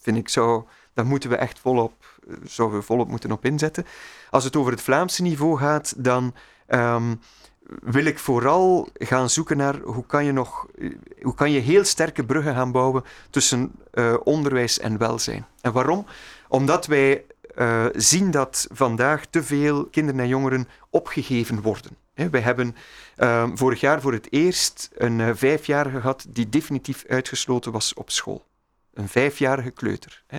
vind 0.00 0.16
ik 0.16 0.28
zo, 0.28 0.68
daar 0.94 1.06
moeten 1.06 1.30
we 1.30 1.36
echt 1.36 1.58
volop, 1.58 2.20
zouden 2.44 2.78
we 2.78 2.84
volop 2.84 3.08
moeten 3.08 3.32
op 3.32 3.44
inzetten. 3.44 3.86
Als 4.30 4.44
het 4.44 4.56
over 4.56 4.72
het 4.72 4.82
Vlaamse 4.82 5.22
niveau 5.22 5.58
gaat, 5.58 5.94
dan 5.96 6.34
um, 6.68 7.20
wil 7.82 8.04
ik 8.04 8.18
vooral 8.18 8.88
gaan 8.94 9.30
zoeken 9.30 9.56
naar 9.56 9.78
hoe 9.78 10.06
kan 10.06 10.24
je 10.24 10.32
nog, 10.32 10.66
hoe 11.22 11.34
kan 11.34 11.50
je 11.50 11.60
heel 11.60 11.84
sterke 11.84 12.24
bruggen 12.24 12.54
gaan 12.54 12.72
bouwen 12.72 13.04
tussen 13.30 13.72
uh, 13.94 14.14
onderwijs 14.24 14.78
en 14.78 14.98
welzijn. 14.98 15.46
En 15.60 15.72
waarom? 15.72 16.06
Omdat 16.48 16.86
wij 16.86 17.24
zien 17.92 18.30
dat 18.30 18.66
vandaag 18.72 19.26
te 19.26 19.42
veel 19.42 19.84
kinderen 19.84 20.20
en 20.20 20.28
jongeren 20.28 20.68
opgegeven 20.90 21.62
worden. 21.62 21.96
We 22.14 22.38
hebben 22.38 22.76
uh, 23.20 23.48
vorig 23.54 23.80
jaar 23.80 24.00
voor 24.00 24.12
het 24.12 24.32
eerst 24.32 24.90
een 24.94 25.18
uh, 25.18 25.30
vijfjarige 25.34 26.00
gehad 26.00 26.26
die 26.28 26.48
definitief 26.48 27.04
uitgesloten 27.08 27.72
was 27.72 27.94
op 27.94 28.10
school. 28.10 28.44
Een 28.94 29.08
vijfjarige 29.08 29.70
kleuter. 29.70 30.22
Hè. 30.26 30.38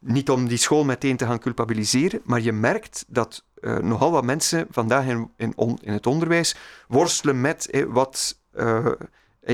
Niet 0.00 0.30
om 0.30 0.48
die 0.48 0.58
school 0.58 0.84
meteen 0.84 1.16
te 1.16 1.26
gaan 1.26 1.38
culpabiliseren, 1.38 2.20
maar 2.24 2.40
je 2.40 2.52
merkt 2.52 3.04
dat 3.08 3.44
uh, 3.60 3.78
nogal 3.78 4.10
wat 4.10 4.24
mensen 4.24 4.66
vandaag 4.70 5.06
in, 5.06 5.30
in, 5.36 5.54
het 5.84 6.06
onderwijs 6.06 6.56
worstelen 6.88 7.40
met 7.40 7.84
wat 7.88 8.38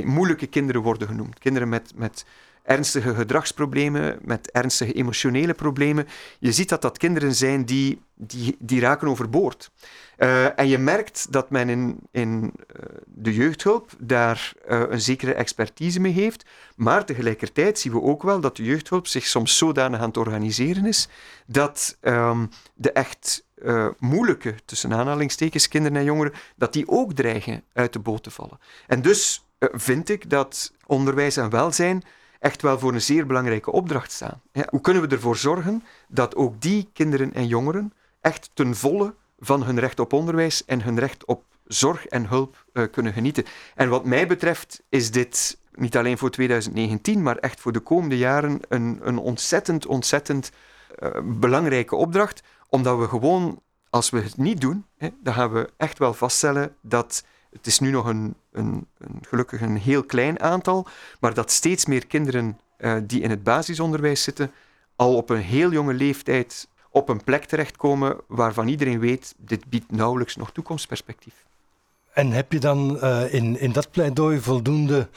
moeilijke 0.05 0.47
kinderen 0.47 0.83
worden 0.83 1.09
genoemd. 1.09 1.39
Kinderen 1.39 1.69
met, 1.69 1.93
met 1.95 2.25
ernstige 2.67 3.15
gedragsproblemen, 3.15 4.19
met 4.23 4.51
ernstige 4.51 4.93
emotionele 4.93 5.55
problemen. 5.55 6.07
Je 6.39 6.53
ziet 6.53 6.69
dat 6.69 6.83
dat 6.83 6.99
kinderen 6.99 7.35
zijn 7.35 7.65
die, 7.65 8.01
die, 8.15 8.57
die 8.59 8.81
raken 8.81 9.09
overboord. 9.09 9.71
Uh, 10.19 10.59
en 10.59 10.69
je 10.69 10.79
merkt 10.79 11.33
dat 11.33 11.51
men 11.51 11.69
in, 11.69 11.99
in 12.11 12.43
uh, 12.43 12.83
de 13.07 13.35
jeugdhulp 13.35 13.91
daar 13.99 14.53
uh, 14.69 14.83
een 14.89 15.01
zekere 15.01 15.35
expertise 15.35 16.01
mee 16.01 16.13
heeft, 16.13 16.45
maar 16.77 17.05
tegelijkertijd 17.05 17.79
zien 17.79 17.93
we 17.93 18.03
ook 18.03 18.23
wel 18.23 18.41
dat 18.41 18.57
de 18.57 18.65
jeugdhulp 18.65 19.07
zich 19.07 19.27
soms 19.27 19.57
zodanig 19.57 20.01
aan 20.01 20.09
het 20.09 20.17
organiseren 20.17 20.87
is 20.87 21.09
dat 21.47 21.97
um, 22.03 22.49
de 22.75 22.93
echt 22.93 23.45
moeilijke, 23.99 24.55
tussen 24.65 24.93
aanhalingstekens, 24.93 25.69
kinderen 25.69 25.99
en 25.99 26.05
jongeren, 26.05 26.33
dat 26.57 26.73
die 26.73 26.89
ook 26.89 27.13
dreigen 27.13 27.63
uit 27.73 27.93
de 27.93 27.99
boot 27.99 28.23
te 28.23 28.31
vallen. 28.31 28.59
En 28.87 29.03
dus 29.03 29.47
vind 29.59 30.09
ik 30.09 30.31
dat 30.31 30.73
onderwijs 30.87 31.37
en 31.37 31.51
welzijn 31.51 32.03
echt 32.41 32.63
wel 32.63 32.79
voor 32.79 32.93
een 32.95 33.03
zeer 33.03 33.27
belangrijke 33.27 33.73
opdracht 33.73 34.13
staan. 34.13 34.43
Hoe 34.69 34.81
kunnen 34.81 35.03
we 35.03 35.09
ervoor 35.09 35.37
zorgen 35.37 35.85
dat 36.09 36.37
ook 36.37 36.61
die 36.61 36.91
kinderen 36.93 37.35
en 37.35 37.47
jongeren 37.47 37.93
echt 38.21 38.51
ten 38.55 38.77
volle 38.77 39.15
van 39.39 39.63
hun 39.63 39.81
recht 39.81 40.01
op 40.01 40.13
onderwijs 40.13 40.65
en 40.65 40.83
hun 40.83 40.99
recht 40.99 41.25
op 41.25 41.45
zorg 41.65 42.07
en 42.07 42.29
hulp 42.29 42.65
uh, 42.73 42.85
kunnen 42.91 43.13
genieten? 43.13 43.45
En 43.75 43.89
wat 43.89 44.05
mij 44.05 44.27
betreft 44.27 44.83
is 44.89 45.11
dit 45.11 45.59
niet 45.75 45.97
alleen 45.97 46.19
voor 46.19 46.31
2019, 46.31 47.23
maar 47.23 47.37
echt 47.37 47.61
voor 47.61 47.73
de 47.73 47.81
komende 47.81 48.19
jaren 48.19 48.61
een, 48.69 48.99
een 49.03 49.19
ontzettend, 49.19 49.87
ontzettend 49.87 50.51
uh, 50.99 51.11
belangrijke 51.23 51.97
opdracht, 51.97 52.43
omdat 52.69 52.99
we 52.99 53.09
gewoon, 53.09 53.63
als 53.91 54.11
we 54.11 54.21
het 54.21 54.37
niet 54.37 54.61
doen, 54.61 54.85
hè, 54.97 55.09
dan 55.23 55.35
gaan 55.35 55.53
we 55.53 55.71
echt 55.77 55.99
wel 55.99 56.15
vaststellen 56.15 56.77
dat 56.81 57.25
het 57.57 57.67
is 57.67 57.79
nu 57.79 57.91
nog 57.91 58.07
een, 58.07 58.35
een, 58.53 58.87
een 58.99 59.19
gelukkig 59.29 59.61
een 59.61 59.77
heel 59.77 60.05
klein 60.05 60.41
aantal, 60.41 60.87
maar 61.21 61.35
dat 61.35 61.51
steeds 61.51 61.87
meer 61.87 62.07
kinderen 62.07 62.59
uh, 62.79 62.97
die 63.03 63.21
in 63.21 63.31
het 63.31 63.43
basisonderwijs 63.43 64.23
zitten, 64.23 64.51
al 64.97 65.17
op 65.17 65.31
een 65.31 65.41
heel 65.41 65.73
jonge 65.73 65.95
leeftijd 65.95 66.69
op 66.91 67.09
een 67.09 67.25
plek 67.25 67.45
terechtkomen 67.45 68.17
waarvan 68.27 68.69
iedereen 68.69 68.99
weet, 68.99 69.35
dit 69.39 69.65
biedt 69.67 69.91
nauwelijks 69.91 70.37
nog 70.37 70.53
toekomstperspectief. 70.53 71.35
En 72.13 72.31
heb 72.31 72.53
je 72.53 72.61
dan 72.61 72.97
uh, 72.97 73.35
in, 73.35 73.61
in 73.61 73.73
dat 73.73 73.91
pleidooi 73.91 74.41
voldoende 74.41 75.09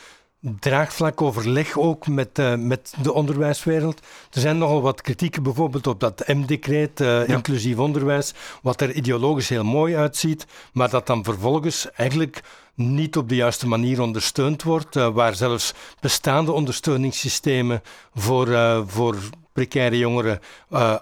draagvlak 0.41 1.21
overleg 1.21 1.77
ook 1.77 2.07
met, 2.07 2.39
uh, 2.39 2.55
met 2.55 2.93
de 3.01 3.13
onderwijswereld. 3.13 3.99
Er 4.31 4.41
zijn 4.41 4.57
nogal 4.57 4.81
wat 4.81 5.01
kritieken 5.01 5.43
bijvoorbeeld 5.43 5.87
op 5.87 5.99
dat 5.99 6.27
M-decreet, 6.27 7.01
uh, 7.01 7.07
ja. 7.07 7.35
inclusief 7.35 7.77
onderwijs, 7.77 8.33
wat 8.61 8.81
er 8.81 8.93
ideologisch 8.93 9.49
heel 9.49 9.63
mooi 9.63 9.95
uitziet, 9.95 10.45
maar 10.73 10.89
dat 10.89 11.07
dan 11.07 11.23
vervolgens 11.23 11.91
eigenlijk 11.91 12.41
niet 12.73 13.17
op 13.17 13.29
de 13.29 13.35
juiste 13.35 13.67
manier 13.67 14.01
ondersteund 14.01 14.63
wordt, 14.63 14.95
uh, 14.95 15.07
waar 15.07 15.35
zelfs 15.35 15.73
bestaande 15.99 16.51
ondersteuningssystemen 16.51 17.81
voor, 18.15 18.47
voor 18.87 19.15
precaire 19.53 19.97
jongeren 19.97 20.39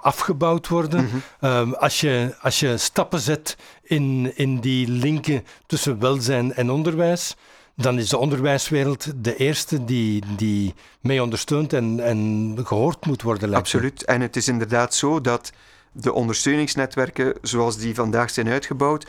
afgebouwd 0.01 0.67
worden. 0.67 1.03
Mm 1.03 1.21
-hmm. 1.39 1.73
als, 1.73 2.01
je, 2.01 2.35
als 2.41 2.59
je 2.59 2.77
stappen 2.77 3.19
zet 3.19 3.57
in, 3.83 4.31
in 4.35 4.59
die 4.59 4.87
linken 4.87 5.45
tussen 5.65 5.99
welzijn 5.99 6.53
en 6.53 6.71
onderwijs, 6.71 7.35
dan 7.77 7.99
is 7.99 8.09
de 8.09 8.17
onderwijswereld 8.17 9.23
de 9.23 9.35
eerste 9.35 9.85
die, 9.85 10.23
die 10.35 10.73
mee 11.01 11.21
ondersteunt 11.21 11.73
en, 11.73 11.99
en 11.99 12.55
gehoord 12.63 13.05
moet 13.05 13.21
worden. 13.21 13.53
Absoluut. 13.53 14.03
En 14.03 14.21
het 14.21 14.35
is 14.35 14.47
inderdaad 14.47 14.93
zo 14.93 15.21
dat 15.21 15.51
de 15.91 16.13
ondersteuningsnetwerken, 16.13 17.33
zoals 17.41 17.77
die 17.77 17.95
vandaag 17.95 18.29
zijn 18.29 18.47
uitgebouwd, 18.47 19.07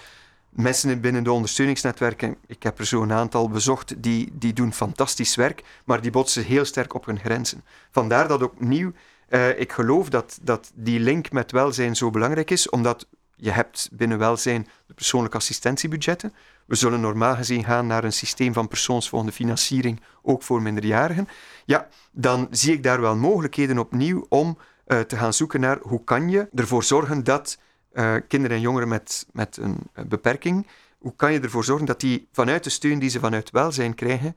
mensen 0.51 1.01
binnen 1.01 1.25
de 1.25 1.33
ondersteuningsnetwerken, 1.33 2.37
ik 2.47 2.63
heb 2.63 2.79
er 2.79 2.87
zo 2.87 3.03
een 3.03 3.13
aantal 3.13 3.49
bezocht, 3.49 4.03
die, 4.03 4.33
die 4.33 4.53
doen 4.53 4.73
fantastisch 4.73 5.35
werk, 5.35 5.63
maar 5.85 6.01
die 6.01 6.11
botsen 6.11 6.45
heel 6.45 6.65
sterk 6.65 6.95
op 6.95 7.07
hun 7.07 7.19
grenzen. 7.19 7.65
Vandaar 7.91 8.29
dat 8.29 8.43
opnieuw, 8.43 8.93
uh, 9.29 9.61
ik 9.61 9.73
geloof 9.73 10.09
dat, 10.09 10.39
dat 10.43 10.71
die 10.75 11.01
link 11.01 11.33
met 11.33 11.53
welzijn 11.53 11.97
zo 11.97 12.11
belangrijk 12.11 12.51
is, 12.51 12.69
omdat 12.69 13.07
je 13.37 13.51
hebt 13.51 13.89
binnen 13.93 14.19
welzijn 14.19 14.69
de 14.87 14.95
persoonlijke 14.95 15.37
assistentiebudgetten. 15.37 16.33
We 16.69 16.75
zullen 16.75 17.01
normaal 17.01 17.35
gezien 17.35 17.65
gaan 17.65 17.87
naar 17.87 18.05
een 18.05 18.13
systeem 18.13 18.53
van 18.53 18.69
persoonsvolgende 18.69 19.35
financiering, 19.35 20.01
ook 20.23 20.43
voor 20.43 20.63
minderjarigen. 20.63 21.29
Ja, 21.65 21.89
dan 22.13 22.49
zie 22.51 22.73
ik 22.73 22.83
daar 22.83 23.01
wel 23.01 23.17
mogelijkheden 23.17 23.79
opnieuw 23.79 24.27
om 24.29 24.59
uh, 24.87 25.01
te 25.01 25.17
gaan 25.17 25.33
zoeken 25.33 25.61
naar 25.61 25.79
hoe 25.83 26.05
kan 26.05 26.29
je 26.29 26.49
ervoor 26.55 26.85
zorgen 26.85 27.25
dat 27.25 27.59
uh, 27.93 28.15
kinderen 28.29 28.57
en 28.57 28.63
jongeren 28.63 28.89
met, 28.89 29.27
met 29.33 29.57
een 29.57 29.77
beperking, 30.09 30.67
hoe 30.99 31.15
kan 31.17 31.33
je 31.33 31.41
ervoor 31.41 31.65
zorgen 31.65 31.87
dat 31.87 32.01
die 32.01 32.29
vanuit 32.33 32.65
de 32.65 32.71
steun 32.71 32.99
die 32.99 33.11
ze 33.11 33.21
vanuit 33.21 33.51
welzijn 33.51 33.95
krijgen, 33.95 34.37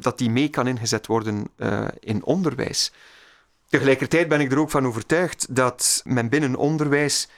dat 0.00 0.18
die 0.18 0.30
mee 0.30 0.48
kan 0.48 0.66
ingezet 0.66 1.06
worden 1.06 1.50
in 2.00 2.24
onderwijs. 2.24 2.92
Tegelijkertijd 3.68 4.28
ben 4.28 4.40
ik 4.40 4.52
er 4.52 4.58
ook 4.58 4.70
van 4.70 4.86
overtuigd 4.86 5.54
dat 5.54 6.02
men 6.04 6.28
binnen 6.28 6.56
onderwijs 6.56 7.28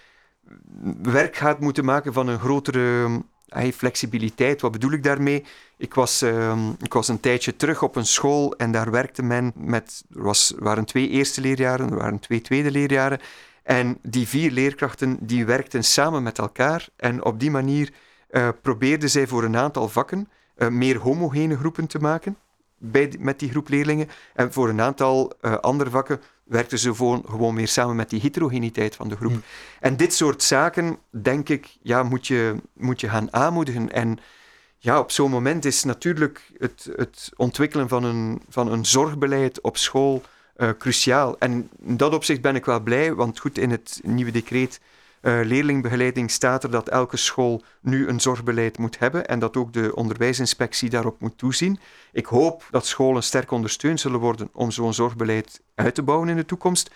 werk 1.03 1.37
gaat 1.37 1.61
moeten 1.61 1.85
maken 1.85 2.13
van 2.13 2.29
een 2.29 2.39
grotere 2.39 3.09
hey, 3.49 3.73
flexibiliteit. 3.73 4.61
Wat 4.61 4.73
bedoel 4.73 4.93
ik 4.93 5.03
daarmee? 5.03 5.45
Ik 5.77 5.95
was, 5.95 6.23
uh, 6.23 6.69
ik 6.81 6.93
was 6.93 7.09
een 7.09 7.21
tijdje 7.21 7.57
terug 7.57 7.83
op 7.83 7.97
een 7.97 8.07
school 8.07 8.55
en 8.57 8.73
daar 8.73 8.91
werkte 8.91 9.23
men 9.23 9.53
met. 9.55 10.05
Er 10.15 10.23
was, 10.23 10.55
waren 10.59 10.85
twee 10.85 11.09
eerste 11.09 11.41
leerjaren, 11.41 11.91
er 11.91 11.97
waren 11.97 12.19
twee 12.19 12.41
tweede 12.41 12.71
leerjaren. 12.71 13.21
En 13.63 13.99
die 14.03 14.29
vier 14.29 14.51
leerkrachten 14.51 15.17
die 15.21 15.47
werkten 15.47 15.85
samen 15.85 16.23
met 16.23 16.39
elkaar. 16.39 16.89
En 16.97 17.25
op 17.25 17.41
die 17.41 17.51
manier 17.51 17.93
uh, 18.31 18.49
probeerden 18.63 19.11
zij 19.11 19.27
voor 19.27 19.45
een 19.45 19.57
aantal 19.57 19.89
vakken 19.89 20.29
uh, 20.57 20.69
meer 20.69 20.99
homogene 20.99 21.57
groepen 21.57 21.87
te 21.87 21.99
maken 21.99 22.37
bij, 22.79 23.13
met 23.19 23.39
die 23.39 23.51
groep 23.51 23.69
leerlingen. 23.69 24.09
En 24.35 24.53
voor 24.53 24.69
een 24.69 24.81
aantal 24.81 25.33
uh, 25.43 25.55
andere 25.55 25.91
vakken 25.91 26.21
werkten 26.47 26.79
ze 26.79 26.95
voor, 26.95 27.21
gewoon 27.27 27.55
meer 27.55 27.69
samen 27.69 27.97
met 27.97 28.11
die 28.11 28.21
heterogeniteit 28.21 28.97
van 28.97 29.09
de 29.09 29.17
groep. 29.17 29.33
Mm. 29.33 29.43
En 29.81 29.97
dit 29.97 30.15
soort 30.15 30.43
zaken, 30.43 30.99
denk 31.11 31.49
ik, 31.49 31.77
ja, 31.83 32.03
moet, 32.03 32.27
je, 32.27 32.55
moet 32.73 33.01
je 33.01 33.09
gaan 33.09 33.33
aanmoedigen. 33.33 33.93
En 33.93 34.19
ja, 34.79 34.99
op 34.99 35.11
zo'n 35.11 35.31
moment 35.31 35.65
is 35.65 35.85
natuurlijk 35.85 36.53
het, 36.59 36.89
het 36.97 37.31
ontwikkelen 37.37 37.89
van 37.89 38.05
een, 38.05 38.43
van 38.49 38.73
een 38.73 38.85
zorgbeleid 38.85 39.61
op 39.61 39.77
school 39.77 40.23
uh, 40.57 40.71
cruciaal. 40.79 41.39
En 41.39 41.71
in 41.85 41.97
dat 41.97 42.15
opzicht 42.15 42.41
ben 42.41 42.55
ik 42.57 42.65
wel 42.65 42.81
blij, 42.81 43.15
want 43.15 43.39
goed, 43.39 43.59
in 43.59 43.71
het 43.71 44.01
nieuwe 44.03 44.31
decreet 44.31 44.81
uh, 45.27 45.41
leerlingbegeleiding 45.45 46.31
staat 46.31 46.65
er 46.65 46.71
dat 46.71 46.89
elke 46.89 47.17
school 47.17 47.63
nu 47.81 48.09
een 48.09 48.21
zorgbeleid 48.21 48.79
moet 48.79 48.99
hebben 48.99 49.27
en 49.27 49.39
dat 49.39 49.57
ook 49.57 49.73
de 49.73 49.95
onderwijsinspectie 49.95 50.91
daarop 50.91 51.21
moet 51.21 51.39
toezien. 51.39 51.79
Ik 52.13 52.27
hoop 52.27 52.69
dat 52.71 52.87
scholen 52.87 53.23
sterk 53.23 53.51
ondersteund 53.51 54.01
zullen 54.01 54.21
worden 54.21 54.49
om 54.53 54.71
zo'n 54.71 54.95
zorgbeleid 54.95 55.61
uit 55.75 55.95
te 55.95 56.03
bouwen 56.03 56.29
in 56.29 56.37
de 56.37 56.45
toekomst. 56.45 56.91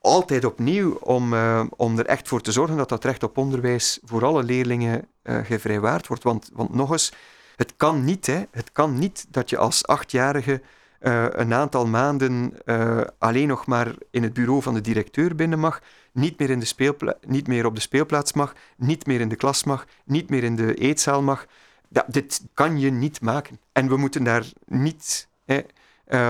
Altijd 0.00 0.44
opnieuw 0.44 0.94
om, 0.94 1.32
uh, 1.32 1.64
om 1.76 1.98
er 1.98 2.06
echt 2.06 2.28
voor 2.28 2.40
te 2.40 2.52
zorgen 2.52 2.76
dat 2.76 2.88
dat 2.88 3.04
recht 3.04 3.22
op 3.22 3.38
onderwijs 3.38 3.98
voor 4.04 4.24
alle 4.24 4.42
leerlingen 4.42 5.06
uh, 5.22 5.38
gevrijwaard 5.44 6.06
wordt. 6.06 6.22
Want, 6.22 6.50
want 6.52 6.74
nog 6.74 6.90
eens, 6.90 7.12
het 7.56 7.74
kan 7.76 8.04
niet, 8.04 8.26
hè, 8.26 8.42
het 8.50 8.72
kan 8.72 8.98
niet 8.98 9.26
dat 9.28 9.50
je 9.50 9.56
als 9.56 9.86
achtjarige 9.86 10.62
uh, 11.00 11.26
een 11.28 11.54
aantal 11.54 11.86
maanden 11.86 12.52
uh, 12.64 13.00
alleen 13.18 13.48
nog 13.48 13.66
maar 13.66 13.94
in 14.10 14.22
het 14.22 14.32
bureau 14.32 14.62
van 14.62 14.74
de 14.74 14.80
directeur 14.80 15.34
binnen 15.34 15.58
mag, 15.58 15.80
niet 16.12 16.38
meer, 16.38 16.50
in 16.50 16.60
de 16.60 17.16
niet 17.26 17.46
meer 17.46 17.66
op 17.66 17.74
de 17.74 17.80
speelplaats 17.80 18.32
mag, 18.32 18.54
niet 18.76 19.06
meer 19.06 19.20
in 19.20 19.28
de 19.28 19.36
klas 19.36 19.64
mag, 19.64 19.86
niet 20.04 20.30
meer 20.30 20.44
in 20.44 20.56
de 20.56 20.74
eetzaal 20.74 21.22
mag. 21.22 21.46
Ja, 21.88 22.04
dit 22.08 22.42
kan 22.54 22.78
je 22.78 22.90
niet 22.90 23.20
maken. 23.20 23.60
En 23.72 23.88
we 23.88 23.96
moeten 23.96 24.24
daar 24.24 24.44
niet 24.66 25.28
hè, 25.44 25.60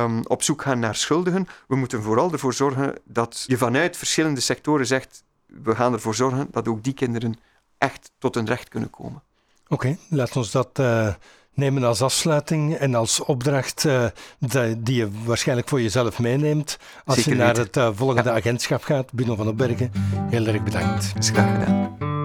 um, 0.03 0.27
op 0.27 0.43
zoek 0.43 0.63
gaan 0.63 0.79
naar 0.79 0.95
schuldigen. 0.95 1.49
We 1.69 1.77
moeten 1.77 2.03
vooral 2.03 2.33
ervoor 2.33 2.55
zorgen 2.55 2.95
dat 3.05 3.45
je 3.47 3.57
vanuit 3.57 3.97
verschillende 3.97 4.41
sectoren 4.41 4.87
zegt, 4.87 5.25
we 5.47 5.75
gaan 5.75 5.93
ervoor 5.93 6.15
zorgen 6.15 6.49
dat 6.51 6.69
ook 6.69 6.85
die 6.85 6.93
kinderen 6.93 7.39
echt 7.79 8.11
tot 8.19 8.35
hun 8.35 8.47
recht 8.47 8.69
kunnen 8.69 8.91
komen. 8.91 9.23
Oké, 9.69 9.75
okay, 9.75 9.99
laat 10.09 10.37
ons 10.37 10.51
dat 10.51 10.79
uh, 10.79 11.15
nemen 11.59 11.85
als 11.85 12.03
afsluiting 12.03 12.75
en 12.75 12.95
als 12.95 13.21
opdracht 13.21 13.85
uh, 13.85 14.05
die 14.79 14.97
je 14.97 15.09
waarschijnlijk 15.25 15.69
voor 15.69 15.83
jezelf 15.83 16.19
meeneemt 16.19 16.79
als 17.05 17.17
Zeker 17.17 17.33
je 17.33 17.39
naar 17.39 17.57
het 17.57 17.77
uh, 17.77 17.89
volgende 17.95 18.31
ja. 18.31 18.37
agentschap 18.37 18.83
gaat. 18.83 19.15
Bruno 19.15 19.35
van 19.35 19.49
Opbergen, 19.49 19.93
heel 20.31 20.47
erg 20.47 20.63
bedankt. 20.63 21.13
Is 21.19 21.31
graag 21.31 21.59
gedaan. 21.59 22.18